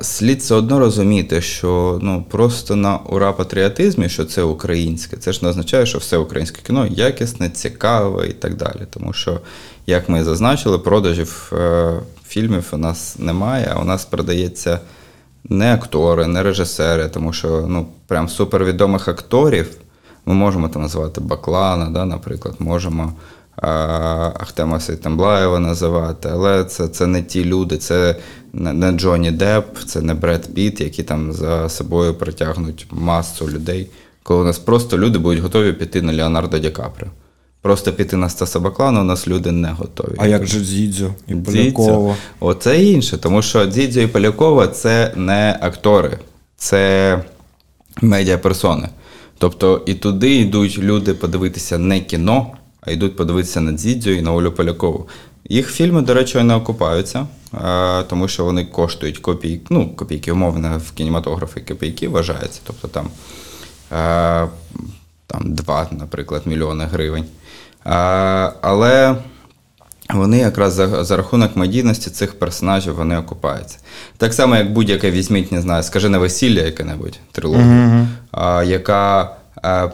слід 0.01 0.39
все 0.39 0.55
одно 0.55 0.79
розуміти, 0.79 1.41
що 1.41 1.99
ну, 2.01 2.25
просто 2.29 2.75
на 2.75 2.97
ура 2.97 3.33
патріотизмі, 3.33 4.09
що 4.09 4.25
це 4.25 4.43
українське, 4.43 5.17
це 5.17 5.33
ж 5.33 5.39
не 5.43 5.49
означає, 5.49 5.85
що 5.85 5.97
все 5.97 6.17
українське 6.17 6.61
кіно 6.67 6.87
якісне, 6.87 7.49
цікаве 7.49 8.27
і 8.27 8.33
так 8.33 8.55
далі. 8.55 8.81
Тому 8.89 9.13
що, 9.13 9.39
як 9.87 10.09
ми 10.09 10.23
зазначили, 10.23 10.79
продажів 10.79 11.51
е, 11.53 11.93
фільмів 12.27 12.67
у 12.71 12.77
нас 12.77 13.19
немає, 13.19 13.71
а 13.75 13.81
у 13.81 13.83
нас 13.83 14.05
продається 14.05 14.79
не 15.49 15.73
актори, 15.73 16.27
не 16.27 16.43
режисери, 16.43 17.09
тому 17.09 17.33
що 17.33 17.65
ну, 17.67 17.87
прям 18.07 18.29
супервідомих 18.29 19.07
акторів 19.07 19.69
ми 20.25 20.33
можемо 20.33 20.69
там 20.69 20.81
назвати 20.81 21.21
Баклана, 21.21 21.89
да, 21.89 22.05
наприклад, 22.05 22.55
можемо 22.59 23.13
Ахтема 23.61 24.79
Сейтамблаєва 24.79 25.59
називати, 25.59 26.29
але 26.31 26.65
це, 26.65 26.87
це 26.87 27.07
не 27.07 27.21
ті 27.21 27.45
люди, 27.45 27.77
це 27.77 28.15
не, 28.53 28.73
не 28.73 28.91
Джонні 28.91 29.31
Депп, 29.31 29.77
це 29.85 30.01
не 30.01 30.13
Бред 30.13 30.53
Піт, 30.53 30.81
які 30.81 31.03
там 31.03 31.33
за 31.33 31.69
собою 31.69 32.13
притягнуть 32.13 32.87
масу 32.91 33.49
людей, 33.49 33.89
коли 34.23 34.41
у 34.41 34.45
нас 34.45 34.59
просто 34.59 34.97
люди 34.97 35.19
будуть 35.19 35.39
готові 35.39 35.73
піти 35.73 36.01
на 36.01 36.13
Леонардо 36.13 36.59
Ді 36.59 36.69
Каприо. 36.69 37.09
Просто 37.61 37.93
піти 37.93 38.17
на 38.17 38.29
Стаса 38.29 38.59
Баклана 38.59 39.01
у 39.01 39.03
нас 39.03 39.27
люди 39.27 39.51
не 39.51 39.71
готові. 39.71 40.15
А 40.17 40.27
як 40.27 40.45
же 40.45 40.59
Дзідзьо 40.59 41.13
і. 41.27 41.35
Полякова? 41.35 42.15
Оце 42.39 42.83
інше, 42.83 43.17
тому 43.17 43.41
що 43.41 43.65
Дзідзьо 43.65 44.01
і 44.01 44.07
Полякова 44.07 44.67
це 44.67 45.13
не 45.15 45.59
актори, 45.61 46.19
це 46.57 47.23
медіаперсони. 48.01 48.89
Тобто 49.37 49.83
і 49.85 49.93
туди 49.93 50.35
йдуть 50.35 50.77
люди 50.77 51.13
подивитися 51.13 51.77
не 51.77 51.99
кіно, 51.99 52.56
а 52.87 52.91
йдуть 52.91 53.15
подивитися 53.15 53.61
на 53.61 53.71
Дзідзьо 53.71 54.11
і 54.11 54.21
на 54.21 54.33
Олю 54.33 54.51
Полякову. 54.51 55.07
Їх 55.49 55.71
фільми, 55.71 56.01
до 56.01 56.13
речі, 56.13 56.43
не 56.43 56.55
окупаються, 56.55 57.27
е, 57.53 58.03
тому 58.03 58.27
що 58.27 58.45
вони 58.45 58.65
коштують 58.65 59.17
копійки, 59.17 59.65
ну, 59.69 59.95
копійки, 59.95 60.31
умовно, 60.31 60.81
в 60.85 60.91
кінематографі 60.91 61.61
копійки 61.61 62.07
вважається. 62.07 62.61
Тобто 62.63 62.87
там, 62.87 63.09
е, 63.91 64.47
там 65.27 65.53
2, 65.53 65.87
наприклад, 65.91 66.41
мільйони 66.45 66.85
гривень. 66.85 67.25
Е, 67.85 67.89
але 68.61 69.15
вони 70.13 70.37
якраз 70.37 70.73
за, 70.73 71.03
за 71.03 71.17
рахунок 71.17 71.55
медійності 71.55 72.09
цих 72.09 72.39
персонажів 72.39 72.95
вони 72.95 73.17
окупаються. 73.17 73.77
Так 74.17 74.33
само, 74.33 74.55
як 74.55 74.73
будь-яке 74.73 75.11
візьміть, 75.11 75.51
не 75.51 75.61
знаю, 75.61 75.83
скажи 75.83 76.09
на 76.09 76.17
весілля 76.17 76.61
яке-небудь 76.61 77.19
трилогію, 77.31 78.07
а, 78.31 78.63
яка 78.63 79.35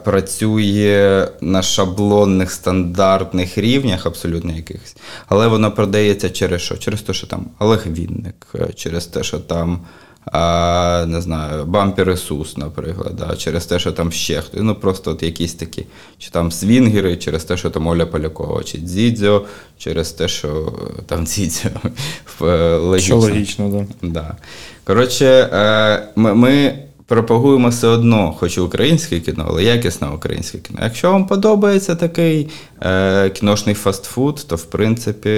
працює 0.03 1.28
на 1.41 1.61
шаблонних 1.61 2.51
стандартних 2.51 3.57
рівнях, 3.57 4.05
абсолютно 4.05 4.55
якихось, 4.55 4.95
але 5.28 5.47
воно 5.47 5.71
продається 5.71 6.30
через 6.30 6.61
що? 6.61 6.78
Через 6.78 7.01
те, 7.01 7.13
що 7.13 7.28
там 7.28 7.45
Олег 7.59 7.88
Вінник, 7.88 8.47
е, 8.55 8.67
через 8.76 9.05
те, 9.05 9.24
що 9.24 9.39
там. 9.39 9.80
А, 10.26 11.05
не 11.07 11.21
знаю, 11.21 11.65
бампер 11.65 12.11
Ісус, 12.11 12.57
наприклад, 12.57 13.15
да, 13.15 13.36
через 13.36 13.65
те, 13.65 13.80
що 13.80 13.91
там 13.91 14.11
ще 14.11 14.41
хтось. 14.41 14.61
Ну 14.63 14.76
просто 14.76 15.11
от 15.11 15.24
якісь 15.24 15.53
такі, 15.53 15.86
чи 16.17 16.32
там 16.32 16.51
свінгери, 16.51 17.17
через 17.17 17.43
те, 17.43 17.57
що 17.57 17.69
там 17.69 17.88
Оля 17.88 18.05
Полякова, 18.05 18.63
чи 18.63 18.78
Дзідзьо, 18.78 19.45
через 19.78 20.11
те, 20.11 20.28
що 20.28 20.74
е, 20.99 21.01
там 21.05 21.26
Дзідзьо 21.26 21.69
е, 21.86 21.89
Що 22.38 22.80
логічно. 22.82 23.17
логічно. 23.17 23.88
Да. 24.01 24.09
Да. 24.09 24.36
Коротше, 24.84 25.26
е, 25.53 26.07
ми, 26.15 26.34
ми 26.34 26.80
пропагуємо 27.06 27.70
все 27.70 27.88
одно, 27.88 28.36
хоч 28.39 28.58
і 28.58 28.62
українське 28.62 29.20
кіно, 29.20 29.45
але 29.47 29.64
якісне 29.64 30.08
українське 30.08 30.58
кіно. 30.58 30.80
Якщо 30.84 31.12
вам 31.12 31.26
подобається 31.28 31.95
такий 31.95 32.49
е, 32.82 33.30
кіношний 33.30 33.76
фастфуд, 33.76 34.45
то 34.47 34.56
в 34.56 34.64
принципі 34.64 35.30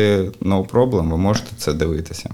no 0.41 0.69
problem, 0.71 1.09
ви 1.09 1.17
можете 1.17 1.47
це 1.57 1.73
дивитися. 1.73 2.29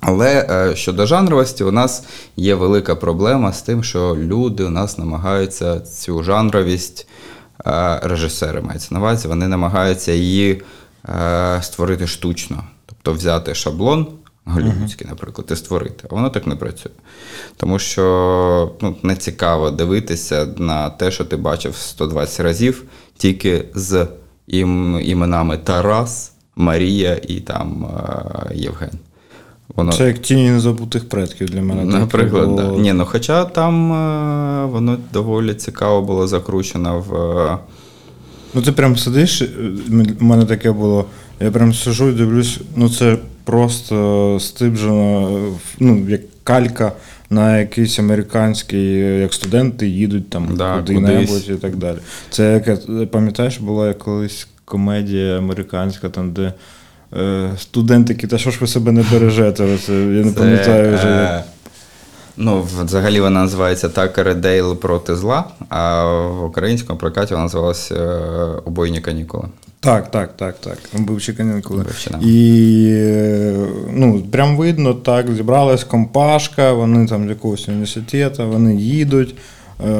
Але 0.00 0.46
е, 0.50 0.76
щодо 0.76 1.06
жанровості, 1.06 1.64
у 1.64 1.72
нас 1.72 2.04
є 2.36 2.54
велика 2.54 2.96
проблема 2.96 3.52
з 3.52 3.62
тим, 3.62 3.84
що 3.84 4.16
люди 4.16 4.64
у 4.64 4.70
нас 4.70 4.98
намагаються 4.98 5.80
цю 5.80 6.22
жанровість, 6.22 7.08
е, 7.66 8.00
режисери 8.02 8.60
мається 8.60 8.88
на 8.94 9.00
увазі, 9.00 9.28
вони 9.28 9.48
намагаються 9.48 10.12
її 10.12 10.62
е, 11.08 11.58
створити 11.62 12.06
штучно. 12.06 12.64
Тобто 12.86 13.12
взяти 13.12 13.54
шаблон 13.54 14.06
голівудський, 14.44 15.06
наприклад, 15.10 15.48
і 15.52 15.56
створити. 15.56 16.08
А 16.10 16.14
воно 16.14 16.30
так 16.30 16.46
не 16.46 16.56
працює. 16.56 16.92
Тому 17.56 17.78
що 17.78 18.72
ну, 18.80 18.96
не 19.02 19.16
цікаво 19.16 19.70
дивитися 19.70 20.46
на 20.56 20.90
те, 20.90 21.10
що 21.10 21.24
ти 21.24 21.36
бачив 21.36 21.74
120 21.76 22.40
разів, 22.40 22.84
тільки 23.16 23.64
з 23.74 24.06
ім, 24.46 25.00
іменами 25.02 25.58
Тарас, 25.58 26.32
Марія 26.56 27.20
і 27.28 27.40
там 27.40 27.86
е, 28.50 28.54
Євген. 28.54 28.90
Воно, 29.76 29.92
Це 29.92 30.06
як 30.06 30.18
тіні 30.18 30.50
незабутих 30.50 31.08
предків 31.08 31.50
для 31.50 31.62
мене. 31.62 31.92
так 31.92 32.00
Наприклад, 32.00 32.48
було. 32.48 32.62
да. 32.62 32.68
Ні, 32.82 32.92
ну 32.92 33.04
хоча 33.06 33.44
там 33.44 33.92
е, 33.92 34.66
воно 34.66 34.98
доволі 35.12 35.54
цікаво 35.54 36.02
було 36.02 36.26
закручено 36.26 37.00
в. 37.00 37.58
Е, 38.54 38.56
Ну 38.56 38.62
ти 38.62 38.72
прям 38.72 38.96
сидиш, 38.96 39.42
е, 39.42 39.48
у 40.20 40.24
мене 40.24 40.44
таке 40.44 40.72
було. 40.72 41.06
Я 41.40 41.50
прям 41.50 41.74
сижу 41.74 42.08
і 42.08 42.12
дивлюсь, 42.12 42.60
ну 42.76 42.88
це 42.88 43.16
просто 43.44 44.38
стиджено, 44.40 45.40
ну, 45.80 46.08
як 46.08 46.20
калька 46.44 46.92
на 47.30 47.58
якийсь 47.58 47.98
американський, 47.98 48.98
як 48.98 49.34
студенти 49.34 49.88
їдуть 49.88 50.30
там 50.30 50.56
Да, 50.56 50.76
куди-небудь 50.76 51.48
і 51.48 51.54
так 51.54 51.76
далі. 51.76 51.96
Це 52.30 52.52
яке, 52.52 52.76
пам'ятаєш, 53.06 53.58
була 53.58 53.94
колись 53.94 54.48
комедія 54.64 55.38
американська, 55.38 56.08
там, 56.08 56.32
де 56.32 56.52
е, 57.16 57.50
студентики, 57.58 58.26
та 58.26 58.38
що 58.38 58.50
ж 58.50 58.58
ви 58.60 58.66
себе 58.66 58.92
не 58.92 59.04
бережете? 59.12 59.64
Оце, 59.74 59.92
я 59.92 60.24
не 60.24 60.32
це, 60.32 60.40
пам'ятаю 60.40 60.94
вже. 60.94 61.42
Е, 62.38 62.42
Ну, 62.42 62.66
взагалі 62.84 63.20
вона 63.20 63.40
називається 63.40 63.88
Такер 63.88 64.26
і 64.26 64.34
Дейл 64.34 64.76
проти 64.76 65.16
зла, 65.16 65.44
а 65.68 66.04
в 66.26 66.44
українському 66.44 66.98
прокаті 66.98 67.34
вона 67.34 67.44
називалася 67.44 67.94
е, 67.94 68.60
Убойні 68.64 69.00
канікули. 69.00 69.44
Так, 69.80 70.10
так, 70.10 70.36
так, 70.36 70.54
так. 70.60 70.78
Вбивчі 70.92 71.32
канікули. 71.32 71.82
Вбивчі. 71.82 72.10
І 72.22 72.86
е, 72.92 73.54
ну, 73.92 74.22
прям 74.32 74.56
видно, 74.56 74.94
так, 74.94 75.32
зібралась 75.34 75.84
компашка, 75.84 76.72
вони 76.72 77.06
там 77.08 77.26
з 77.26 77.28
якогось 77.28 77.68
університету, 77.68 78.48
вони 78.48 78.76
їдуть. 78.76 79.34
е, 79.86 79.90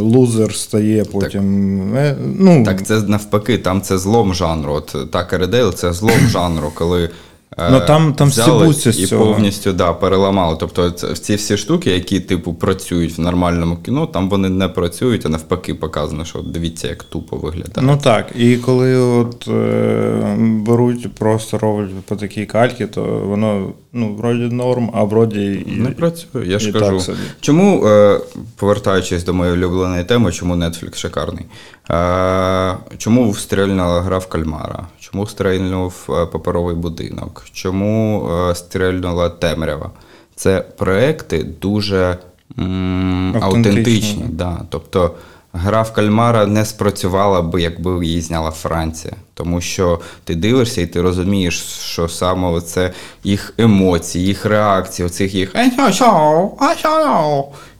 Лузер 0.00 0.54
стає 0.54 1.04
потім. 1.04 1.96
е, 1.96 2.16
Ну, 2.38 2.64
Так, 2.64 2.86
це 2.86 3.00
навпаки, 3.02 3.58
там 3.58 3.82
це 3.82 3.98
злом 3.98 4.34
жанру. 4.34 4.72
От 4.72 5.10
Такер 5.10 5.46
Дейл 5.48 5.74
це 5.74 5.92
злом 5.92 6.28
жанру, 6.28 6.72
коли. 6.74 7.10
Е, 7.58 7.68
Ну, 7.70 7.80
там- 7.80 8.14
там 8.14 8.28
взяли 8.28 8.72
з 8.72 8.86
і 8.86 9.06
цього. 9.06 9.24
повністю 9.24 9.72
да, 9.72 9.92
переламали. 9.92 10.56
Тобто, 10.60 10.90
ці 10.90 11.34
всі 11.34 11.56
штуки, 11.56 11.90
які, 11.90 12.20
типу, 12.20 12.54
працюють 12.54 13.18
в 13.18 13.20
нормальному 13.20 13.76
кіно, 13.76 14.06
там 14.06 14.28
вони 14.28 14.48
не 14.48 14.68
працюють, 14.68 15.26
а 15.26 15.28
навпаки, 15.28 15.74
показано, 15.74 16.24
що 16.24 16.38
дивіться, 16.38 16.88
як 16.88 17.02
тупо 17.02 17.36
виглядає. 17.36 17.86
Ну 17.86 17.98
так, 18.02 18.26
і 18.36 18.56
коли 18.56 18.96
от 18.96 19.48
е, 19.48 20.36
беруть, 20.38 21.14
просто 21.14 21.58
роблять 21.58 21.90
по 22.04 22.16
такій 22.16 22.46
кальці, 22.46 22.86
то 22.86 23.02
воно 23.02 23.72
ну, 23.92 24.14
вроді 24.14 24.42
норм, 24.54 24.90
а 24.94 25.04
вроді 25.04 25.64
і, 25.66 25.80
Не 25.80 25.90
працює, 25.90 26.46
я 26.46 26.58
ж 26.58 26.72
кажу. 26.72 27.00
Чому, 27.40 27.86
е, 27.86 28.20
повертаючись 28.56 29.24
до 29.24 29.34
моєї 29.34 29.56
улюбленої 29.58 30.04
теми, 30.04 30.32
чому 30.32 30.54
Netflix 30.54 30.96
шикарний? 30.96 31.44
Е, 31.90 32.76
чому 32.98 33.34
стрільнула 33.34 34.00
гра 34.00 34.18
в 34.18 34.26
кальмара? 34.26 34.86
Чому 34.98 35.26
стрільнув 35.26 36.06
е, 36.08 36.26
паперовий 36.26 36.74
будинок? 36.76 37.39
Чому 37.52 38.28
е, 38.50 38.54
стрільнула 38.54 39.28
темрява? 39.28 39.90
Це 40.36 40.60
проекти 40.76 41.46
дуже 41.60 42.16
м, 42.58 43.36
Автентичні, 43.36 43.68
автентичні. 43.68 44.24
Да. 44.28 44.60
Тобто 44.70 45.14
гра 45.52 45.82
в 45.82 45.92
кальмара 45.92 46.46
не 46.46 46.64
спрацювала 46.64 47.42
би, 47.42 47.62
якби 47.62 48.06
її 48.06 48.20
зняла 48.20 48.50
Франція. 48.50 49.14
Тому 49.34 49.60
що 49.60 50.00
ти 50.24 50.34
дивишся 50.34 50.80
і 50.80 50.86
ти 50.86 51.02
розумієш, 51.02 51.58
що 51.64 52.08
саме 52.08 52.60
це 52.60 52.92
їх 53.24 53.54
емоції, 53.58 54.26
їх 54.26 54.44
реакції, 54.46 55.06
оцих 55.06 55.34
їх 55.34 55.54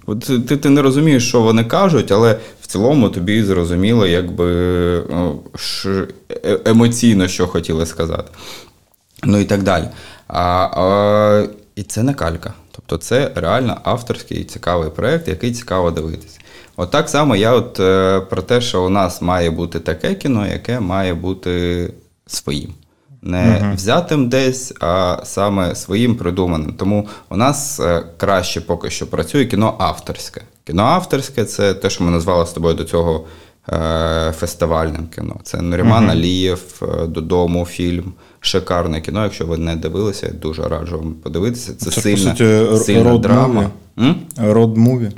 От 0.06 0.46
ти, 0.48 0.56
ти 0.56 0.70
не 0.70 0.82
розумієш, 0.82 1.28
що 1.28 1.40
вони 1.40 1.64
кажуть, 1.64 2.12
але 2.12 2.38
в 2.60 2.66
цілому 2.66 3.08
тобі 3.08 3.42
зрозуміло, 3.42 4.06
якби 4.06 4.46
ну, 5.10 5.40
е- 6.44 6.60
емоційно, 6.64 7.28
що 7.28 7.46
хотіли 7.46 7.86
сказати. 7.86 8.30
Ну 9.24 9.38
і 9.38 9.44
так 9.44 9.62
далі. 9.62 9.84
А, 10.28 10.42
а, 10.42 11.46
і 11.74 11.82
це 11.82 12.02
не 12.02 12.14
калька. 12.14 12.54
Тобто 12.70 12.96
це 12.96 13.32
реально 13.34 13.80
авторський 13.82 14.44
цікавий 14.44 14.90
проєкт, 14.90 15.28
який 15.28 15.52
цікаво 15.52 15.90
дивитися. 15.90 16.38
От 16.76 16.90
так 16.90 17.08
само 17.08 17.36
я 17.36 17.52
от 17.52 17.80
е, 17.80 18.20
про 18.20 18.42
те, 18.42 18.60
що 18.60 18.84
у 18.84 18.88
нас 18.88 19.22
має 19.22 19.50
бути 19.50 19.80
таке 19.80 20.14
кіно, 20.14 20.46
яке 20.46 20.80
має 20.80 21.14
бути 21.14 21.92
своїм. 22.26 22.74
Не 23.22 23.72
взятим 23.76 24.28
десь, 24.28 24.74
а 24.80 25.20
саме 25.24 25.74
своїм 25.74 26.16
придуманим. 26.16 26.74
Тому 26.74 27.08
у 27.28 27.36
нас 27.36 27.80
е, 27.80 28.02
краще 28.16 28.60
поки 28.60 28.90
що 28.90 29.06
працює 29.06 29.46
кіно 29.46 29.76
авторське. 29.78 30.42
Кіно 30.64 30.82
авторське 30.82 31.44
це 31.44 31.74
те, 31.74 31.90
що 31.90 32.04
ми 32.04 32.10
назвали 32.10 32.46
з 32.46 32.52
тобою 32.52 32.74
до 32.74 32.84
цього 32.84 33.24
фестивальним 34.32 35.06
кіно. 35.14 35.36
Це 35.42 35.62
Нуріман 35.62 36.10
Алієв, 36.10 36.82
е, 36.82 37.06
додому 37.06 37.64
фільм. 37.64 38.12
Шикарне 38.40 39.00
кіно. 39.00 39.22
Якщо 39.22 39.46
ви 39.46 39.58
не 39.58 39.76
дивилися, 39.76 40.26
я 40.26 40.32
дуже 40.32 40.62
раджу 40.62 40.98
вам 40.98 41.14
подивитися. 41.14 41.72
Це, 41.74 41.90
Це, 41.90 42.10
по 42.10 42.16
суті, 42.16 42.36
сильна 42.84 43.12
road 43.12 43.20
драма. 43.20 43.70
Road 44.36 44.76
movie. 44.76 45.10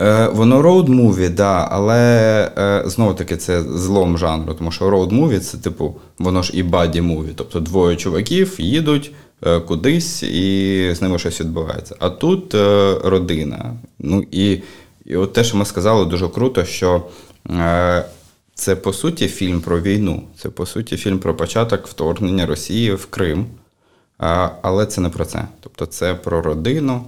Е, 0.00 0.28
воно 0.32 0.62
road 0.62 0.88
movie, 0.88 1.28
да, 1.28 1.68
але 1.70 2.52
е, 2.58 2.82
знову 2.86 3.14
таки 3.14 3.36
це 3.36 3.62
злом 3.62 4.18
жанру, 4.18 4.54
тому 4.54 4.70
що 4.70 4.90
road 4.90 5.12
movie 5.12 5.38
це 5.38 5.58
типу, 5.58 5.96
воно 6.18 6.42
ж 6.42 6.52
і 6.54 6.62
buddy 6.62 7.00
movie. 7.00 7.28
Тобто 7.34 7.60
двоє 7.60 7.96
чуваків 7.96 8.54
їдуть 8.58 9.12
е, 9.46 9.60
кудись 9.60 10.22
і 10.22 10.90
з 10.94 11.02
ними 11.02 11.18
щось 11.18 11.40
відбувається. 11.40 11.96
А 11.98 12.10
тут 12.10 12.54
е, 12.54 12.94
родина. 13.04 13.74
Ну 13.98 14.24
і, 14.30 14.58
і 15.06 15.16
от 15.16 15.32
те, 15.32 15.44
що 15.44 15.56
ми 15.56 15.64
сказали, 15.64 16.04
дуже 16.04 16.28
круто, 16.28 16.64
що 16.64 16.96
е, 16.96 17.00
це 18.54 18.76
по 18.76 18.92
суті 18.92 19.28
фільм 19.28 19.60
про 19.60 19.80
війну. 19.80 20.22
Це 20.36 20.48
по 20.48 20.66
суті 20.66 20.96
фільм 20.96 21.18
про 21.18 21.34
початок 21.34 21.86
вторгнення 21.86 22.46
Росії 22.46 22.94
в 22.94 23.06
Крим. 23.06 23.46
Але 24.62 24.86
це 24.86 25.00
не 25.00 25.08
про 25.08 25.24
це. 25.24 25.44
Тобто 25.60 25.86
це 25.86 26.14
про 26.14 26.42
родину, 26.42 27.04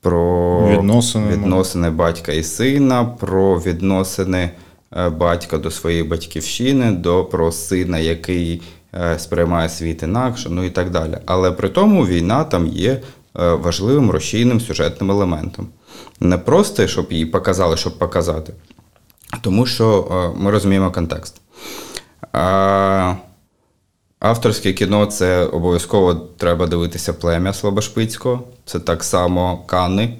про 0.00 0.68
Відносини, 0.68 1.32
відносини 1.32 1.90
батька 1.90 2.32
і 2.32 2.42
сина, 2.42 3.04
про 3.04 3.60
відносини 3.60 4.50
е, 4.96 5.08
батька 5.08 5.58
до 5.58 5.70
своєї 5.70 6.02
батьківщини, 6.02 6.92
до 6.92 7.24
про 7.24 7.52
сина, 7.52 7.98
який 7.98 8.62
е, 8.94 9.18
сприймає 9.18 9.68
світ 9.68 10.02
інакше, 10.02 10.48
ну 10.50 10.64
і 10.64 10.70
так 10.70 10.90
далі. 10.90 11.18
Але 11.26 11.52
при 11.52 11.68
тому 11.68 12.06
війна 12.06 12.44
там 12.44 12.66
є 12.66 12.90
е, 12.90 13.00
важливим 13.54 14.10
рушійним 14.10 14.60
сюжетним 14.60 15.10
елементом. 15.10 15.68
Не 16.20 16.38
просто, 16.38 16.86
щоб 16.86 17.12
її 17.12 17.26
показали, 17.26 17.76
щоб 17.76 17.98
показати, 17.98 18.52
тому 19.40 19.66
що 19.66 20.08
е, 20.36 20.40
ми 20.42 20.50
розуміємо 20.50 20.90
контекст. 20.90 21.40
Авторське 24.24 24.72
кіно 24.72 25.06
це 25.06 25.44
обов'язково 25.44 26.14
треба 26.14 26.66
дивитися 26.66 27.12
плем'я 27.12 27.52
Слобошпицького. 27.52 28.42
Це 28.64 28.80
так 28.80 29.04
само 29.04 29.64
Кани. 29.66 30.18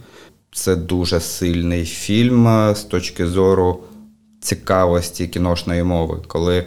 Це 0.53 0.77
дуже 0.77 1.21
сильний 1.21 1.85
фільм 1.85 2.49
е, 2.49 2.75
з 2.75 2.83
точки 2.83 3.27
зору 3.27 3.81
цікавості 4.41 5.27
кіношної 5.27 5.83
мови, 5.83 6.19
коли 6.27 6.67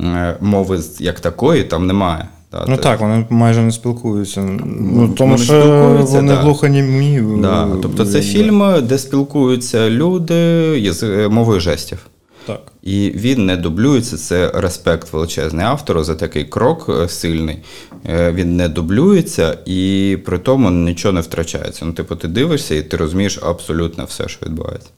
е, 0.00 0.36
мови 0.40 0.80
як 0.98 1.20
такої 1.20 1.64
там 1.64 1.86
немає. 1.86 2.28
Да, 2.52 2.64
Ну 2.68 2.76
так, 2.76 3.00
вони 3.00 3.26
майже 3.30 3.62
не 3.62 3.72
спілкуються. 3.72 4.40
Ну, 4.64 5.08
тому 5.08 5.32
вони 5.32 5.44
що 5.44 5.60
спілкуються, 5.62 6.16
вони 6.16 6.32
да. 6.32 6.40
глухонімі. 6.40 7.40
Да, 7.42 7.68
тобто 7.82 8.04
це 8.04 8.22
фільм, 8.22 8.74
де 8.82 8.98
спілкуються 8.98 9.90
люди 9.90 10.34
язи- 10.80 11.28
мовою 11.28 11.60
жестів. 11.60 11.98
Так. 12.46 12.60
І 12.82 13.12
він 13.14 13.46
не 13.46 13.56
дублюється. 13.56 14.16
Це 14.16 14.50
респект 14.54 15.12
величезний 15.12 15.66
автору 15.66 16.04
за 16.04 16.14
такий 16.14 16.44
крок 16.44 16.86
е, 16.88 17.08
сильний. 17.08 17.58
Е, 18.06 18.32
Він 18.32 18.56
не 18.56 18.68
дублюється 18.68 19.58
і 19.66 20.18
при 20.24 20.38
тому 20.38 20.70
нічого 20.70 21.12
не 21.12 21.20
втрачається. 21.20 21.84
Ну, 21.84 21.92
типу, 21.92 22.16
ти 22.16 22.28
дивишся 22.28 22.74
і 22.74 22.82
ти 22.82 22.96
розумієш 22.96 23.38
абсолютно 23.42 24.04
все, 24.04 24.28
що 24.28 24.46
відбувається. 24.46 24.88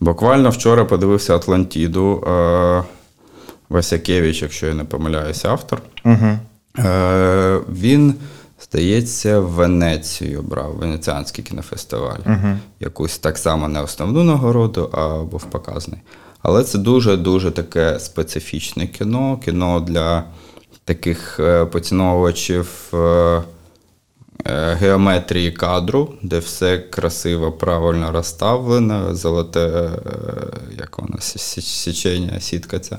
Буквально 0.00 0.50
вчора 0.50 0.84
подивився 0.84 1.36
Атлантіду 1.36 2.24
е, 2.28 2.82
Васякевич, 3.68 4.42
якщо 4.42 4.66
я 4.66 4.74
не 4.74 4.84
помиляюся, 4.84 5.48
автор. 5.48 5.82
Угу. 6.04 6.38
Е, 6.78 7.60
Він, 7.72 8.14
здається, 8.70 9.40
Венецію 9.40 10.42
брав, 10.42 10.74
Венеціанський 10.76 11.44
кінофестиваль. 11.44 12.18
Якусь 12.80 13.18
так 13.18 13.38
само 13.38 13.68
не 13.68 13.80
основну 13.80 14.24
нагороду, 14.24 14.90
а 14.92 15.08
був 15.24 15.44
показаний. 15.44 16.00
Але 16.42 16.64
це 16.64 16.78
дуже-дуже 16.78 17.50
таке 17.50 17.98
специфічне 18.00 18.86
кіно, 18.86 19.40
кіно 19.44 19.80
для 19.80 20.24
таких 20.84 21.40
е, 21.40 21.64
поціновувачів 21.64 22.68
е, 22.94 23.42
геометрії 24.80 25.52
кадру, 25.52 26.14
де 26.22 26.38
все 26.38 26.78
красиво, 26.78 27.52
правильно 27.52 28.12
розставлено, 28.12 29.14
золоте, 29.14 29.90
як 30.78 30.98
воно, 30.98 31.16
сі- 31.20 31.38
сі- 31.38 31.60
січення, 31.62 32.40
сітка 32.40 32.78
ця. 32.78 32.98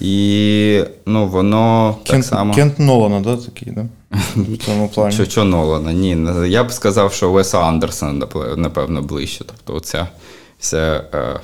І 0.00 0.84
ну, 1.06 1.26
воно 1.26 1.96
так 2.04 2.24
само. 2.24 2.54
Кент 2.54 2.78
Нолана, 2.78 3.20
да, 3.20 3.36
такий, 3.36 3.72
да? 3.72 3.86
В 4.36 4.56
цьому 4.56 4.88
плані. 4.88 5.12
Що, 5.12 5.24
що 5.24 5.44
Нолана? 5.44 5.92
Ні, 5.92 6.26
я 6.48 6.64
б 6.64 6.72
сказав, 6.72 7.12
що 7.12 7.32
Веса 7.32 7.60
Андерсона, 7.60 8.26
напевно, 8.56 9.02
ближче. 9.02 9.44
Тобто 9.44 9.74
оця 9.74 10.08
вся 10.58 11.04
е, 11.14 11.40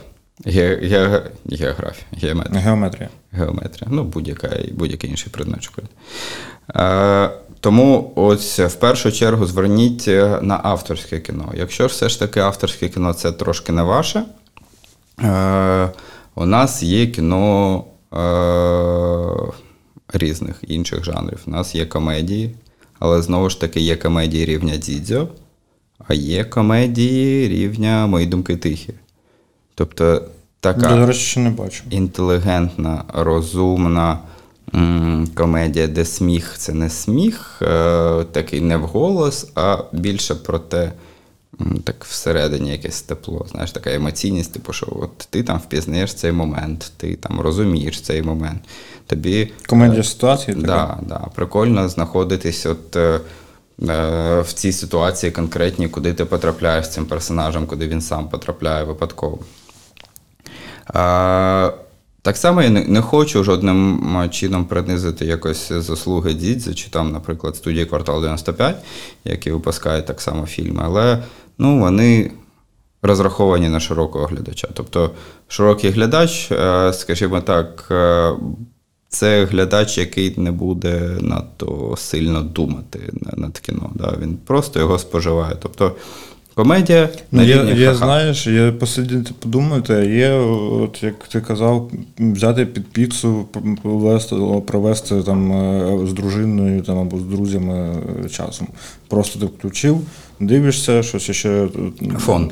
ге, 0.46 0.76
ге, 0.82 1.22
географія, 1.50 2.06
геометрія. 2.12 2.60
Геометрія. 2.60 3.08
Геометрія, 3.32 3.90
ну 3.90 4.04
будь-яка, 4.04 4.50
будь-який 4.72 5.10
інший 5.10 5.32
предмет 5.32 5.62
школи. 5.62 5.88
Е, 6.76 7.30
тому 7.60 8.12
ось 8.16 8.58
в 8.58 8.74
першу 8.74 9.12
чергу 9.12 9.46
зверніть 9.46 10.04
е, 10.08 10.38
на 10.42 10.60
авторське 10.62 11.20
кіно. 11.20 11.52
Якщо 11.54 11.86
все 11.86 12.08
ж 12.08 12.18
таки 12.18 12.40
авторське 12.40 12.88
кіно 12.88 13.14
це 13.14 13.32
трошки 13.32 13.72
не 13.72 13.82
ваше, 13.82 14.24
е, 15.22 15.90
у 16.34 16.46
нас 16.46 16.82
є 16.82 17.06
кіно 17.06 17.84
е, 17.86 17.91
різних 20.12 20.56
інших 20.66 21.04
жанрів. 21.04 21.38
У 21.46 21.50
нас 21.50 21.74
є 21.74 21.86
комедії, 21.86 22.54
але 22.98 23.22
знову 23.22 23.50
ж 23.50 23.60
таки 23.60 23.80
є 23.80 23.96
комедії 23.96 24.44
рівня 24.44 24.76
Дідзьо, 24.76 25.28
а 26.08 26.14
є 26.14 26.44
комедії 26.44 27.48
рівня 27.48 28.06
Мої 28.06 28.26
думки 28.26 28.56
тихі. 28.56 28.94
Тобто 29.74 30.22
така 30.60 30.96
До 30.96 31.06
речі, 31.06 31.40
не 31.40 31.50
бачу. 31.50 31.82
інтелігентна, 31.90 33.04
розумна 33.14 34.18
м, 34.74 35.28
комедія, 35.34 35.86
де 35.86 36.04
сміх 36.04 36.54
це 36.58 36.72
не 36.72 36.90
сміх, 36.90 37.62
е, 37.62 38.24
такий 38.32 38.60
не 38.60 38.76
вголос, 38.76 39.50
а 39.54 39.78
більше 39.92 40.34
про 40.34 40.58
те, 40.58 40.92
так 41.84 42.04
всередині 42.04 42.70
якесь 42.70 43.02
тепло, 43.02 43.46
знаєш, 43.50 43.72
така 43.72 43.94
емоційність, 43.94 44.52
типу, 44.52 44.72
що 44.72 44.86
от 44.90 45.18
ти 45.18 45.42
там 45.42 45.58
впізнаєш 45.58 46.14
цей 46.14 46.32
момент, 46.32 46.92
ти 46.96 47.16
там 47.16 47.40
розумієш 47.40 48.00
цей 48.00 48.22
момент. 48.22 48.62
Тобі 49.06 49.52
Комедія 49.66 50.02
ситуації 50.02 50.56
така? 50.56 50.66
Да, 50.66 50.98
да. 51.02 51.26
Прикольно 51.34 51.88
знаходитись 51.88 52.66
от, 52.66 52.96
е, 52.96 53.20
е, 53.88 54.40
в 54.40 54.52
цій 54.52 54.72
ситуації 54.72 55.32
конкретній, 55.32 55.88
куди 55.88 56.12
ти 56.14 56.24
потрапляєш 56.24 56.86
з 56.86 56.92
цим 56.92 57.06
персонажем, 57.06 57.66
куди 57.66 57.88
він 57.88 58.00
сам 58.00 58.28
потрапляє 58.28 58.84
випадково. 58.84 59.38
А, 60.86 61.70
так 62.22 62.36
само 62.36 62.62
я 62.62 62.70
не, 62.70 63.00
хочу 63.00 63.44
жодним 63.44 64.28
чином 64.30 64.64
принизити 64.64 65.24
якось 65.24 65.72
заслуги 65.72 66.34
Дідзі, 66.34 66.74
чи 66.74 66.90
там, 66.90 67.12
наприклад, 67.12 67.56
студії 67.56 67.86
Квартал 67.86 68.20
95, 68.20 68.76
які 69.24 69.50
випускають 69.50 70.06
так 70.06 70.20
само 70.20 70.46
фільми, 70.46 70.82
але 70.84 71.22
ну, 71.58 71.78
вони 71.78 72.30
розраховані 73.02 73.68
на 73.68 73.80
широкого 73.80 74.26
глядача. 74.26 74.68
Тобто, 74.74 75.10
широкий 75.48 75.90
глядач, 75.90 76.52
е, 76.52 76.92
скажімо 76.92 77.40
так, 77.40 77.88
е, 77.90 78.32
це 79.08 79.44
глядач, 79.44 79.98
який 79.98 80.40
не 80.40 80.52
буде 80.52 81.16
надто 81.20 81.94
сильно 81.98 82.42
думати 82.42 83.12
над 83.36 83.58
кіно. 83.58 83.90
Да? 83.94 84.14
Він 84.20 84.36
просто 84.36 84.80
його 84.80 84.98
споживає. 84.98 85.56
Тобто 85.62 85.96
комедія 86.54 87.08
на 87.32 87.42
є, 87.42 87.54
рівні 87.54 87.80
є 87.80 87.94
знаєш, 87.94 88.46
є 88.46 88.72
посидіти, 88.72 89.30
подумати, 89.38 89.94
а 89.94 90.00
є, 90.02 90.32
от 90.82 91.02
як 91.02 91.14
ти 91.28 91.40
казав, 91.40 91.90
взяти 92.18 92.66
під 92.66 92.86
піцу, 92.86 93.44
провести, 93.82 94.36
провести 94.66 95.22
там 95.22 95.52
е, 95.52 96.06
з 96.06 96.12
дружиною 96.12 96.82
там, 96.82 96.98
або 96.98 97.18
з 97.18 97.22
друзями 97.22 97.96
е, 98.24 98.28
часом. 98.28 98.66
Просто 99.08 99.38
ти 99.38 99.46
включив, 99.46 100.00
дивишся, 100.40 101.02
щось 101.02 101.30
ще. 101.30 101.48
е, 101.50 101.68
Фон. 102.18 102.50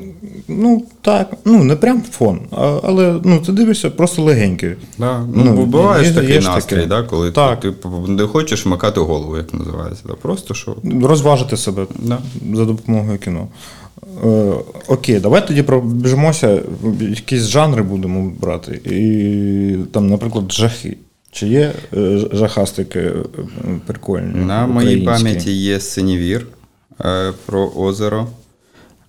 Ну, 0.49 0.85
так, 1.03 1.31
ну 1.45 1.65
не 1.65 1.77
прям 1.77 2.03
фон, 2.11 2.41
а, 2.51 2.81
але 2.85 3.21
ну, 3.25 3.39
ти 3.41 3.53
дивишся 3.53 3.91
просто 3.91 4.23
легенький. 4.23 4.71
Да. 4.99 5.27
Ну, 5.35 5.45
Ну, 5.45 5.67
буває 5.67 6.05
ж 6.05 6.15
такий 6.15 6.41
настрій, 6.41 6.77
таке. 6.77 6.87
да, 6.89 7.03
коли 7.03 7.33
Так. 7.33 7.61
ти, 7.61 7.73
ти 7.73 7.89
не 8.09 8.27
хочеш 8.27 8.67
вмикати 8.67 9.01
голову, 9.01 9.37
як 9.37 9.55
називається. 9.55 10.03
Да? 10.07 10.13
Просто 10.15 10.55
що. 10.55 10.77
Розважити 11.03 11.57
себе 11.57 11.87
Да. 11.99 12.19
за 12.55 12.65
допомогою 12.65 13.19
кіно. 13.19 13.49
Е, 14.25 14.53
окей, 14.89 15.21
давай 15.21 15.47
тоді 15.49 15.63
пробіжимося, 15.63 16.63
якісь 17.01 17.43
жанри 17.47 17.83
будемо 17.83 18.31
брати. 18.41 18.81
І 18.85 19.77
там, 19.93 20.09
наприклад, 20.11 20.53
жахи. 20.53 20.97
Чи 21.33 21.49
є 21.49 21.73
е, 21.95 22.19
жахастики 22.33 22.99
е, 23.01 23.13
прикольні? 23.87 24.35
На 24.45 24.67
моїй 24.67 25.05
пам'яті 25.05 25.53
є 25.53 25.81
синівір 25.81 26.47
е, 27.05 27.33
про 27.47 27.69
озеро. 27.77 28.21
Е, 28.21 28.27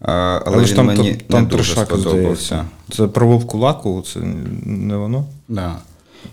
але 0.06 0.42
Але 0.46 0.64
ж 0.66 0.70
він 0.70 0.76
там, 0.76 0.86
мені 0.86 1.14
там 1.28 1.44
не 1.44 1.50
дуже 1.50 1.74
трешак, 1.74 1.86
сподобався. 1.88 2.16
здається. 2.46 2.66
Це 2.92 3.08
про 3.08 3.28
Вовку 3.28 3.58
Лаку, 3.58 4.04
це 4.14 4.20
не 4.66 4.96
воно? 4.96 5.26
Да. 5.48 5.76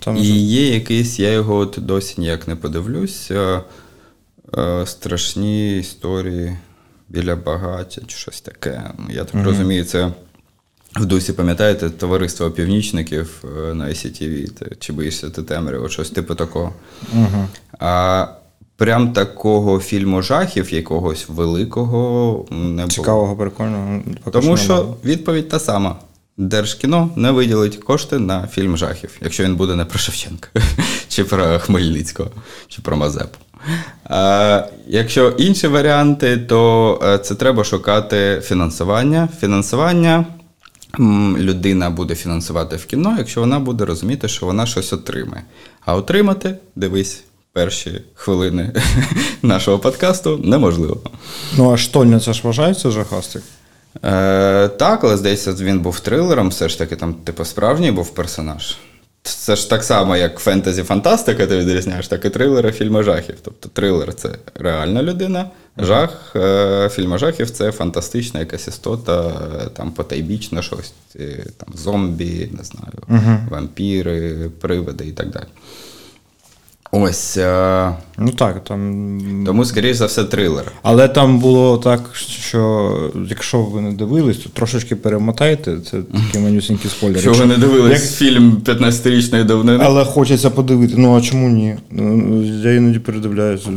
Там 0.05 0.17
І 0.17 0.21
вже- 0.21 0.31
є 0.31 0.75
якийсь, 0.75 1.19
я 1.19 1.33
його 1.33 1.57
от 1.57 1.79
досі 1.83 2.15
ніяк 2.21 2.49
не 2.49 2.57
подивлюсь. 2.57 3.31
е, 3.31 3.61
е, 4.59 4.87
страшні 4.87 5.79
історії 5.79 6.57
біля 7.09 7.37
багаття 7.37 8.03
чи 8.07 8.17
щось 8.17 8.41
таке. 8.41 8.91
Я 9.11 9.25
так 9.25 9.45
розумію, 9.45 9.85
це 9.85 10.13
в 10.97 11.07
дусі, 11.07 11.33
пам'ятаєте, 11.33 11.91
товариство 11.91 12.47
опівнічників 12.47 13.45
е, 13.45 13.75
на 13.75 13.85
ICTV, 13.85 14.51
чи 14.79 14.93
боїшся 14.93 15.31
ти 15.31 15.43
темряви, 15.43 15.89
щось 15.89 16.11
типу 16.11 16.35
такого. 16.35 16.73
А 17.79 18.27
прям 18.77 19.13
такого 19.13 19.81
фільму 19.81 20.23
жахів, 20.23 20.75
якогось 20.75 21.29
великого 21.29 22.47
не 22.51 22.83
було. 22.83 22.89
Цікавого, 22.89 23.37
прикольного. 23.37 24.03
Тому 24.33 24.57
що 24.57 24.65
що 24.65 24.97
відповідь 25.05 25.49
та 25.49 25.59
сама. 25.59 25.97
Держкіно 26.41 27.11
не 27.17 27.31
виділить 27.31 27.77
кошти 27.77 28.19
на 28.19 28.47
фільм 28.47 28.77
жахів, 28.77 29.11
якщо 29.21 29.45
він 29.45 29.57
буде 29.57 29.75
не 29.75 29.85
про 29.85 29.99
Шевченка, 29.99 30.49
чи 31.09 31.25
про 31.25 31.59
Хмельницького, 31.59 32.31
чи 32.69 32.83
про 32.83 32.97
Мазепу. 32.97 33.39
Якщо 34.87 35.29
інші 35.29 35.69
варіанти, 35.69 36.37
то 36.37 37.01
е, 37.05 37.19
це 37.19 37.35
треба 37.35 37.65
шукати 37.65 38.43
фінансування. 38.45 39.29
Фінансування 39.41 40.25
людина 41.39 41.91
буде 41.91 42.15
фінансувати 42.15 42.77
в 42.77 42.87
кіно, 42.87 43.15
якщо 43.19 43.41
вона 43.41 43.59
буде 43.59 43.85
розуміти, 43.85 44.29
що 44.29 44.47
вона 44.47 44.67
щось 44.67 44.93
отримає. 44.93 45.43
А 45.85 45.95
отримати, 45.95 46.55
дивись, 46.77 47.25
перші 47.53 48.03
хвилини 48.15 48.73
нашого 49.43 49.79
подкасту 49.79 50.41
неможливо. 50.45 51.01
Ну, 51.57 51.73
а 51.73 51.77
штольня 51.77 52.21
це 52.21 52.33
ж 52.33 52.41
вважається 52.45 52.91
жахастик? 52.91 53.43
Е, 54.05 54.69
так, 54.69 55.05
але 55.05 55.17
здається, 55.17 55.53
він 55.53 55.81
був 55.81 56.01
трилером, 56.01 56.49
все 56.49 56.69
ж 56.69 56.79
таки 56.79 56.97
там, 56.97 57.15
типу, 57.15 57.45
справжній 57.45 57.91
був 57.91 58.11
персонаж. 58.11 58.77
Це 59.35 59.57
ж 59.57 59.71
так 59.71 59.85
само, 59.85 60.17
як 60.17 60.39
фентезі 60.39 60.83
фантастика, 60.83 61.47
ти 61.47 61.59
відрізняєш, 61.59 62.09
так 62.09 62.25
і 62.25 62.31
трилери 62.31 62.73
фільми 62.73 63.03
жахів. 63.03 63.35
Тобто 63.43 63.69
трилер 63.69 64.15
це 64.15 64.29
реальна 64.55 65.03
людина, 65.03 65.51
жах, 65.79 66.33
е, 66.37 66.89
фільми 66.93 67.19
жахів 67.19 67.51
це 67.51 67.73
фантастична 67.73 68.41
якась 68.41 68.69
істота, 68.69 69.27
е, 69.27 69.69
там 69.77 69.91
потайбічна 69.91 70.63
щось, 70.63 70.93
е, 71.17 71.45
там 71.57 71.75
зомбі, 71.77 72.51
не 72.59 72.65
знаю, 72.65 73.23
вампіри, 73.51 74.51
привиди 74.61 75.07
і 75.07 75.13
так 75.13 75.31
далі. 75.31 75.47
Ось. 76.91 77.37
Е, 77.37 77.93
Ну 78.19 78.31
так, 78.31 78.65
там. 78.65 79.43
тому, 79.47 79.65
скоріш 79.65 79.97
за 79.97 80.07
все, 80.07 80.25
трилер. 80.25 80.73
Але 80.83 81.09
там 81.09 81.39
було 81.39 81.79
так, 81.79 82.01
що 82.15 82.93
якщо 83.29 83.61
ви 83.63 83.81
не 83.81 83.93
дивились, 83.93 84.37
то 84.37 84.49
трошечки 84.51 84.97
перемотайте. 84.97 85.77
Це 85.91 85.97
такі 86.03 86.39
манюсінькі 86.45 86.89
спойлери. 86.89 87.23
Якщо 87.25 87.43
ви 87.45 87.49
не 87.49 87.57
дивились 87.59 88.03
Як- 88.03 88.11
фільм 88.13 88.63
15-річної 88.65 89.45
давнини. 89.45 89.85
Але 89.85 90.05
хочеться 90.05 90.51
подивити. 90.51 90.95
Ну 90.97 91.17
а 91.17 91.21
чому 91.21 91.49
ні? 91.49 91.77
Ну, 91.91 92.43
Я 92.45 92.75
іноді 92.75 92.99
передивляюся. 92.99 93.71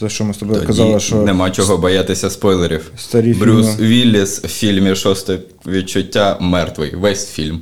Те, 0.00 0.08
що 0.08 0.24
ми 0.24 0.34
з 0.34 0.36
тобою 0.36 0.54
Тоді 0.56 0.66
казали, 0.66 1.00
що 1.00 1.16
нема 1.16 1.50
чого 1.50 1.78
боятися 1.78 2.30
спойлерів. 2.30 2.90
Старі 2.96 3.32
Брюс 3.34 3.76
фільми. 3.76 3.88
Вілліс 3.88 4.44
в 4.44 4.48
фільмі 4.48 4.94
Шосте 4.94 5.38
відчуття 5.66 6.36
мертвий. 6.40 6.96
Весь 6.96 7.30
фільм. 7.30 7.60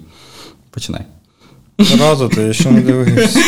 Починай. 0.71 1.01
разу, 2.01 2.29
то 2.29 2.41
я 2.41 2.53
ще 2.53 2.71
не 2.71 2.81
дивився. 2.89 3.41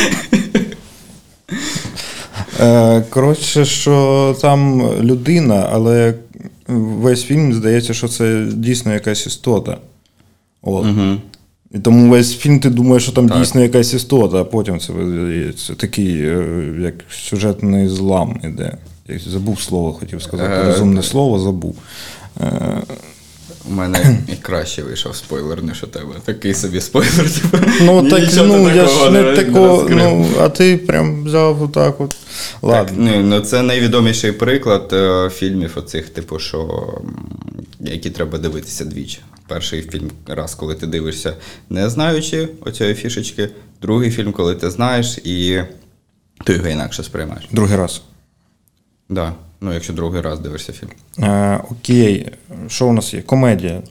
Е, 2.61 3.03
Коротше, 3.11 3.65
що 3.65 4.37
там 4.41 4.93
людина, 5.01 5.69
але 5.73 6.15
весь 6.69 7.25
фільм 7.25 7.53
здається, 7.53 7.95
що 7.95 8.09
це 8.09 8.47
дійсно 8.55 8.93
якась 8.93 9.27
істота. 9.27 9.79
От. 10.63 10.87
Угу. 10.87 11.17
І 11.71 11.79
тому 11.79 12.11
весь 12.11 12.37
фільм 12.37 12.61
ти 12.61 12.71
думаєш, 12.71 13.03
що 13.03 13.13
там 13.13 13.29
Так. 13.29 13.39
дійсно 13.39 13.61
якась 13.61 13.95
істота, 13.95 14.41
а 14.41 14.45
потім 14.45 14.79
це, 14.79 14.93
видається 14.93 15.75
такий, 15.75 16.23
е, 16.23 16.45
як 16.81 16.95
сюжетний 17.11 17.89
злам 17.89 18.41
іде. 18.45 18.77
Я 19.09 19.19
забув 19.19 19.61
слово, 19.61 19.93
хотів 19.93 20.23
сказати. 20.23 20.53
Е, 20.55 20.67
Розумне 20.67 21.03
слово 21.03 21.39
забув. 21.39 21.77
У 23.69 23.73
мене 23.73 24.19
і 24.29 24.33
краще 24.37 24.83
вийшов 24.83 25.17
спойлер, 25.17 25.63
ніж 25.63 25.85
у 25.85 25.87
тебе. 25.87 26.15
Такий 26.25 26.55
собі 26.55 26.81
спойлер. 26.81 27.31
Типу, 27.35 27.59
Ну, 27.81 28.11
так, 28.11 28.23
ну, 28.37 28.75
я 28.75 28.87
ж 28.87 29.11
не 29.11 29.37
такого, 29.37 29.87
ну, 29.91 30.27
а 30.41 30.49
ти 30.49 30.77
прям 30.77 31.25
взяв 31.25 31.63
отак 31.63 32.01
от. 32.01 32.11
Так, 32.11 32.19
Ладно. 32.63 32.95
ну, 32.97 33.23
ну, 33.23 33.41
це 33.41 33.63
найвідоміший 33.63 34.33
приклад 34.33 34.91
е, 34.93 35.31
фільмів, 35.31 35.73
оцих, 35.77 36.09
типу, 36.09 36.39
що, 36.39 36.89
які 37.81 38.11
треба 38.11 38.39
дивитися 38.39 38.85
двічі. 38.85 39.19
Перший 39.49 39.83
фільм 39.83 40.11
раз, 40.27 40.55
коли 40.55 40.75
ти 40.75 40.87
дивишся, 40.87 41.35
не 41.71 41.91
знаючи 41.91 42.49
оцієї 42.61 42.95
фішечки, 42.95 43.49
другий 43.83 44.11
фільм, 44.11 44.33
коли 44.33 44.55
ти 44.55 44.71
знаєш, 44.71 45.19
і 45.25 45.61
ти 46.45 46.53
його 46.53 46.69
інакше 46.69 47.03
сприймаєш. 47.03 47.49
Другий 47.53 47.77
раз. 47.77 48.03
Да. 49.09 49.33
Ну, 49.61 49.75
якщо 49.75 49.93
другий 49.93 50.21
раз 50.21 50.39
дивишся 50.41 50.73
фільм. 50.73 50.91
Е, 51.19 51.61
окей, 51.71 52.33
що 52.69 52.87
у 52.87 52.93
нас 52.93 53.15
є? 53.15 53.23
Комедія. 53.23 53.83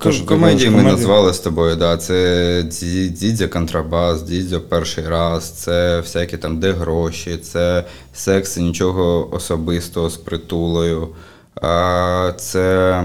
Що 0.00 0.12
ти 0.12 0.24
Комедії 0.24 0.70
ми 0.70 0.82
назвали 0.82 1.32
з 1.32 1.38
тобою, 1.38 1.76
да. 1.76 1.96
Це 1.96 2.62
Дідзя 3.10 3.48
контрабас, 3.48 4.22
Дідзя 4.22 4.60
перший 4.60 5.08
раз, 5.08 5.50
це 5.50 6.00
всякі 6.00 6.36
там 6.36 6.60
де 6.60 6.72
гроші, 6.72 7.36
це 7.36 7.84
секс 8.14 8.56
і 8.56 8.62
нічого 8.62 9.34
особистого 9.34 10.10
з 10.10 10.16
притулою. 10.16 11.08
А, 11.54 12.32
це, 12.38 13.04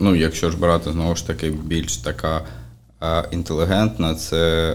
ну, 0.00 0.14
якщо 0.14 0.50
ж 0.50 0.56
брати 0.56 0.92
знову 0.92 1.16
ж 1.16 1.26
таки 1.26 1.50
більш 1.50 1.96
така 1.96 2.40
інтелігентна, 3.30 4.14
це 4.14 4.70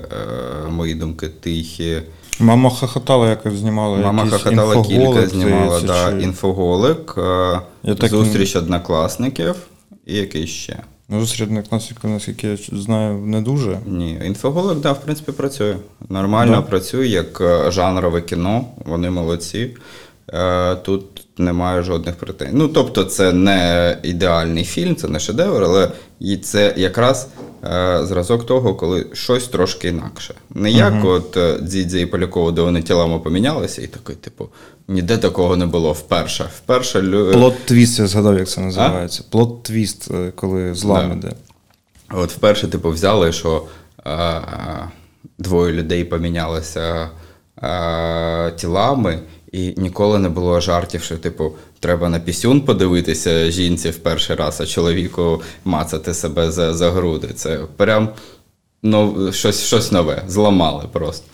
е, 0.66 0.70
мої 0.70 0.96
думки 0.96 1.28
тихі. 1.28 2.02
Мама 2.40 2.70
хохотала, 2.70 3.30
якось 3.30 3.54
знімала. 3.54 3.98
Мама 3.98 4.30
хохотала 4.30 4.84
кілька, 4.84 5.28
знімала 5.28 5.82
да, 5.82 6.12
чи- 6.12 6.22
інфоголик, 6.24 7.16
е, 7.18 7.60
Я 7.84 7.96
так 7.96 8.10
зустріч 8.10 8.56
однокласників 8.56 9.56
і 10.06 10.16
який 10.16 10.48
ще. 10.48 10.80
Ну, 11.10 11.20
зустрідник 11.20 11.68
класика, 11.68 12.08
наскільки 12.08 12.48
я 12.48 12.58
знаю, 12.72 13.18
не 13.18 13.42
дуже. 13.42 13.80
Ні, 13.86 14.20
інфоголик, 14.26 14.78
да, 14.80 14.92
в 14.92 15.02
принципі, 15.02 15.32
працює. 15.32 15.76
Нормально 16.10 16.56
Да. 16.56 16.62
працює 16.62 17.08
як 17.08 17.42
е, 17.42 17.72
жанрове 17.72 18.22
кіно, 18.22 18.66
вони 18.86 19.10
молодці. 19.10 19.78
Е, 20.34 20.76
тут 20.76 21.04
немає 21.38 21.84
жодних 21.84 22.16
претензій. 22.16 22.54
Ну, 22.56 22.68
тобто, 22.68 23.04
це 23.04 23.34
не 23.34 23.98
ідеальний 24.04 24.64
фільм, 24.64 24.96
це 24.96 25.08
не 25.08 25.20
шедевр, 25.20 25.64
але 25.64 25.92
і 26.20 26.38
це 26.38 26.74
якраз 26.78 27.28
е, 27.64 28.00
зразок 28.04 28.46
того, 28.46 28.76
коли 28.76 29.06
щось 29.14 29.48
трошки 29.48 29.88
інакше. 29.88 30.34
Не 30.50 30.72
як 30.72 31.06
от 31.06 31.38
е, 31.38 31.58
Дзідзя 31.62 32.00
і 32.00 32.06
Полякова, 32.06 32.52
де 32.52 32.62
вони 32.62 32.82
тілами 32.82 33.20
помінялися, 33.20 33.82
і 33.82 33.88
такий, 33.88 34.16
типу, 34.16 34.50
ніде 34.88 35.18
такого 35.18 35.56
не 35.56 35.66
було 35.66 35.92
вперше. 35.92 36.50
Вперше 36.58 37.02
лю... 37.02 37.32
Плот-твіст, 37.32 38.02
я 38.02 38.08
згадав, 38.08 38.38
як 38.38 38.48
це 38.50 38.62
називається. 38.62 39.24
Plot 39.32 39.72
twist, 39.72 40.32
коли 40.32 40.74
злам 40.76 41.10
Да. 41.10 41.16
іде. 41.28 41.36
От 42.12 42.32
вперше, 42.32 42.68
типу, 42.68 42.90
взяли, 42.90 43.32
що 43.32 43.64
е, 44.08 44.42
двоє 45.38 45.74
людей 45.74 46.04
помінялися 46.04 47.10
е, 47.64 48.52
тілами, 48.52 49.20
і 49.52 49.74
ніколи 49.78 50.20
не 50.20 50.30
було 50.30 50.60
жартів, 50.60 51.04
що, 51.04 51.18
типу, 51.18 51.52
треба 51.80 52.10
на 52.10 52.20
пісюн 52.20 52.62
подивитися 52.62 53.52
жінці 53.52 53.90
в 53.90 53.98
перший 53.98 54.36
раз, 54.36 54.62
а 54.62 54.66
чоловіку 54.66 55.42
мацати 55.66 56.14
себе 56.14 56.52
за, 56.52 56.74
за 56.74 56.92
груди. 56.92 57.28
Це 57.36 57.60
прям 57.78 58.10
ну, 58.84 59.32
щось, 59.34 59.64
щось 59.64 59.92
нове, 59.92 60.24
зламали 60.28 60.84
просто. 60.92 61.26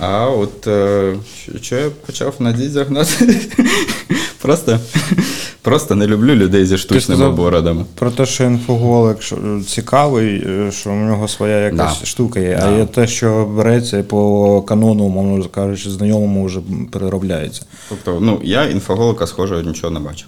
А 0.00 0.26
от 0.26 0.66
е, 0.66 1.14
що- 1.42 1.58
що 1.62 1.76
я 1.76 1.90
почав 2.06 2.34
на 2.38 2.52
дідзях 2.52 2.88
гнати? 2.88 3.40
Просто, 4.46 4.78
просто 5.62 5.94
не 5.94 6.06
люблю 6.06 6.34
людей 6.34 6.66
зі 6.66 6.78
штучними 6.78 7.20
сказав- 7.20 7.34
бородами. 7.36 7.84
Про 7.94 8.10
те, 8.10 8.26
що 8.26 8.44
інфоголик 8.44 9.18
цікавий, 9.66 10.44
е, 10.46 10.72
що 10.72 10.90
в 10.90 10.96
нього 10.96 11.28
своя 11.28 11.58
якась 11.58 12.00
Да. 12.00 12.06
штука 12.06 12.40
є, 12.40 12.60
а 12.62 12.70
є 12.70 12.84
те, 12.86 13.06
що 13.06 13.44
береться 13.56 13.98
і 13.98 14.02
по 14.02 14.62
канону, 14.62 15.04
умовно 15.04 15.44
кажучи, 15.44 15.90
знайомому 15.90 16.44
вже 16.44 16.60
переробляється. 16.92 17.66
Тобто, 17.88 18.18
ну, 18.20 18.40
я 18.44 18.64
інфоголика 18.64 19.26
схожого 19.26 19.60
нічого 19.62 19.90
не 19.92 20.00
бачив. 20.00 20.26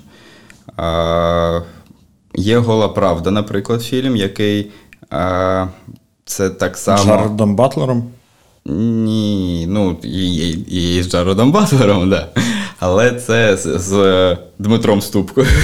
А, 0.77 1.61
є 2.35 2.59
гола 2.59 2.89
правда, 2.89 3.31
наприклад, 3.31 3.83
фільм, 3.83 4.17
який 4.17 4.71
а, 5.11 5.67
це 6.25 6.51
так 6.51 6.77
само. 6.77 7.05
Джаредом 7.05 7.57
Батлером. 7.57 8.05
Ні, 9.05 9.67
ну 9.71 9.97
і, 10.03 10.37
і, 10.37 10.97
і 10.99 11.03
з 11.03 11.11
Джародом 11.11 11.53
Батлером, 11.53 12.11
да. 12.11 12.29
Але 12.79 13.13
це 13.13 13.57
з, 13.57 13.79
з 13.79 14.37
Дмитром 14.59 15.03
Ступкою. 15.03 15.47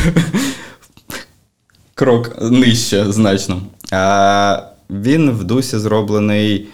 Крок 1.95 2.43
нижче 2.43 3.13
значно. 3.13 3.63
А, 3.93 4.63
він 4.91 5.31
в 5.31 5.45
дусі 5.45 5.79
зроблений 5.79 6.69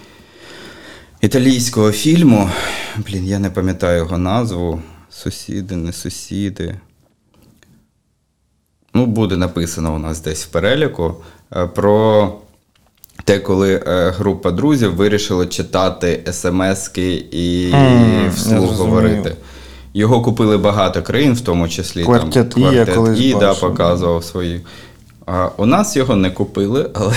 італійського 1.21 1.91
фільму. 1.91 2.49
Блін, 2.97 3.25
я 3.25 3.39
не 3.39 3.49
пам'ятаю 3.49 3.97
його 3.97 4.17
назву. 4.17 4.81
Сусіди, 5.09 5.75
не 5.75 5.93
сусіди. 5.93 6.75
Ну, 8.93 9.05
буде 9.05 9.37
написано 9.37 9.95
у 9.95 9.99
нас 9.99 10.19
десь 10.21 10.45
в 10.45 10.47
переліку. 10.47 11.15
е, 11.55 11.67
Про 11.67 12.33
те, 13.23 13.39
коли 13.39 13.83
е, 13.87 14.09
група 14.17 14.51
друзів 14.51 14.95
вирішила 14.95 15.45
читати 15.45 16.23
смски 16.31 17.25
і 17.31 17.69
я 17.69 18.31
вслух 18.35 18.71
говорити. 18.73 19.35
Його 19.93 20.21
купили 20.21 20.57
багато 20.57 21.01
країн, 21.01 21.33
в 21.33 21.41
тому 21.41 21.69
числі 21.69 22.03
Квартет 22.03 22.49
там, 22.49 22.73
я 22.73 22.85
колись 22.85 23.19
І, 23.19 23.33
да, 23.33 23.53
показував 23.53 24.23
свої. 24.23 24.61
А, 25.25 25.49
у 25.57 25.65
нас 25.65 25.95
його 25.95 26.15
не 26.15 26.31
купили, 26.31 26.89
але 26.93 27.13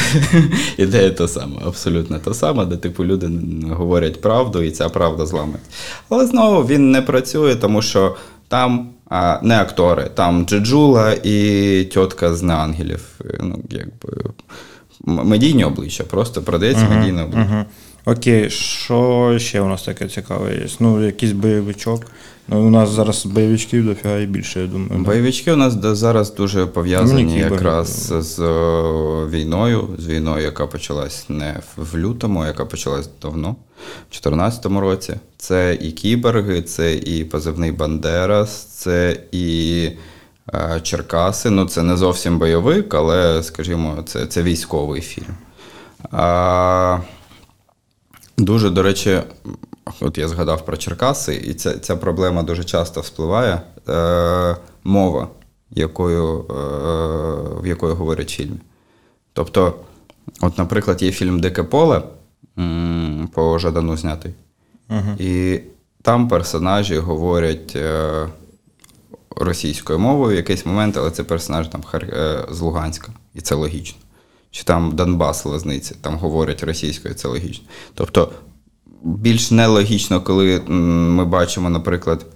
ідея 0.77 1.11
та 1.11 1.29
сама, 1.29 1.63
абсолютно 1.67 2.19
та 2.19 2.35
сама, 2.35 2.65
де 2.65 2.77
типу 2.77 3.05
люди 3.05 3.31
говорять 3.71 4.21
правду, 4.21 4.63
і 4.63 4.71
ця 4.71 4.89
правда 4.89 5.27
зламить. 5.27 5.61
Але 6.09 6.27
знову 6.27 6.67
він 6.67 6.91
не 6.91 7.03
працює, 7.03 7.55
тому 7.55 7.83
що 7.83 8.17
там 8.49 8.89
а, 9.11 9.39
не 9.43 9.61
актори, 9.61 10.11
там 10.15 10.47
Джеджула 10.47 11.13
і 11.23 11.89
тітка 11.93 12.35
з 12.35 12.43
неангелів. 12.43 13.05
Е, 13.25 13.39
Ну, 13.41 13.59
якби 13.71 14.31
медійні 15.07 15.65
обличчя, 15.65 16.05
просто 16.05 16.43
продається 16.43 16.89
медійне 16.89 17.25
обличчя. 17.25 17.55
Угу. 17.57 17.65
Окей, 18.17 18.51
що 18.51 19.35
ще 19.39 19.61
у 19.61 19.69
нас 19.69 19.83
таке 19.83 20.09
цікаве 20.09 20.55
є? 20.55 20.67
Ну, 20.81 21.05
якийсь 21.05 21.33
бойовичок. 21.33 22.07
Ну, 22.49 22.67
у 22.67 22.71
нас 22.71 22.91
зараз 22.91 23.27
бойовичків 23.27 23.87
дофіга 23.87 24.19
і 24.19 24.27
більше, 24.27 24.61
я 24.61 24.67
думаю. 24.67 24.91
да. 24.91 24.99
Бойовички 24.99 25.53
у 25.53 25.57
нас 25.57 25.75
зараз 25.83 26.35
дуже 26.35 26.67
пов'язані 26.67 27.25
Ну, 27.25 27.39
якраз 27.39 28.13
з 28.21 28.39
е, 28.41 29.27
війною, 29.31 29.89
з 29.99 30.07
війною, 30.07 30.45
яка 30.45 30.67
почалась 30.67 31.25
не 31.29 31.61
в- 31.77 31.97
лютому, 31.97 32.41
а 32.41 32.47
яка 32.47 32.65
почалась 32.65 33.09
давно, 33.23 33.49
в 33.51 34.11
2014 34.11 34.67
році. 34.67 35.15
Це 35.37 35.79
і 35.81 35.93
кіберги, 35.93 36.63
це 36.63 36.95
і 36.95 37.25
позивний 37.25 37.73
Бандерас, 37.73 38.65
це 38.65 39.21
і 39.33 39.89
е, 40.55 40.81
Черкаси. 40.83 41.51
Ну, 41.51 41.67
це 41.67 41.83
не 41.83 41.97
зовсім 41.97 42.39
бойовик, 42.39 42.95
але, 42.95 43.43
скажімо, 43.43 44.03
це, 44.07 44.27
це 44.27 44.43
військовий 44.43 45.01
фільм. 45.01 45.35
А, 46.11 46.99
Дуже, 48.39 48.71
до 48.71 48.83
речі, 48.83 49.21
от 50.01 50.19
я 50.19 50.29
згадав 50.29 50.65
про 50.65 50.77
Черкаси, 50.77 51.35
і 51.35 51.55
ця, 51.55 51.79
ця 51.79 51.97
проблема 51.97 52.43
дуже 52.43 52.65
часто 52.65 53.01
вспливає. 53.01 53.61
Е, 53.89 54.57
мова, 54.85 55.29
якою, 55.71 56.39
е, 56.41 56.55
в 57.63 57.67
якої 57.67 57.95
говорять 57.95 58.33
в 58.33 58.37
фільмі. 58.37 58.57
Тобто, 59.33 59.75
от, 60.41 60.59
наприклад, 60.59 61.03
є 61.03 61.13
фільм 61.13 61.41
Дике 61.41 61.63
поле 61.63 62.03
по 63.33 63.59
Жадану 63.59 63.97
знятий. 63.97 64.35
І 65.19 65.61
там 66.03 66.29
персонажі 66.29 66.99
говорять 66.99 67.73
е, 67.77 68.27
російською 69.37 69.99
мовою 69.99 70.33
в 70.33 70.37
якийсь 70.37 70.67
момент, 70.67 70.97
але 70.97 71.11
це 71.11 71.25
персонаж 71.25 71.69
там 71.69 71.83
Хар- 71.93 72.15
е, 72.15 72.47
з 72.51 72.61
Луганська, 72.61 73.13
і 73.35 73.41
це 73.41 73.55
логічно. 73.55 73.99
Чи 74.51 74.65
там 74.65 74.97
Донбас 74.97 75.45
Лазниці, 75.45 75.95
там 76.01 76.17
говорять 76.17 76.63
російською, 76.63 77.15
це 77.15 77.29
логічно. 77.29 77.65
Тобто 77.95 78.33
більш 79.05 79.51
нелогічно, 79.51 80.21
коли 80.21 80.61
ми 80.69 81.25
бачимо, 81.25 81.71
наприклад, 81.71 82.27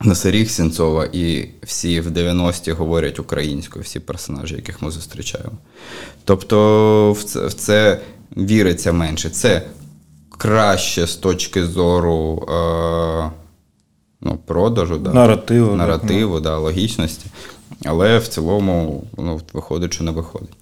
Носоріг 0.00 0.50
Сінцова, 0.50 1.04
і 1.12 1.48
всі 1.62 2.00
в 2.00 2.06
90-ті 2.06 2.72
говорять 2.72 3.18
українською, 3.18 3.84
всі 3.84 4.00
персонажі, 4.00 4.54
яких 4.54 4.82
ми 4.82 4.90
зустрічаємо. 4.90 5.58
Тобто 6.24 7.12
в 7.12 7.22
це, 7.22 7.46
в 7.46 7.54
це 7.54 8.00
віриться 8.36 8.92
менше. 8.92 9.30
Це 9.30 9.62
краще 10.38 11.06
з 11.06 11.16
точки 11.16 11.66
зору 11.66 12.46
е, 12.48 13.30
ну, 14.20 14.38
продажу, 14.46 14.98
да, 14.98 15.12
Наративу, 15.76 16.34
так, 16.34 16.42
да, 16.42 16.58
логічності. 16.58 17.26
Але 17.84 18.18
в 18.18 18.28
цілому 18.28 19.04
ну, 19.18 19.40
виходить, 19.52 19.94
що 19.94 20.04
не 20.04 20.10
виходить. 20.10 20.56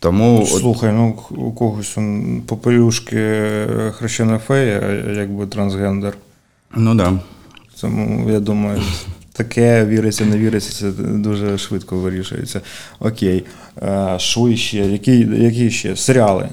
Тому 0.00 0.46
Слухай, 0.46 0.92
ну 0.92 1.16
у 1.30 1.52
когось 1.52 1.98
он, 1.98 2.42
попелюшки 2.46 3.16
хрещена 3.92 4.38
фея, 4.38 5.04
якби 5.16 5.46
трансгендер. 5.46 6.14
ну 6.76 6.94
да. 6.94 7.12
Тому 7.80 8.30
я 8.30 8.40
думаю, 8.40 8.82
таке 9.32 9.84
віриться, 9.86 10.24
не 10.24 10.38
віриться, 10.38 10.72
це 10.72 11.02
дуже 11.02 11.58
швидко 11.58 11.96
вирішується. 11.96 12.60
Окей. 13.00 13.44
Е, 13.82 14.14
Що 14.18 14.56
ще? 14.56 14.78
Які, 14.78 15.18
які 15.20 15.70
ще? 15.70 15.96
Серіали. 15.96 16.48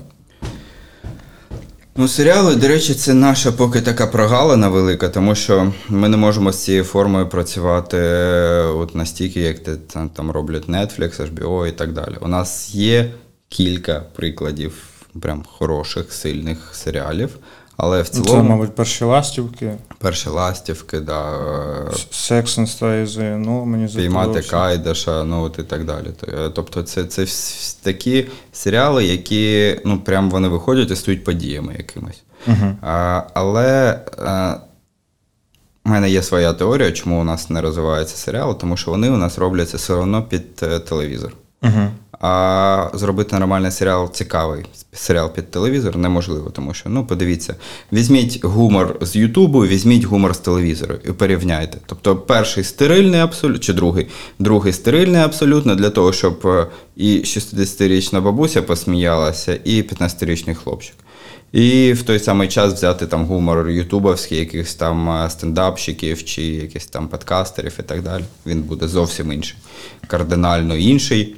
Ну, 1.98 2.08
серіали, 2.08 2.56
до 2.56 2.68
речі, 2.68 2.94
це 2.94 3.14
наша 3.14 3.52
поки 3.52 3.82
така 3.82 4.08
прогалина 4.08 4.70
велика, 4.70 5.10
тому 5.10 5.36
що 5.36 5.74
ми 5.90 6.10
не 6.10 6.18
можемо 6.18 6.52
з 6.52 6.64
цією 6.64 6.84
формою 6.84 7.30
працювати 7.30 7.98
е, 7.98 8.62
от 8.62 8.96
настільки, 8.96 9.40
як 9.42 9.58
там, 9.94 10.10
там 10.10 10.32
роблять 10.32 10.70
Netflix, 10.70 11.34
HBO 11.36 11.68
і 11.68 11.72
так 11.72 11.94
далі. 11.94 12.16
У 12.22 12.28
нас 12.28 12.76
є 12.76 13.12
кілька 13.50 14.00
прикладів 14.16 14.84
прям 15.22 15.44
хороших, 15.48 16.14
сильних 16.14 16.70
серіалів, 16.76 17.38
але 17.78 18.02
в 18.02 18.10
Ну, 18.14 18.24
цілому 18.24 18.44
Це, 18.44 18.50
мабуть, 18.50 18.76
перші 18.76 19.04
ластівки. 19.04 19.74
перші 19.98 20.30
ластівки, 20.30 21.00
да, 21.00 21.32
е, 21.34 21.92
Секс 22.12 22.58
Stay, 22.60 23.38
ну 23.38 23.66
мені 23.66 23.88
Піймати. 23.88 24.42
Кайдаша, 24.42 25.24
ну 25.24 25.44
от 25.44 25.60
і 25.60 25.64
так 25.64 25.86
далі. 25.86 26.08
Е, 26.28 26.50
Тобто, 26.50 26.84
це, 26.84 27.04
це 27.04 27.26
такі 27.84 28.28
серіали, 28.54 29.06
які 29.06 29.76
ну 29.86 30.00
прям 30.00 30.30
вони 30.32 30.48
виходять 30.48 30.92
і 30.92 30.96
стають 30.96 31.24
подіями 31.24 31.76
якимось. 31.78 32.22
Мгм. 32.48 32.78
А, 32.82 33.22
але 33.34 34.00
а, 34.18 34.56
в 35.86 35.90
мене 35.90 36.10
є 36.10 36.24
своя 36.24 36.54
теорія, 36.54 36.92
чому 36.92 37.22
у 37.22 37.24
нас 37.24 37.50
не 37.50 37.62
розвиваються 37.62 38.18
серіали, 38.18 38.54
тому 38.54 38.78
що 38.78 38.92
вони 38.92 39.10
у 39.10 39.18
нас 39.18 39.38
робляться 39.38 39.78
все 39.78 39.94
одно 39.94 40.24
під 40.24 40.44
е, 40.64 40.80
телевізор. 40.80 41.34
Мгм. 41.62 41.90
А 42.28 42.90
зробити 42.94 43.40
нормальний 43.40 43.72
серіал 43.72 44.12
цікавий 44.12 44.66
серіал 44.94 45.34
під 45.34 45.52
телевізор 45.52 45.98
неможливо, 45.98 46.50
тому 46.50 46.74
що 46.74 46.90
ну 46.90 47.06
подивіться, 47.06 47.56
візьміть 47.94 48.46
гумор 48.46 48.98
з 49.02 49.16
Ютубу, 49.16 49.60
візьміть 49.60 50.04
гумор 50.04 50.36
з 50.36 50.38
телевізору 50.38 50.96
і 51.06 51.12
порівняйте. 51.12 51.78
Тобто, 51.86 52.16
перший 52.16 52.64
стерильний 52.64 53.20
абсолютно, 53.20 53.60
чи 53.60 53.74
другий, 53.74 54.08
другий 54.40 54.74
стерильний 54.74 55.22
абсолютно 55.22 55.76
для 55.76 55.90
того, 55.90 56.14
щоб 56.14 56.48
е, 56.48 56.68
і 56.96 57.18
60-річна 57.18 58.22
бабуся 58.22 58.62
посміялася, 58.62 59.60
і 59.64 59.82
15-річний 59.82 60.56
хлопчик. 60.56 60.96
І 61.52 61.94
в 61.94 62.04
той 62.04 62.20
самий 62.20 62.48
час 62.48 62.74
взяти 62.74 63.08
там 63.08 63.26
гумор 63.26 63.70
ютубовський, 63.70 64.40
якихось 64.40 64.76
там 64.76 65.10
е, 65.10 65.30
стендапщиків 65.30 66.26
чи 66.26 66.42
якихось 66.42 66.88
там 66.88 67.08
подкастерів 67.08 67.74
і 67.80 67.84
так 67.84 68.02
далі. 68.02 68.24
Він 68.46 68.62
буде 68.62 68.88
зовсім 68.88 69.32
інший. 69.32 69.58
Кардинально 70.08 70.76
інший. 70.76 71.36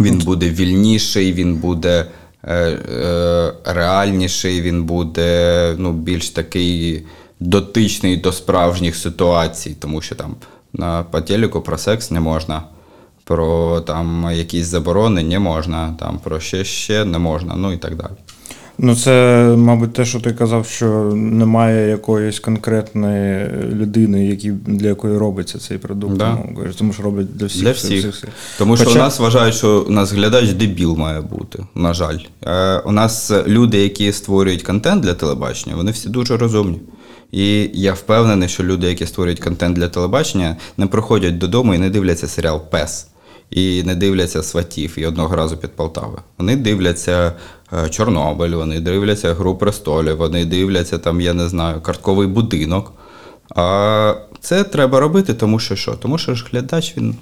Він 0.00 0.18
буде 0.18 0.50
вільніший, 0.50 1.32
він 1.32 1.56
буде 1.56 2.06
е, 2.44 2.54
е, 2.54 3.52
реальніший, 3.64 4.60
він 4.60 4.84
буде 4.84 5.74
ну, 5.78 5.92
більш 5.92 6.30
такий 6.30 7.04
дотичний 7.40 8.16
до 8.16 8.32
справжніх 8.32 8.96
ситуацій, 8.96 9.76
тому 9.80 10.00
що 10.00 10.14
там 10.14 10.36
на 10.72 11.02
по 11.02 11.60
про 11.60 11.78
секс 11.78 12.10
не 12.10 12.20
можна, 12.20 12.62
про 13.24 13.80
там 13.80 14.30
якісь 14.32 14.66
заборони 14.66 15.22
не 15.22 15.38
можна, 15.38 15.96
там 16.00 16.18
про 16.18 16.40
ще 16.40 16.64
ще 16.64 17.04
не 17.04 17.18
можна, 17.18 17.54
ну 17.56 17.72
і 17.72 17.76
так 17.76 17.96
далі. 17.96 18.12
Ну, 18.78 18.96
це, 18.96 19.44
мабуть, 19.56 19.92
те, 19.92 20.04
що 20.04 20.20
ти 20.20 20.32
казав, 20.32 20.66
що 20.66 20.86
немає 21.14 21.88
якоїсь 21.88 22.40
конкретної 22.40 23.50
людини, 23.72 24.26
які, 24.26 24.50
для 24.50 24.88
якої 24.88 25.18
робиться 25.18 25.58
цей 25.58 25.78
продукт. 25.78 26.16
Да. 26.16 26.38
Ну, 26.56 26.64
тому 26.78 26.92
що 26.92 27.02
роблять 27.02 27.36
для 27.36 27.46
всіх. 27.46 27.62
Для 27.62 27.72
всіх, 27.72 27.98
всіх. 27.98 28.14
всіх. 28.14 28.30
Тому 28.58 28.76
що 28.76 28.84
Хоча- 28.84 28.98
у 28.98 29.02
нас 29.02 29.18
вважають, 29.18 29.54
що 29.54 29.84
у 29.88 29.90
нас 29.90 30.12
глядач 30.12 30.52
дебіл 30.52 30.96
має 30.96 31.20
бути, 31.20 31.66
на 31.74 31.94
жаль. 31.94 32.18
Е, 32.42 32.78
у 32.78 32.92
нас 32.92 33.32
люди, 33.46 33.78
які 33.78 34.12
створюють 34.12 34.62
контент 34.62 35.02
для 35.02 35.14
телебачення, 35.14 35.76
вони 35.76 35.90
всі 35.90 36.08
дуже 36.08 36.36
розумні. 36.36 36.80
І 37.32 37.70
я 37.74 37.92
впевнений, 37.92 38.48
що 38.48 38.64
люди, 38.64 38.86
які 38.86 39.06
створюють 39.06 39.40
контент 39.40 39.76
для 39.76 39.88
телебачення, 39.88 40.56
не 40.76 40.86
приходять 40.86 41.38
додому 41.38 41.74
і 41.74 41.78
не 41.78 41.90
дивляться 41.90 42.28
серіал 42.28 42.62
Пес. 42.70 43.06
І 43.54 43.82
не 43.82 43.94
дивляться 43.94 44.42
сватів 44.42 44.94
і 44.96 45.06
одного 45.06 45.36
разу 45.36 45.56
під 45.56 45.70
Полтави. 45.70 46.18
Вони 46.38 46.56
дивляться 46.56 47.32
е, 47.72 47.88
Чорнобиль, 47.88 48.50
вони 48.50 48.80
дивляться 48.80 49.34
Гру 49.34 49.54
престолів, 49.54 50.16
вони 50.16 50.44
дивляться 50.44 50.98
там, 50.98 51.20
я 51.20 51.34
не 51.34 51.48
знаю, 51.48 51.80
картковий 51.80 52.26
будинок. 52.26 52.92
А 53.54 54.14
це 54.40 54.64
треба 54.64 55.00
робити, 55.00 55.34
тому 55.34 55.58
що 55.58 55.76
що? 55.76 55.92
Тому 55.92 56.18
що 56.18 56.34
ж 56.34 56.46
глядач 56.52 56.94
він 56.96 57.16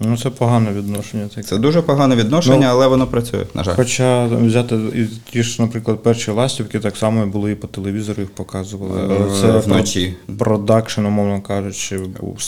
Ну, 0.00 0.16
це 0.16 0.30
погане 0.30 0.72
відношення. 0.72 1.28
таке. 1.28 1.42
Це 1.42 1.58
дуже 1.58 1.82
погане 1.82 2.16
відношення, 2.16 2.56
Ну, 2.60 2.66
але 2.70 2.86
воно 2.86 3.06
працює, 3.06 3.44
на 3.54 3.64
жаль. 3.64 3.74
Хоча 3.76 4.28
там, 4.28 4.46
взяти 4.46 4.74
і 4.74 5.06
ті 5.30 5.42
ж, 5.42 5.62
наприклад, 5.62 6.02
перші 6.02 6.30
ластівки 6.30 6.80
так 6.80 6.96
само 6.96 7.26
були 7.26 7.52
і 7.52 7.54
по 7.54 7.66
телевізору 7.66 8.22
їх 8.22 8.30
показували. 8.30 9.00
Але 9.04 9.14
Е, 9.14 9.40
це 9.40 9.58
вночі. 9.58 10.14
продакшн, 10.38 11.06
умовно 11.06 11.40
кажучи, 11.40 11.98
був 12.20 12.38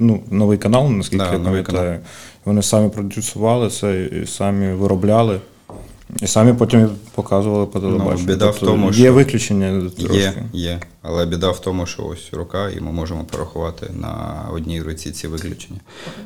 ну, 0.00 0.20
новий 0.30 0.58
канал, 0.58 0.90
наскільки 0.90 1.24
Да, 1.24 1.32
я 1.32 1.38
новий 1.38 1.62
пам'ятаю. 1.62 1.98
Вони 2.44 2.62
самі 2.62 2.88
продюсували 2.90 3.70
це 3.70 4.04
і 4.22 4.26
самі 4.26 4.72
виробляли. 4.72 5.40
І 6.22 6.26
самі 6.26 6.52
потім 6.52 6.90
показували 7.14 7.66
по 7.66 7.80
телебаченню. 7.80 8.16
Ну, 8.18 8.26
біда 8.26 8.46
в 8.46 8.50
Тобто 8.50 8.66
тому, 8.66 8.86
є 8.86 8.92
що 8.92 9.12
виключення 9.12 9.90
трошки. 9.90 10.16
Є, 10.16 10.34
є. 10.52 10.80
Але 11.02 11.26
біда 11.26 11.50
в 11.50 11.60
тому, 11.60 11.86
що 11.86 12.04
ось 12.06 12.32
рука, 12.32 12.70
і 12.70 12.80
ми 12.80 12.92
можемо 12.92 13.24
порахувати 13.24 13.86
на 13.94 14.44
одній 14.52 14.82
руці 14.82 15.12
ці 15.12 15.28
виключення. 15.28 15.80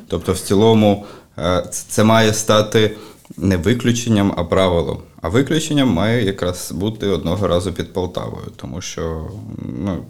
Тобто, 0.07 0.33
в 0.33 0.39
цілому, 0.39 1.05
е, 1.37 1.65
це 1.71 2.03
має 2.03 2.33
стати 2.33 2.95
не 3.37 3.57
виключенням, 3.57 4.33
а 4.37 4.43
правилом. 4.43 4.97
А 5.21 5.29
виключенням 5.29 5.89
має 5.89 6.25
якраз 6.25 6.71
бути 6.71 7.07
одного 7.07 7.47
разу 7.47 7.73
під 7.73 7.93
Полтавою, 7.93 8.47
тому 8.55 8.81
що, 8.81 9.31
ну, 9.79 10.05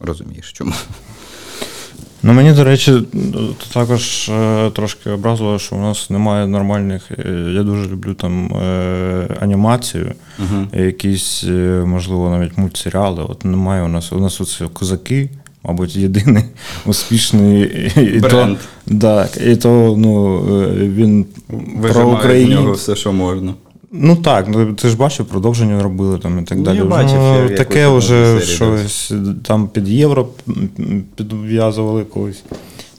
розумієш, 0.00 0.52
чому. 0.52 0.72
Ну 2.24 2.32
мені, 2.32 2.52
до 2.52 2.64
речі, 2.64 2.92
також 3.74 4.28
е, 4.28 4.70
трошки 4.70 5.10
образило, 5.10 5.58
що 5.58 5.76
у 5.76 5.80
нас 5.80 6.10
немає 6.10 6.46
нормальних. 6.46 7.10
е, 7.10 7.52
Я 7.54 7.62
дуже 7.62 7.88
люблю 7.90 8.14
там 8.14 8.46
е, 8.56 9.36
анімацію, 9.40 10.12
якісь, 10.72 11.44
е, 11.48 11.84
можливо, 11.86 12.30
навіть 12.30 12.58
мультсеріали. 12.58 13.22
От 13.28 13.44
немає 13.44 13.82
у 13.82 13.88
нас. 13.88 14.12
У 14.12 14.18
нас 14.20 14.40
оце 14.40 14.64
козаки, 14.72 15.30
мабуть, 15.64 15.96
єдиний 15.96 16.44
успішний 16.86 17.62
і 17.96 18.18
Бренд. 18.20 18.58
То, 19.00 19.26
і 19.46 19.56
то 19.56 19.94
ну, 19.98 20.38
він 20.76 21.26
про 21.92 22.08
Україну. 22.10 22.72
все, 22.72 22.96
що 22.96 23.12
можна. 23.12 23.54
Ну 23.94 24.16
так, 24.16 24.48
ну 24.48 24.74
ти 24.74 24.88
ж 24.88 24.96
бачив, 24.96 25.26
продовження 25.26 25.82
робили 25.82 26.18
там 26.18 26.38
і 26.38 26.42
так 26.42 26.58
Ну, 26.58 26.64
далі. 26.64 26.76
я 26.76 26.84
бачив, 26.84 27.18
ну, 27.18 27.42
я 27.50 27.56
таке 27.56 27.88
вже 27.88 28.40
щось 28.40 29.12
там 29.44 29.68
під 29.68 29.88
євро 29.88 30.28
підв'язували 31.16 32.04
колись. 32.04 32.42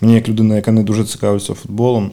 Мені, 0.02 0.14
як 0.16 0.30
людина, 0.30 0.56
яка 0.56 0.72
не 0.72 0.84
дуже 0.84 1.04
цікавиться 1.04 1.54
футболом, 1.54 2.12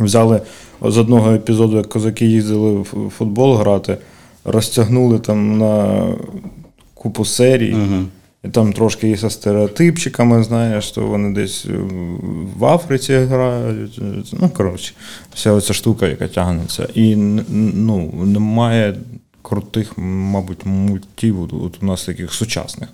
взяли 0.00 0.40
з 0.82 0.96
одного 0.98 1.32
епізоду, 1.32 1.76
як 1.76 1.88
козаки 1.88 2.26
їздили 2.26 2.72
в 2.72 3.12
футбол 3.18 3.54
грати, 3.56 3.96
розтягнули 4.44 5.18
там 5.18 5.58
на 5.58 6.04
купу 6.94 7.24
серій. 7.24 7.68
І 7.68 7.76
там 8.52 8.72
трошки 8.72 9.10
і 9.10 9.16
зі 9.16 9.30
стереотипчиками, 9.30 10.42
знаєш, 10.42 10.84
що 10.84 11.06
вони 11.06 11.34
десь 11.34 11.66
е, 11.66 11.72
в 12.58 12.64
Африці 12.64 13.14
грають. 13.14 14.00
Ну, 14.32 14.48
коротше, 14.48 14.94
вся 15.34 15.52
оця 15.52 15.72
штука, 15.74 16.06
яка 16.06 16.28
тягнеться. 16.28 16.88
І 16.94 17.16
ну, 17.16 18.12
немає 18.24 18.96
крутих, 19.42 19.98
мабуть, 19.98 20.66
мультів 20.66 21.42
от 21.64 21.82
у 21.82 21.86
нас 21.86 22.04
таких 22.04 22.32
сучасних. 22.32 22.88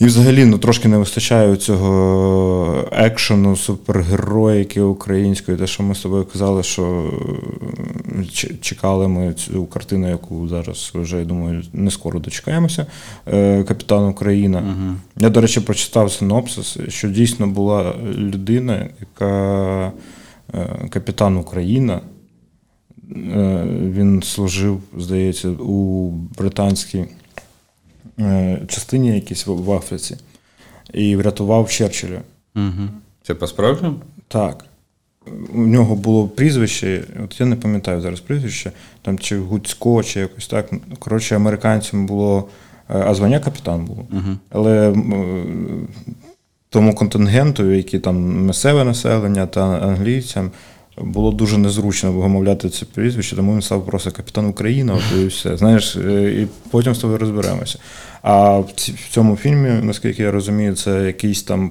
І 0.00 0.06
взагалі 0.06 0.44
ну, 0.44 0.58
трошки 0.58 0.88
не 0.88 0.98
вистачає 0.98 1.56
цього 1.56 2.84
екшену, 2.92 3.56
супергероїки 3.56 4.80
української, 4.80 5.58
те, 5.58 5.66
що 5.66 5.82
ми 5.82 5.94
з 5.94 6.00
тобою 6.00 6.24
казали, 6.24 6.62
що 6.62 7.10
чекали 8.60 9.08
ми 9.08 9.34
цю 9.34 9.66
картину, 9.66 10.08
яку 10.08 10.48
зараз 10.48 10.92
вже, 10.94 11.18
я 11.18 11.24
думаю, 11.24 11.62
не 11.72 11.90
скоро 11.90 12.20
дочекаємося. 12.20 12.86
е, 13.32 13.64
Капітан 13.64 14.04
Україна. 14.08 14.62
Я, 15.16 15.30
до 15.30 15.40
речі, 15.40 15.60
прочитав 15.60 16.12
синопсис, 16.12 16.78
що 16.88 17.08
дійсно 17.08 17.46
була 17.46 17.94
людина, 18.16 18.88
яка 19.00 19.92
е, 20.54 20.88
капітан 20.90 21.36
Україна. 21.36 22.00
Е, 23.16 23.64
Він 23.92 24.22
служив, 24.22 24.80
здається, 24.98 25.48
у 25.48 26.10
британській 26.38 27.04
частині 28.66 29.14
якійсь 29.14 29.46
в 29.46 29.72
Африці 29.72 30.16
і 30.92 31.16
врятував 31.16 31.70
Черчилля. 31.70 32.20
Угу. 32.56 32.88
Це 33.22 33.34
по-справжньому? 33.34 33.96
Так. 34.28 34.64
У 35.54 35.58
нього 35.58 35.94
було 35.94 36.28
прізвище, 36.28 37.04
от 37.24 37.40
я 37.40 37.46
не 37.46 37.56
пам'ятаю 37.56 38.00
зараз 38.00 38.20
прізвище, 38.20 38.72
там 39.02 39.18
чи 39.18 39.38
Гуцько, 39.38 40.02
чи 40.02 40.20
якось 40.20 40.46
так. 40.46 40.70
Коротше, 40.98 41.36
американцям 41.36 42.06
було, 42.06 42.48
е, 42.90 43.04
а 43.06 43.14
звання 43.14 43.40
капітан 43.40 43.84
було. 43.84 44.06
Але 44.50 44.90
е, 44.90 44.94
тому 46.68 46.94
контингенту, 46.94 47.70
які 47.70 47.98
там 47.98 48.46
місцеве 48.46 48.84
населення 48.84 49.46
та 49.46 49.60
англійцям, 49.78 50.50
було 50.96 51.32
дуже 51.32 51.58
незручно 51.58 52.12
вимовляти 52.12 52.70
це 52.70 52.86
прізвище, 52.86 53.36
тому 53.36 53.54
він 53.54 53.62
став 53.62 53.86
просто 53.86 54.10
капітан 54.10 54.46
Україна, 54.46 54.94
от 54.94 55.18
і 55.18 55.26
все. 55.26 55.56
Знаєш, 55.56 55.96
е, 55.96 56.32
і 56.42 56.46
потім 56.70 56.94
з 56.94 56.98
тобою 56.98 57.18
розберемося. 57.18 57.78
А 58.22 58.58
в 58.58 58.72
цьому 59.10 59.36
фільмі, 59.36 59.68
наскільки 59.82 60.22
я 60.22 60.30
розумію, 60.30 60.74
це 60.74 61.04
якийсь 61.04 61.42
там 61.42 61.70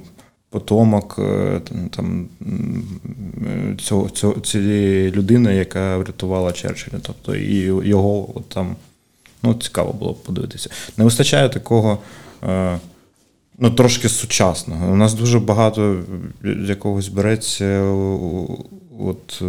потомок 0.49 1.15
е, 1.19 1.61
там, 1.91 2.27
е, 2.41 3.75
цього, 3.81 4.09
цього, 4.09 4.33
цієї 4.33 5.11
людини, 5.11 5.55
яка 5.55 5.97
врятувала 5.97 6.51
Черчилля. 6.51 6.99
Тобто 7.01 7.35
і 7.35 7.55
його 7.87 8.37
от 8.37 8.49
там 8.49 8.75
ну, 9.43 9.53
цікаво 9.53 9.93
було 9.93 10.11
б 10.13 10.23
подивитися. 10.23 10.69
Не 10.97 11.03
вистачає 11.03 11.49
такого. 11.49 11.97
Е, 12.43 12.79
Ну, 13.61 13.71
трошки 13.71 14.09
сучасного. 14.09 14.91
У 14.91 14.95
нас 14.95 15.13
дуже 15.13 15.39
багато 15.39 16.03
якогось 16.67 17.07
береться 17.07 17.81
от, 18.99 19.41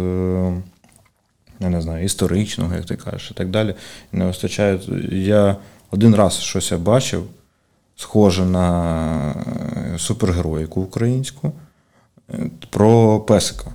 я 1.59 1.69
не 1.69 1.81
знаю, 1.81 2.05
історичного, 2.05 2.75
як 2.75 2.85
ти 2.85 2.95
кажеш, 2.95 3.31
і 3.31 3.33
так 3.33 3.49
далі. 3.49 3.75
Не 4.11 4.25
вистачає. 4.25 4.79
Я 5.11 5.55
один 5.91 6.15
раз 6.15 6.39
щось 6.39 6.71
я 6.71 6.77
бачив, 6.77 7.23
схоже 7.95 8.45
на 8.45 9.35
е, 9.95 9.99
супергероїку 9.99 10.81
українську, 10.81 11.51
е, 12.33 12.49
про 12.69 13.19
песика. 13.19 13.71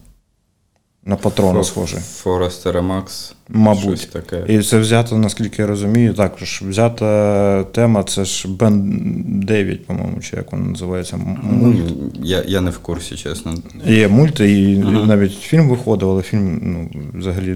На 1.08 1.16
патрона 1.16 1.64
схоже. 1.64 1.96
Форестера 1.96 2.82
Макс. 2.82 3.34
Мабуть. 3.48 3.82
Щось 3.82 4.06
таке. 4.06 4.44
І 4.48 4.62
це 4.62 4.78
взято, 4.78 5.18
наскільки 5.18 5.62
я 5.62 5.68
розумію, 5.68 6.14
також 6.14 6.62
взята 6.68 7.64
тема, 7.64 8.02
це 8.02 8.24
ж 8.24 8.48
Бен 8.48 9.00
9, 9.26 9.86
по-моєму, 9.86 10.20
чи 10.20 10.36
як 10.36 10.52
воно 10.52 10.64
називається. 10.64 11.16
Мульт. 11.16 11.76
Ну, 11.88 12.10
Я, 12.22 12.44
я 12.46 12.60
не 12.60 12.70
в 12.70 12.78
курсі, 12.78 13.16
чесно. 13.16 13.54
Є 13.86 14.08
мульт, 14.08 14.40
і 14.40 14.78
навіть 15.06 15.32
фільм 15.32 15.68
виходив, 15.68 16.10
але 16.10 16.22
фільм 16.22 16.60
ну, 16.62 17.02
взагалі 17.14 17.54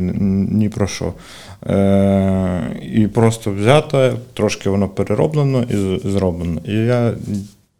ні 0.50 0.68
про 0.68 0.86
що. 0.86 1.12
Е, 1.66 2.80
і 2.92 3.06
просто 3.06 3.52
взято, 3.52 4.18
трошки 4.34 4.70
воно 4.70 4.88
перероблено 4.88 5.62
і 5.62 6.08
зроблено. 6.08 6.60
І 6.64 6.72
я 6.72 7.14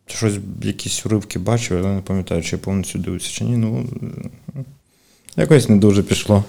щось, 0.07 0.35
якісь 0.62 1.07
уривки 1.07 1.39
бачив, 1.39 1.79
але 1.79 1.95
не 1.95 2.01
пам'ятаю, 2.01 2.43
чи 2.43 2.57
я 2.57 2.62
повністю 2.62 2.99
дивився 2.99 3.31
чи 3.31 3.45
ні. 3.45 3.57
Ну, 3.57 3.87
якось 5.37 5.68
не 5.68 5.76
дуже 5.76 6.03
пішло. 6.03 6.45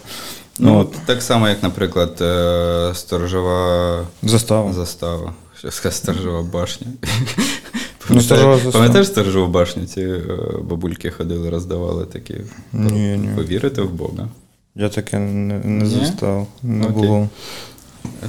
Ну, 0.60 0.78
от. 0.80 0.92
так 1.06 1.22
само, 1.22 1.50
як, 1.50 1.64
наприклад, 1.64 2.18
е, 2.22 2.92
сторожова 2.94 4.06
Застава. 4.24 4.74
застава. 4.74 5.34
Що 5.60 5.72
сказати, 5.72 5.98
сторожова 5.98 6.44
башня. 6.44 6.88
Ну. 8.10 8.22
Пам'ятаєш 8.72 9.08
сторожову 9.08 9.52
башню? 9.52 9.86
Ці 9.86 10.02
е, 10.02 10.22
бабульки 10.62 11.12
ходили, 11.12 11.50
роздавали 11.50 12.06
такі. 12.06 12.36
Ні, 12.74 13.18
ні. 13.18 13.30
Ви 13.36 13.44
вірите 13.44 13.82
в 13.82 13.92
Бога? 13.92 14.28
Я 14.76 14.90
таке 14.90 15.20
не, 15.20 15.60
не 15.60 15.86
застав. 15.86 16.48
Не 16.64 16.84
Окей. 16.86 16.94
було. 16.96 17.30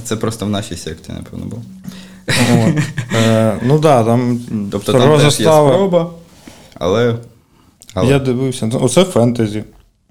Це 0.03 0.15
просто 0.15 0.45
в 0.45 0.49
нашій 0.49 0.75
секті, 0.75 1.11
напевно, 1.11 1.45
було. 1.45 1.61
От. 2.27 2.83
Е, 3.15 3.59
ну 3.63 3.73
так, 3.73 3.81
да, 3.81 4.03
там 4.03 4.39
Тобто 4.71 4.91
там 4.91 5.01
теж 5.01 5.11
є 5.11 5.29
застава. 5.29 5.73
спроба, 5.73 6.09
але. 6.73 7.15
але... 7.93 8.07
Я 8.07 8.19
дивився. 8.19 8.65
Ну, 8.65 8.79
Оце 8.81 9.03
фентезі. 9.03 9.63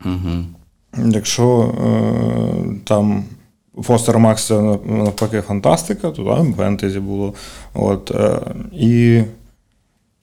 Угу. 0.05 0.45
Якщо 1.11 1.61
е, 1.61 2.81
там 2.85 3.25
Фостер 3.83 4.19
Макс 4.19 4.47
це 4.47 4.63
навпаки 4.85 5.41
фантастика, 5.41 6.11
то 6.11 6.25
там 6.25 6.55
фентезі 6.55 7.01
було. 7.01 7.35
От, 7.75 8.11
е, 8.11 8.41
і, 8.73 9.23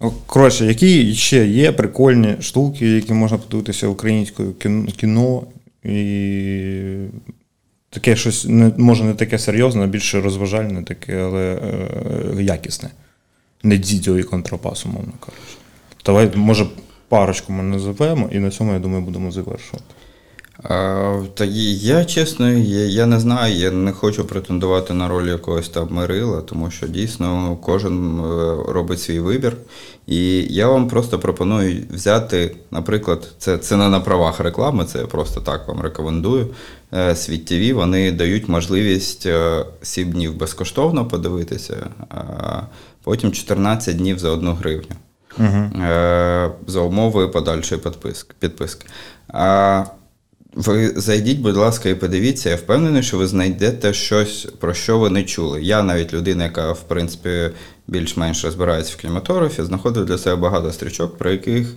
ну, 0.02 0.14
коротше, 0.26 0.66
які 0.66 1.14
ще 1.14 1.48
є 1.48 1.72
прикольні 1.72 2.36
штуки, 2.42 2.90
які 2.90 3.14
можна 3.14 3.38
подивитися 3.38 3.88
українською 3.88 4.54
кіно, 4.98 5.44
і 5.84 7.08
таке 7.90 8.16
щось, 8.16 8.46
не, 8.46 8.72
може, 8.78 9.04
не 9.04 9.14
таке 9.14 9.40
серйозне, 9.40 9.84
а 9.84 9.88
більше 9.88 10.22
розважальне, 10.22 10.84
таке, 10.84 11.22
але 11.22 11.60
е, 12.38 12.44
якісне. 12.44 12.90
Не 13.64 13.78
дідьо 13.78 14.20
і 14.20 14.24
контрапас, 14.24 14.86
умовно 14.86 15.14
кажучи. 15.20 15.58
Давай, 16.06 16.32
може, 16.36 16.68
парочку 17.10 17.54
ми 17.54 17.64
називемо, 17.64 18.30
і 18.32 18.40
на 18.40 18.52
цьому, 18.52 18.74
я 18.74 18.80
думаю, 18.80 19.04
будемо 19.04 19.32
завершувати. 19.32 19.86
А, 20.64 21.22
та 21.34 21.46
я 21.46 22.06
чесно, 22.06 22.50
я, 22.50 22.86
я 22.86 23.06
не 23.06 23.20
знаю, 23.20 23.56
я 23.56 23.72
не 23.72 23.92
хочу 23.92 24.26
претендувати 24.26 24.94
на 24.94 25.08
роль 25.08 25.28
якогось 25.28 25.70
там 25.70 25.88
Мирила, 25.92 26.42
тому 26.42 26.72
що 26.72 26.88
дійсно 26.88 27.58
кожен 27.62 28.20
е, 28.20 28.24
робить 28.68 29.02
свій 29.02 29.20
вибір. 29.20 29.58
І 30.08 30.42
я 30.50 30.68
вам 30.68 30.88
просто 30.88 31.20
пропоную 31.20 31.84
взяти, 31.94 32.56
наприклад, 32.72 33.32
це, 33.38 33.58
це 33.58 33.78
не 33.78 33.90
на 33.90 34.00
правах 34.00 34.40
реклами, 34.40 34.86
це 34.86 35.00
я 35.00 35.08
просто 35.08 35.42
так 35.42 35.68
вам 35.68 35.82
рекомендую. 35.82 36.48
Е, 36.94 37.16
Світ 37.16 37.46
ТВ, 37.46 37.76
вони 37.76 38.12
дають 38.12 38.50
можливість 38.50 39.26
е, 39.26 39.66
7 39.82 40.12
днів 40.12 40.38
безкоштовно 40.38 41.06
подивитися, 41.06 41.90
а 42.10 42.24
потім 43.04 43.32
14 43.32 43.98
днів 43.98 44.20
за 44.20 44.30
1 44.30 44.50
гривню. 44.50 44.96
Е, 45.40 46.52
за 46.68 46.80
умови 46.80 47.28
подальшої 47.28 47.82
підписки. 48.40 48.88
А 49.28 49.84
ви 50.54 50.88
зайдіть, 50.88 51.40
будь 51.40 51.56
ласка, 51.56 51.90
і 51.90 51.96
подивіться. 51.96 52.50
Я 52.50 52.56
впевнений, 52.56 53.04
що 53.04 53.18
ви 53.18 53.28
знайдете 53.28 53.94
щось, 53.94 54.48
про 54.60 54.74
що 54.74 55.00
ви 55.00 55.10
не 55.10 55.24
чули. 55.24 55.64
Я 55.64 55.84
навіть 55.84 56.14
людина, 56.14 56.44
яка, 56.44 56.72
в 56.72 56.82
принципі, 56.82 57.50
більш-менш 57.88 58.46
розбирається 58.46 58.94
в 58.94 59.02
кінематографі, 59.02 59.64
знаходив 59.64 60.06
для 60.06 60.18
себе 60.18 60.36
багато 60.36 60.72
стрічок, 60.72 61.18
про 61.18 61.32
яких. 61.32 61.68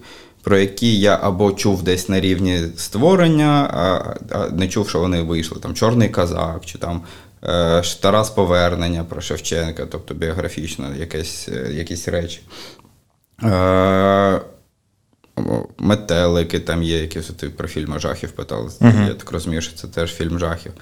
Про 0.43 0.59
які 0.59 1.01
я 1.01 1.19
або 1.23 1.53
чув 1.53 1.83
десь 1.83 2.09
на 2.09 2.21
рівні 2.21 2.61
створення, 2.77 3.71
а, 3.75 4.15
а 4.39 4.49
не 4.49 4.69
чув, 4.69 4.89
що 4.89 5.01
вони 5.01 5.23
вийшли. 5.23 5.59
Там 5.61 5.75
Чорний 5.75 6.09
казак, 6.09 6.61
чи 6.65 6.79
там 6.79 7.03
е, 7.45 7.83
Тарас 8.01 8.31
Повернення 8.31 9.05
про 9.05 9.21
Шевченка, 9.21 9.87
тобто 9.87 10.15
біографічно 10.15 10.87
якесь, 10.99 11.49
е, 11.49 11.73
якісь 11.73 12.09
речі. 12.09 12.41
Е, 13.45 14.41
Метелики 15.79 16.59
там 16.61 16.83
є, 16.83 16.99
якісь 16.99 17.27
ти 17.27 17.49
про 17.49 17.69
фільми 17.69 17.99
жахів 17.99 18.31
питали. 18.33 18.71
Я 19.09 19.15
так 19.15 19.33
розумію, 19.33 19.63
що 19.63 19.77
це 19.77 19.89
теж 19.89 20.15
фільм 20.15 20.39
жахів. 20.39 20.73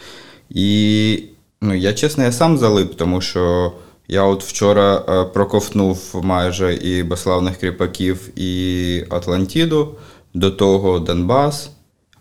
І 0.50 1.24
ну, 1.60 1.74
я 1.74 1.92
чесно, 1.92 2.24
я 2.24 2.32
сам 2.32 2.58
залип, 2.58 2.94
тому 2.94 3.20
що 3.20 3.72
я 4.08 4.22
от 4.22 4.44
вчора 4.44 5.04
е, 5.08 5.24
проковтнув 5.24 6.20
майже 6.22 6.74
і 6.74 7.02
безславних 7.02 7.56
кріпаків, 7.58 8.38
і 8.38 9.04
Атлантіду, 9.10 9.94
до 10.34 10.50
того 10.50 10.98
Донбас. 10.98 11.70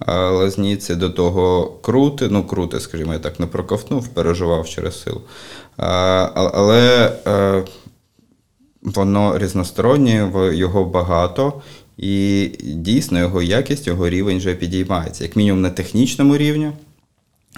е, 0.08 0.14
Лазніці, 0.14 0.96
до 0.96 1.10
того 1.10 1.78
крути, 1.82 2.28
ну 2.32 2.44
крути, 2.48 2.80
скажімо, 2.80 3.14
я 3.14 3.20
так 3.20 3.40
не 3.40 3.46
проковтнув, 3.46 4.08
переживав 4.08 4.70
через 4.70 5.02
силу. 5.02 5.22
Але 6.36 7.12
воно 8.82 9.38
різностороннє, 9.38 10.32
його 10.54 10.86
багато, 10.86 11.62
і 11.98 12.48
дійсно 12.64 13.20
його 13.20 13.42
якість, 13.42 13.88
його 13.88 14.10
рівень 14.10 14.38
вже 14.38 14.54
підіймається. 14.54 15.24
Як 15.24 15.36
мінімум 15.36 15.62
на 15.62 15.70
технічному 15.70 16.38
рівні. 16.38 16.72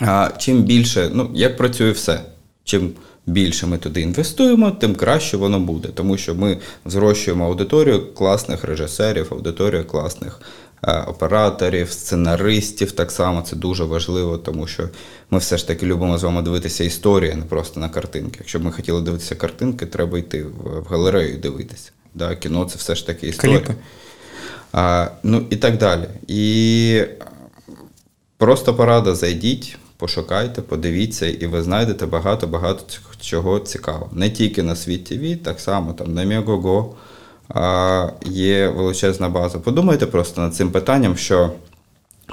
А 0.02 0.30
чим 0.38 0.64
більше, 0.64 1.10
ну 1.14 1.30
як 1.34 1.58
працює 1.58 1.92
все, 1.92 2.22
чим 2.64 2.92
більше 3.26 3.68
ми 3.68 3.78
туди 3.78 4.02
інвестуємо, 4.02 4.72
тим 4.72 4.96
краще 4.96 5.38
воно 5.38 5.60
буде. 5.60 5.90
Тому 5.94 6.18
що 6.18 6.36
ми 6.36 6.58
зрощуємо 6.86 7.46
аудиторію 7.46 8.14
класних 8.14 8.64
режисерів, 8.64 9.28
аудиторію 9.32 9.86
класних 9.86 10.42
операторів, 11.08 11.92
сценаристів. 11.92 12.92
Так 12.92 13.12
само 13.12 13.42
це 13.42 13.56
дуже 13.56 13.84
важливо, 13.84 14.38
тому 14.38 14.68
що 14.68 14.90
ми 15.30 15.40
все 15.40 15.58
ж 15.58 15.68
таки 15.68 15.86
любимо 15.86 16.18
з 16.18 16.24
вами 16.24 16.42
дивитися 16.42 16.84
історії, 16.84 17.36
не 17.36 17.46
просто 17.46 17.80
на 17.80 17.90
картинки. 17.90 18.36
Якщо 18.40 18.60
б 18.60 18.64
ми 18.64 18.72
хотіли 18.72 19.02
дивитися 19.02 19.36
картинки, 19.36 19.86
треба 19.86 20.20
йти 20.20 20.44
в, 20.44 20.84
галерею 20.90 21.34
і 21.34 21.38
дивитися. 21.38 21.92
Да, 22.16 22.36
кіно 22.36 22.66
це 22.66 22.78
все 22.78 22.96
ж 22.96 23.08
таки 23.08 23.28
історія. 23.28 23.60
Кліпи. 23.60 23.74
А, 24.74 25.08
ну 25.24 25.46
і 25.50 25.56
так 25.56 25.78
далі. 25.78 26.08
І 26.28 27.04
просто 28.38 28.74
порада 28.74 29.16
зайдіть, 29.16 29.78
пошукайте, 29.98 30.62
подивіться, 30.62 31.28
і 31.28 31.48
ви 31.48 31.64
знайдете 31.64 32.06
багато-багато 32.06 32.84
чого 33.22 33.60
цікавого. 33.60 34.10
Не 34.14 34.30
тільки 34.30 34.64
на 34.64 34.76
світ 34.76 35.04
ТВ, 35.04 35.44
так 35.44 35.60
само 35.60 35.94
там 35.94 36.14
на 36.14 36.26
Мегого 36.26 36.96
є 38.26 38.68
величезна 38.68 39.30
база. 39.30 39.60
Подумайте 39.60 40.06
просто 40.06 40.41
над 40.41 40.56
цим 40.56 40.72
питанням, 40.72 41.18
що 41.18 41.52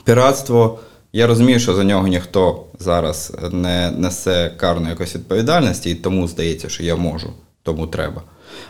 піратство. 0.05 0.79
Я 1.13 1.27
розумію, 1.27 1.59
що 1.61 1.75
за 1.75 1.85
нього 1.85 2.09
ніхто 2.09 2.65
зараз 2.79 3.33
не 3.53 3.91
несе 3.91 4.53
карну 4.57 4.89
якоїсь 4.89 5.15
відповідальності, 5.15 5.91
і 5.91 5.95
тому 5.95 6.29
здається, 6.29 6.69
що 6.69 6.83
я 6.83 6.97
можу, 6.97 7.33
тому 7.63 7.87
треба. 7.87 8.23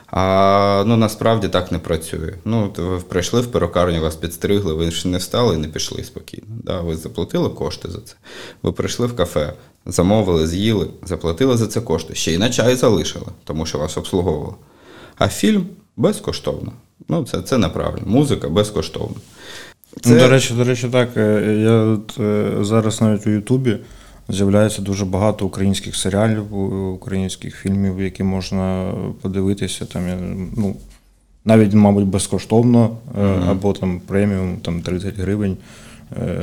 А 0.07 0.85
ну 0.87 0.97
насправді 0.97 1.49
так 1.49 1.73
не 1.73 1.79
працює. 1.79 2.35
Ну, 2.45 2.73
ви 2.77 2.99
прийшли 2.99 3.41
в 3.41 3.47
перукарню, 3.47 4.03
вас 4.03 4.17
підстригли, 4.17 4.75
ви 4.75 4.91
ж 4.91 5.09
не 5.09 5.19
встали 5.19 5.55
і 5.55 5.59
не 5.59 5.69
пішли 5.69 6.05
спокійно. 6.05 6.47
Да? 6.49 6.81
Ви 6.81 6.97
заплатили 6.97 7.49
кошти 7.49 7.91
за 7.91 7.99
це. 7.99 8.15
Ви 8.63 8.73
прийшли 8.73 9.07
в 9.07 9.17
кафе, 9.17 9.53
замовили, 9.87 10.47
з'їли, 10.47 10.89
заплатили 11.03 11.57
за 11.57 11.67
це 11.67 11.81
кошти. 11.81 12.15
Ще 12.15 12.33
й 12.33 12.39
на 12.39 12.51
чай 12.51 12.77
залишили, 12.77 13.27
тому 13.45 13.67
що 13.67 13.79
вас 13.79 13.97
обслуговували. 13.97 14.55
А 15.19 15.29
фільм 15.29 15.67
безкоштовно. 15.99 16.73
Ну, 17.09 17.25
це, 17.25 17.43
це 17.43 17.59
неправильно. 17.59 18.07
Музика 18.07 18.49
безкоштовна. 18.49 19.17
Ну, 20.07 20.19
до 20.19 20.29
речі, 20.29 20.55
до 20.55 20.65
речі, 20.65 20.89
так. 20.93 21.17
е, 21.17 21.57
Я 21.63 21.73
от, 21.73 22.17
е, 22.21 22.53
зараз 22.61 23.01
навіть 23.01 23.27
у 23.27 23.31
Ютубі 23.31 23.77
з'являється 24.29 24.83
дуже 24.83 25.05
багато 25.05 25.47
українських 25.47 25.97
серіалів, 25.97 26.55
українських 26.95 27.57
фільмів, 27.57 28.01
які 28.03 28.23
можна 28.23 28.93
подивитися. 29.23 29.85
Там, 29.85 30.03
ну, 30.57 30.77
навіть, 31.45 31.75
мабуть, 31.75 32.07
безкоштовно, 32.07 32.97
е, 33.19 33.23
або 33.49 33.73
там 33.73 34.01
преміум 34.01 34.57
там 34.57 34.83
30 34.83 35.19
гривень, 35.19 35.57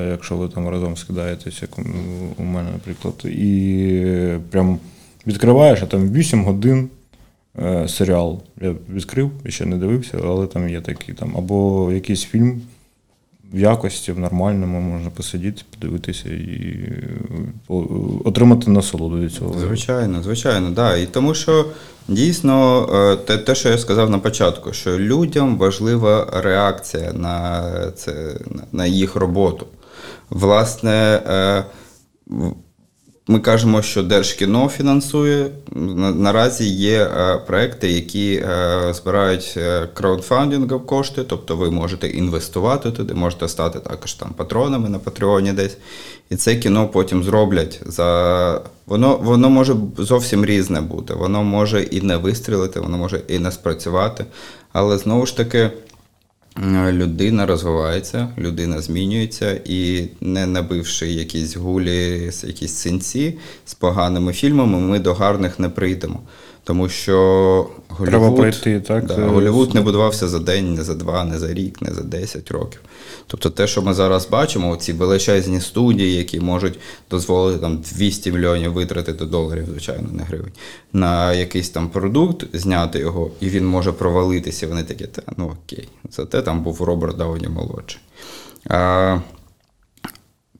якщо 0.09 0.35
ви 0.35 0.47
там 0.47 0.69
разом 0.69 0.97
скидаєтесь, 0.97 1.61
як 1.61 1.79
у 2.37 2.43
мене, 2.43 2.69
наприклад. 2.71 3.13
І 3.25 4.37
прям 4.51 4.79
відкриваєш, 5.27 5.81
а 5.83 5.85
там 5.85 6.11
8 6.11 6.43
годин. 6.43 6.89
Е, 7.59 7.87
Серіал 7.87 8.39
я 8.61 8.75
відкрив 8.93 9.31
ще 9.45 9.65
не 9.65 9.77
дивився, 9.77 10.19
але 10.23 10.47
там 10.47 10.69
є 10.69 10.81
такий 10.81 11.15
там, 11.15 11.33
або 11.37 11.89
якийсь 11.91 12.23
фільм 12.23 12.61
в 13.53 13.59
якості, 13.59 14.11
в 14.11 14.19
нормальному 14.19 14.81
можна 14.81 15.09
посидіти, 15.09 15.61
подивитися 15.79 16.29
і 16.29 16.79
отримати 18.25 18.71
насолоду 18.71 19.19
від 19.19 19.31
цього. 19.31 19.59
Звичайно, 19.59 20.23
звичайно, 20.23 20.69
да. 20.71 20.97
І 20.97 21.05
тому 21.05 21.33
що 21.33 21.65
дійсно 22.07 22.87
е, 22.93 23.15
те, 23.15 23.37
те, 23.37 23.55
що 23.55 23.69
я 23.69 23.77
сказав 23.77 24.09
на 24.09 24.19
початку, 24.19 24.73
що 24.73 24.99
людям 24.99 25.57
важлива 25.57 26.29
реакція 26.43 27.13
на 27.13 27.63
це, 27.95 28.35
на- 28.71 28.85
їх 28.85 29.15
роботу. 29.15 29.65
Власне, 30.29 31.21
е, 31.27 31.63
ми 33.27 33.39
кажемо, 33.39 33.81
що 33.81 34.03
Держкіно 34.03 34.69
фінансує. 34.69 35.51
Наразі 36.15 36.69
є 36.69 37.03
е, 37.03 37.37
проекти, 37.47 37.91
які 37.91 38.35
е, 38.35 38.93
збирають 38.93 39.53
е, 39.57 39.87
краудфандингом 39.93 40.79
кошти, 40.79 41.23
тобто 41.23 41.55
ви 41.55 41.71
можете 41.71 42.07
інвестувати 42.07 42.91
туди, 42.91 43.13
можете 43.13 43.47
стати 43.47 43.79
також 43.79 44.13
там 44.13 44.29
патронами 44.37 44.89
на 44.89 44.99
Патреоні 44.99 45.53
десь. 45.53 45.77
І 46.29 46.35
це 46.35 46.55
кіно 46.55 46.87
потім 46.87 47.23
зроблять 47.23 47.81
за. 47.85 48.61
Воно, 48.85 49.17
воно 49.17 49.49
може 49.49 49.75
зовсім 49.97 50.45
різне 50.45 50.81
бути. 50.81 51.13
Воно 51.13 51.43
може 51.43 51.83
і 51.83 52.01
не 52.01 52.17
вистрілити, 52.17 52.79
воно 52.79 52.97
може 52.97 53.21
і 53.27 53.39
не 53.39 53.51
спрацювати. 53.51 54.25
Але 54.73 54.97
знову 54.97 55.25
ж 55.25 55.37
таки, 55.37 55.69
Людина 56.91 57.45
розвивається, 57.45 58.27
людина 58.37 58.81
змінюється, 58.81 59.61
і 59.65 60.07
не 60.21 60.45
набивши 60.45 61.07
якісь 61.07 61.55
гулі, 61.55 62.31
якісь 62.43 62.73
синці 62.73 63.37
з 63.65 63.73
поганими 63.73 64.33
фільмами, 64.33 64.79
ми 64.79 64.99
до 64.99 65.13
гарних 65.13 65.59
не 65.59 65.69
прийдемо. 65.69 66.19
Тому 66.65 66.89
що 66.89 67.67
Треба 68.05 68.31
пройти, 68.31 68.79
так, 68.79 69.05
Да, 69.05 69.13
е, 69.13 69.27
Голлівуд 69.27 69.75
не 69.75 69.81
будувався 69.81 70.27
за 70.27 70.39
день, 70.39 70.73
не 70.73 70.83
за 70.83 70.93
два, 70.93 71.25
не 71.25 71.39
за 71.39 71.53
рік, 71.53 71.81
не 71.81 71.93
за 71.93 72.01
10 72.01 72.51
років. 72.51 72.81
Тобто 73.27 73.49
те, 73.49 73.67
що 73.67 73.81
ми 73.81 73.93
зараз 73.93 74.29
бачимо, 74.29 74.75
ці 74.75 74.93
величезні 74.93 75.61
студії, 75.61 76.15
які 76.15 76.39
можуть 76.39 76.79
дозволити 77.11 77.59
там 77.59 77.77
200 77.77 78.31
мільйонів 78.31 78.73
витратити 78.73 79.25
доларів, 79.25 79.65
звичайно, 79.69 80.09
не 80.11 80.23
гривень, 80.23 80.51
на 80.93 81.33
якийсь 81.33 81.69
там 81.69 81.89
продукт, 81.89 82.45
зняти 82.53 82.99
його, 82.99 83.31
і 83.39 83.49
він 83.49 83.65
може 83.65 83.91
провалитися. 83.91 84.67
Вони 84.67 84.83
такі, 84.83 85.07
та 85.07 85.21
ну 85.37 85.53
окей, 85.65 85.87
зате 86.11 86.41
там 86.41 86.63
був 86.63 86.81
Роберт 86.81 87.17
Дауні 87.17 87.47
молодший. 87.47 88.01
А, 88.69 89.19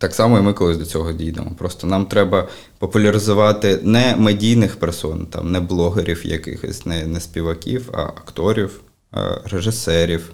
так 0.05 0.13
само 0.13 0.37
і 0.37 0.41
ми 0.41 0.53
колись 0.53 0.77
до 0.77 0.85
цього 0.85 1.11
дійдемо. 1.11 1.51
Просто 1.57 1.87
нам 1.87 2.05
треба 2.05 2.47
популяризувати 2.79 3.79
не 3.83 4.15
медійних 4.15 4.75
персон, 4.75 5.25
там, 5.25 5.51
не 5.51 5.59
блогерів 5.59 6.25
якихось, 6.25 6.85
не, 6.85 7.05
не 7.05 7.19
співаків, 7.19 7.89
а 7.93 8.01
акторів, 8.01 8.81
а 9.11 9.35
режисерів. 9.45 10.31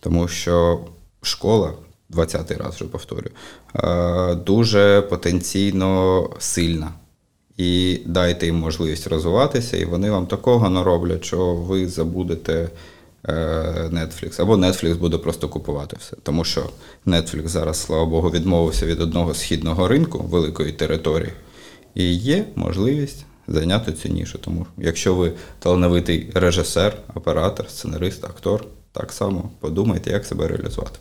Тому 0.00 0.28
що 0.28 0.80
школа, 1.22 1.72
20-й 2.10 2.54
раз 2.54 2.74
вже 2.74 2.84
повторюю, 2.84 3.30
е, 3.74 4.34
дуже 4.34 5.02
потенційно 5.02 6.30
сильна. 6.38 6.92
І 7.56 8.00
дайте 8.06 8.46
їм 8.46 8.56
можливість 8.56 9.06
розвиватися, 9.06 9.76
і 9.76 9.84
вони 9.84 10.10
вам 10.10 10.26
такого 10.26 10.70
нароблять, 10.70 11.24
що 11.24 11.54
ви 11.54 11.88
забудете 11.88 12.68
Netflix. 13.24 14.42
Або 14.42 14.56
Netflix 14.56 14.96
буде 14.96 15.18
просто 15.18 15.48
купувати 15.48 15.96
все. 16.00 16.16
Тому 16.22 16.44
що 16.44 16.70
Netflix 17.06 17.48
зараз, 17.48 17.80
слава 17.80 18.06
Богу, 18.06 18.30
відмовився 18.30 18.86
від 18.86 19.00
одного 19.00 19.34
східного 19.34 19.88
ринку 19.88 20.18
великої 20.18 20.72
території. 20.72 21.32
І 21.94 22.14
є 22.14 22.44
можливість 22.54 23.24
зайняти 23.48 23.92
цю 23.92 24.08
нішу. 24.08 24.38
Тому 24.38 24.66
якщо 24.78 25.14
ви 25.14 25.32
талановитий 25.58 26.30
режисер, 26.34 26.96
оператор, 27.14 27.70
сценарист, 27.70 28.24
актор, 28.24 28.64
так 28.92 29.12
само 29.12 29.50
подумайте, 29.60 30.10
як 30.10 30.26
себе 30.26 30.48
реалізувати. 30.48 30.98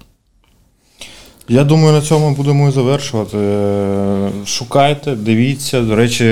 Я 1.50 1.64
думаю, 1.64 1.94
на 1.94 2.02
цьому 2.02 2.36
будемо 2.36 2.70
і 2.70 2.72
завершувати. 2.72 3.38
Е, 3.38 4.30
Шукайте, 4.46 5.16
дивіться. 5.16 5.82
До 5.82 5.96
речі, 5.96 6.26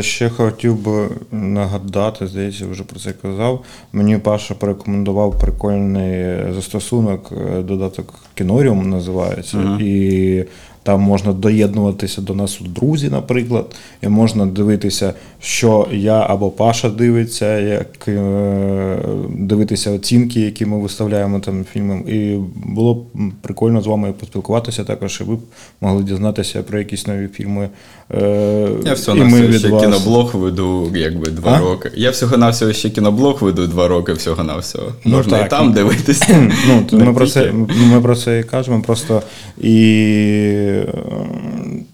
ще 0.00 0.28
хотів 0.28 0.76
би 0.76 1.08
нагадати, 1.32 2.26
здається, 2.26 2.66
вже 2.66 2.82
про 2.82 3.00
це 3.00 3.12
казав. 3.12 3.64
Мені 3.92 4.18
Паша 4.18 4.54
порекомендував 4.54 5.38
прикольний 5.38 6.36
застосунок, 6.54 7.32
е, 7.32 7.62
додаток 7.62 8.14
Кіноріум 8.34 8.90
називається. 8.90 9.78
І 9.80 10.44
там 10.84 11.00
можна 11.00 11.32
доєднуватися 11.32 12.20
до 12.20 12.34
нас 12.34 12.60
у 12.60 12.64
друзі, 12.64 13.08
наприклад, 13.10 13.74
і 14.02 14.08
можна 14.08 14.46
дивитися, 14.46 15.14
що 15.40 15.88
я 15.92 16.26
або 16.28 16.50
Паша 16.50 16.88
дивиться, 16.88 17.58
як 17.58 18.08
е, 18.08 18.98
дивитися 19.30 19.90
оцінки, 19.90 20.40
які 20.40 20.66
ми 20.66 20.78
виставляємо 20.80 21.40
там 21.40 21.64
фільмам. 21.72 22.08
І 22.08 22.38
було 22.54 22.94
б 22.94 23.04
прикольно 23.42 23.80
з 23.82 23.86
вами 23.86 24.12
поспілкуватися 24.20 24.84
також, 24.84 25.18
і 25.20 25.24
ви 25.24 25.34
б 25.36 25.40
могли 25.80 26.02
дізнатися 26.02 26.62
про 26.62 26.78
якісь 26.78 27.06
нові 27.06 27.28
фільми. 27.28 27.68
Е, 28.14 28.68
Я 28.84 28.92
всього 28.92 29.18
на 29.18 29.24
всього 29.26 29.52
ще 29.52 29.68
вас. 29.68 29.82
кіноблог 29.82 30.36
веду 30.36 30.90
якби 30.96 31.30
два 31.30 31.52
А? 31.52 31.58
роки. 31.58 31.90
Я 31.96 32.10
всього 32.10 32.36
на 32.36 32.50
всього 32.50 32.72
ще 32.72 32.90
кіноблог 32.90 33.42
веду 33.42 33.66
два 33.66 33.88
роки 33.88 34.12
всього 34.12 34.44
на 34.44 34.56
всього. 34.56 34.92
Ну, 35.04 35.16
Можна 35.16 35.38
так. 35.38 35.46
і 35.46 35.50
там 35.50 35.72
дивитися. 35.72 36.52
Ну, 36.68 36.98
ми, 36.98 37.14
про 37.14 37.26
це, 37.26 37.52
ми 37.92 38.00
про 38.00 38.16
це 38.16 38.38
і 38.38 38.42
кажемо. 38.44 38.82
Просто 38.86 39.22
і 39.60 39.70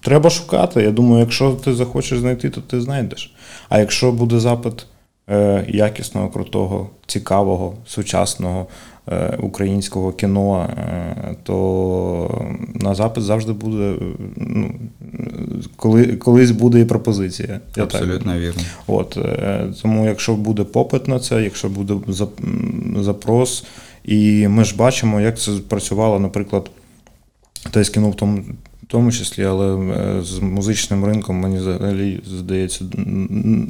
треба 0.01 0.29
шукати. 0.29 0.81
Я 0.83 0.91
думаю, 0.91 1.19
якщо 1.19 1.51
ти 1.51 1.73
захочеш 1.73 2.19
знайти, 2.19 2.49
то 2.49 2.61
ти 2.61 2.81
знайдеш. 2.81 3.33
А 3.69 3.79
якщо 3.79 4.11
буде 4.11 4.39
запит 4.39 4.85
е, 5.29 5.65
якісного, 5.67 6.29
крутого, 6.29 6.89
цікавого, 7.07 7.73
сучасного 7.87 8.67
е, 9.09 9.37
українського 9.41 10.11
кіно, 10.11 10.69
е, 10.77 11.35
то 11.43 12.45
на 12.75 12.95
запит 12.95 13.23
завжди 13.23 13.51
буде. 13.53 13.83
е, 13.91 13.95
Ну, 14.37 14.71
коли, 15.75 16.05
колись 16.07 16.51
буде 16.51 16.79
і 16.79 16.85
пропозиція. 16.85 17.59
Я 17.75 17.85
так 17.85 18.01
вірно. 18.39 18.61
От, 18.87 19.17
е, 19.17 19.67
тому, 19.81 20.05
якщо 20.05 20.33
буде 20.35 20.63
попит 20.63 21.07
на 21.07 21.19
це, 21.19 21.43
якщо 21.43 21.69
буде 21.69 21.93
зап- 21.93 23.01
запрос, 23.03 23.65
і 24.05 24.47
ми 24.47 24.63
ж 24.63 24.75
бачимо, 24.75 25.21
як 25.21 25.39
це 25.39 25.51
працювало, 25.67 26.19
наприклад, 26.19 26.71
й 27.79 27.83
з 27.83 27.89
кіно 27.89 28.09
в 28.09 28.15
тому, 28.15 28.43
тому 28.91 29.11
числі, 29.11 29.43
але 29.43 29.75
е, 29.75 30.23
з 30.23 30.39
музичним 30.39 31.05
ринком, 31.05 31.35
мені 31.35 31.57
взагалі 31.57 32.19
здається, 32.27 32.85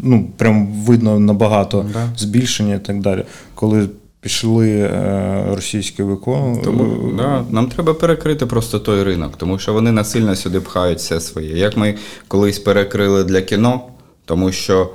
ну, 0.03 0.30
прям 0.38 0.68
видно 0.68 1.19
набагато 1.19 1.85
Да. 1.93 2.10
збільшення 2.18 2.76
і 2.76 2.80
так 2.80 3.02
далі. 3.02 3.23
Коли 3.56 3.89
пішли 4.22 4.69
е, 4.69 5.45
російські 5.56 6.03
виконання, 6.03 6.61
Тому 6.64 7.14
да, 7.18 7.43
нам 7.49 7.68
треба 7.68 7.93
перекрити 7.93 8.45
просто 8.45 8.80
той 8.80 9.03
ринок, 9.03 9.38
тому 9.38 9.60
що 9.60 9.73
вони 9.73 9.91
насильно 9.91 10.35
сюди 10.35 10.60
пхають 10.60 10.99
все 10.99 11.19
своє. 11.19 11.57
Як 11.57 11.77
ми 11.77 11.95
колись 12.27 12.60
перекрили 12.60 13.23
для 13.23 13.41
кіно, 13.41 13.81
тому 14.26 14.52
що 14.52 14.89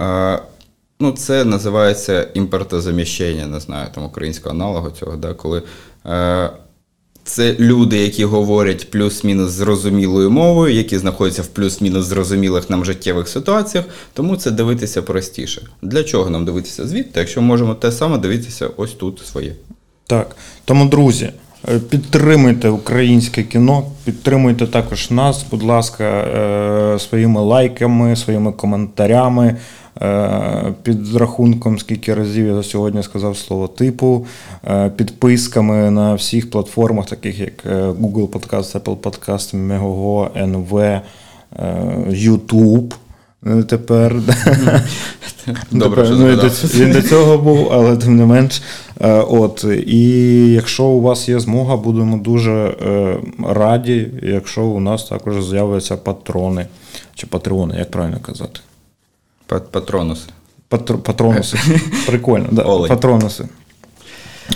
е, 0.00 0.38
ну, 1.00 1.12
це 1.12 1.44
називається 1.44 2.28
імпортозаміщення, 2.34 3.46
не 3.46 3.60
знаю, 3.60 3.88
там 3.94 4.04
українського 4.04 4.54
аналогу 4.54 4.90
цього, 4.90 5.16
да, 5.16 5.34
коли 5.34 5.62
е, 6.06 6.50
це 7.24 7.56
люди, 7.58 7.98
які 7.98 8.24
говорять 8.24 8.90
плюс-мінус 8.90 9.50
зрозумілою 9.50 10.30
мовою, 10.30 10.74
які 10.74 10.98
знаходяться 10.98 11.42
в 11.42 11.46
плюс-мінус 11.46 12.04
зрозумілих 12.04 12.70
нам 12.70 12.84
життєвих 12.84 13.28
ситуаціях, 13.28 13.84
тому 14.12 14.36
це 14.36 14.50
дивитися 14.50 15.02
простіше. 15.02 15.62
Для 15.82 16.04
чого 16.04 16.30
нам 16.30 16.44
дивитися 16.44 16.86
звідти, 16.86 17.20
якщо 17.20 17.42
можемо 17.42 17.74
те 17.74 17.92
саме 17.92 18.18
дивитися 18.18 18.68
ось 18.76 18.92
тут 18.92 19.22
своє. 19.26 19.54
Так. 20.06 20.36
Тому, 20.64 20.84
друзі, 20.84 21.32
е, 21.68 21.78
підтримуйте 21.78 22.68
українське 22.68 23.42
кіно, 23.42 23.86
підтримуйте 24.04 24.66
також 24.66 25.10
нас, 25.10 25.44
будь 25.50 25.62
ласка, 25.62 26.04
е, 26.04 26.98
своїми 26.98 27.40
лайками, 27.40 28.16
своїми 28.16 28.52
коментарями, 28.52 29.56
е, 30.02 30.74
під 30.82 31.16
рахунком, 31.16 31.78
скільки 31.78 32.14
разів 32.14 32.46
я 32.46 32.54
за 32.54 32.62
сьогодні 32.62 33.02
сказав 33.02 33.36
слово 33.36 33.68
типу, 33.68 34.26
е, 34.64 34.90
підписками 34.96 35.90
на 35.90 36.14
всіх 36.14 36.50
платформах, 36.50 37.06
таких 37.06 37.40
як 37.40 37.66
е, 37.66 37.74
Google 37.90 38.28
Podcast, 38.28 38.80
Apple 38.80 38.96
Podcast, 38.96 39.56
Megogo, 39.68 40.28
NV, 40.46 41.00
YouTube. 42.08 42.94
е, 43.46 43.62
Тепер 43.62 44.16
Добре, 45.70 46.04
що 46.04 46.14
Ну, 46.14 46.26
Він 46.74 46.92
до 46.92 47.02
цього 47.02 47.38
був, 47.38 47.68
але 47.72 47.96
тим 47.96 48.16
не 48.16 48.26
менш. 48.26 48.62
От, 49.28 49.64
і 49.86 50.08
якщо 50.52 50.84
у 50.84 51.00
вас 51.00 51.28
є 51.28 51.40
змога, 51.40 51.76
будемо 51.76 52.16
дуже 52.16 52.74
раді, 53.48 54.06
якщо 54.22 54.62
у 54.62 54.80
нас 54.80 55.04
також 55.04 55.44
з'являться 55.44 55.96
патрони. 55.96 56.66
Чи 57.14 57.26
патреони, 57.26 57.74
як 57.78 57.90
правильно 57.90 58.18
казати? 58.22 58.60
Пат- 59.52 59.70
Патронуси. 59.70 60.28
Патр, 60.68 60.98
патронуси. 60.98 61.58
Прикольно, 62.06 62.48
да, 62.50 62.62
Олень. 62.62 62.88
патронуси. 62.88 63.44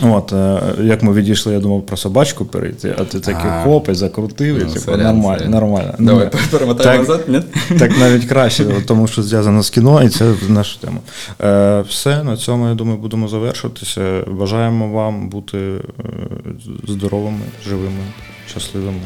От, 0.02 0.32
е, 0.32 0.60
як 0.82 1.02
ми 1.02 1.12
відійшли, 1.12 1.52
я 1.54 1.60
думав 1.60 1.86
про 1.86 1.96
собачку 1.96 2.44
перейти, 2.44 2.94
а 2.98 3.04
ти 3.04 3.20
такий 3.20 3.50
хоп 3.64 3.88
і 3.88 3.94
закрутив, 3.94 4.56
і 4.56 4.64
Ну, 4.64 4.72
типу, 4.72 4.96
нормально, 4.96 5.48
нормально. 5.50 5.94
Давай 5.98 6.30
Ну, 6.34 6.40
перемотаємо 6.50 7.04
так, 7.04 7.28
назад, 7.28 7.44
ні? 7.68 7.78
Так 7.78 7.98
навіть 7.98 8.24
краще, 8.24 8.64
тому 8.86 9.06
що 9.06 9.22
зв'язано 9.22 9.62
з 9.62 9.70
кіно, 9.70 10.02
і 10.02 10.08
це 10.08 10.34
наша 10.48 10.78
тема. 10.80 10.98
Е, 11.42 11.84
все, 11.88 12.22
на 12.22 12.36
цьому, 12.36 12.68
я 12.68 12.74
думаю, 12.74 12.98
будемо 12.98 13.28
завершуватися. 13.28 14.24
Бажаємо 14.28 14.88
вам 14.88 15.28
бути 15.28 15.58
е, 15.58 15.80
здоровими, 16.88 17.44
живими, 17.64 18.04
щасливими 18.50 19.00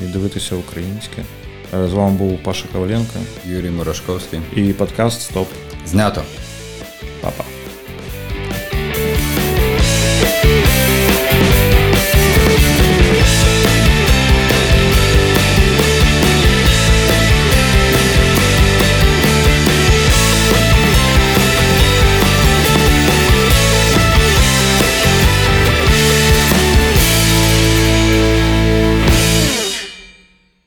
і 0.00 0.04
дивитися 0.04 0.56
українське. 0.56 1.22
З 1.82 1.92
вами 1.92 2.16
був 2.16 2.38
Паша 2.42 2.64
Коваленко 2.72 3.18
Юрій 3.46 3.70
Морошковський. 3.70 4.40
і 4.56 4.72
подкаст 4.72 5.22
Стоп. 5.22 5.48
Знято. 5.86 6.22
Папа. 7.20 7.44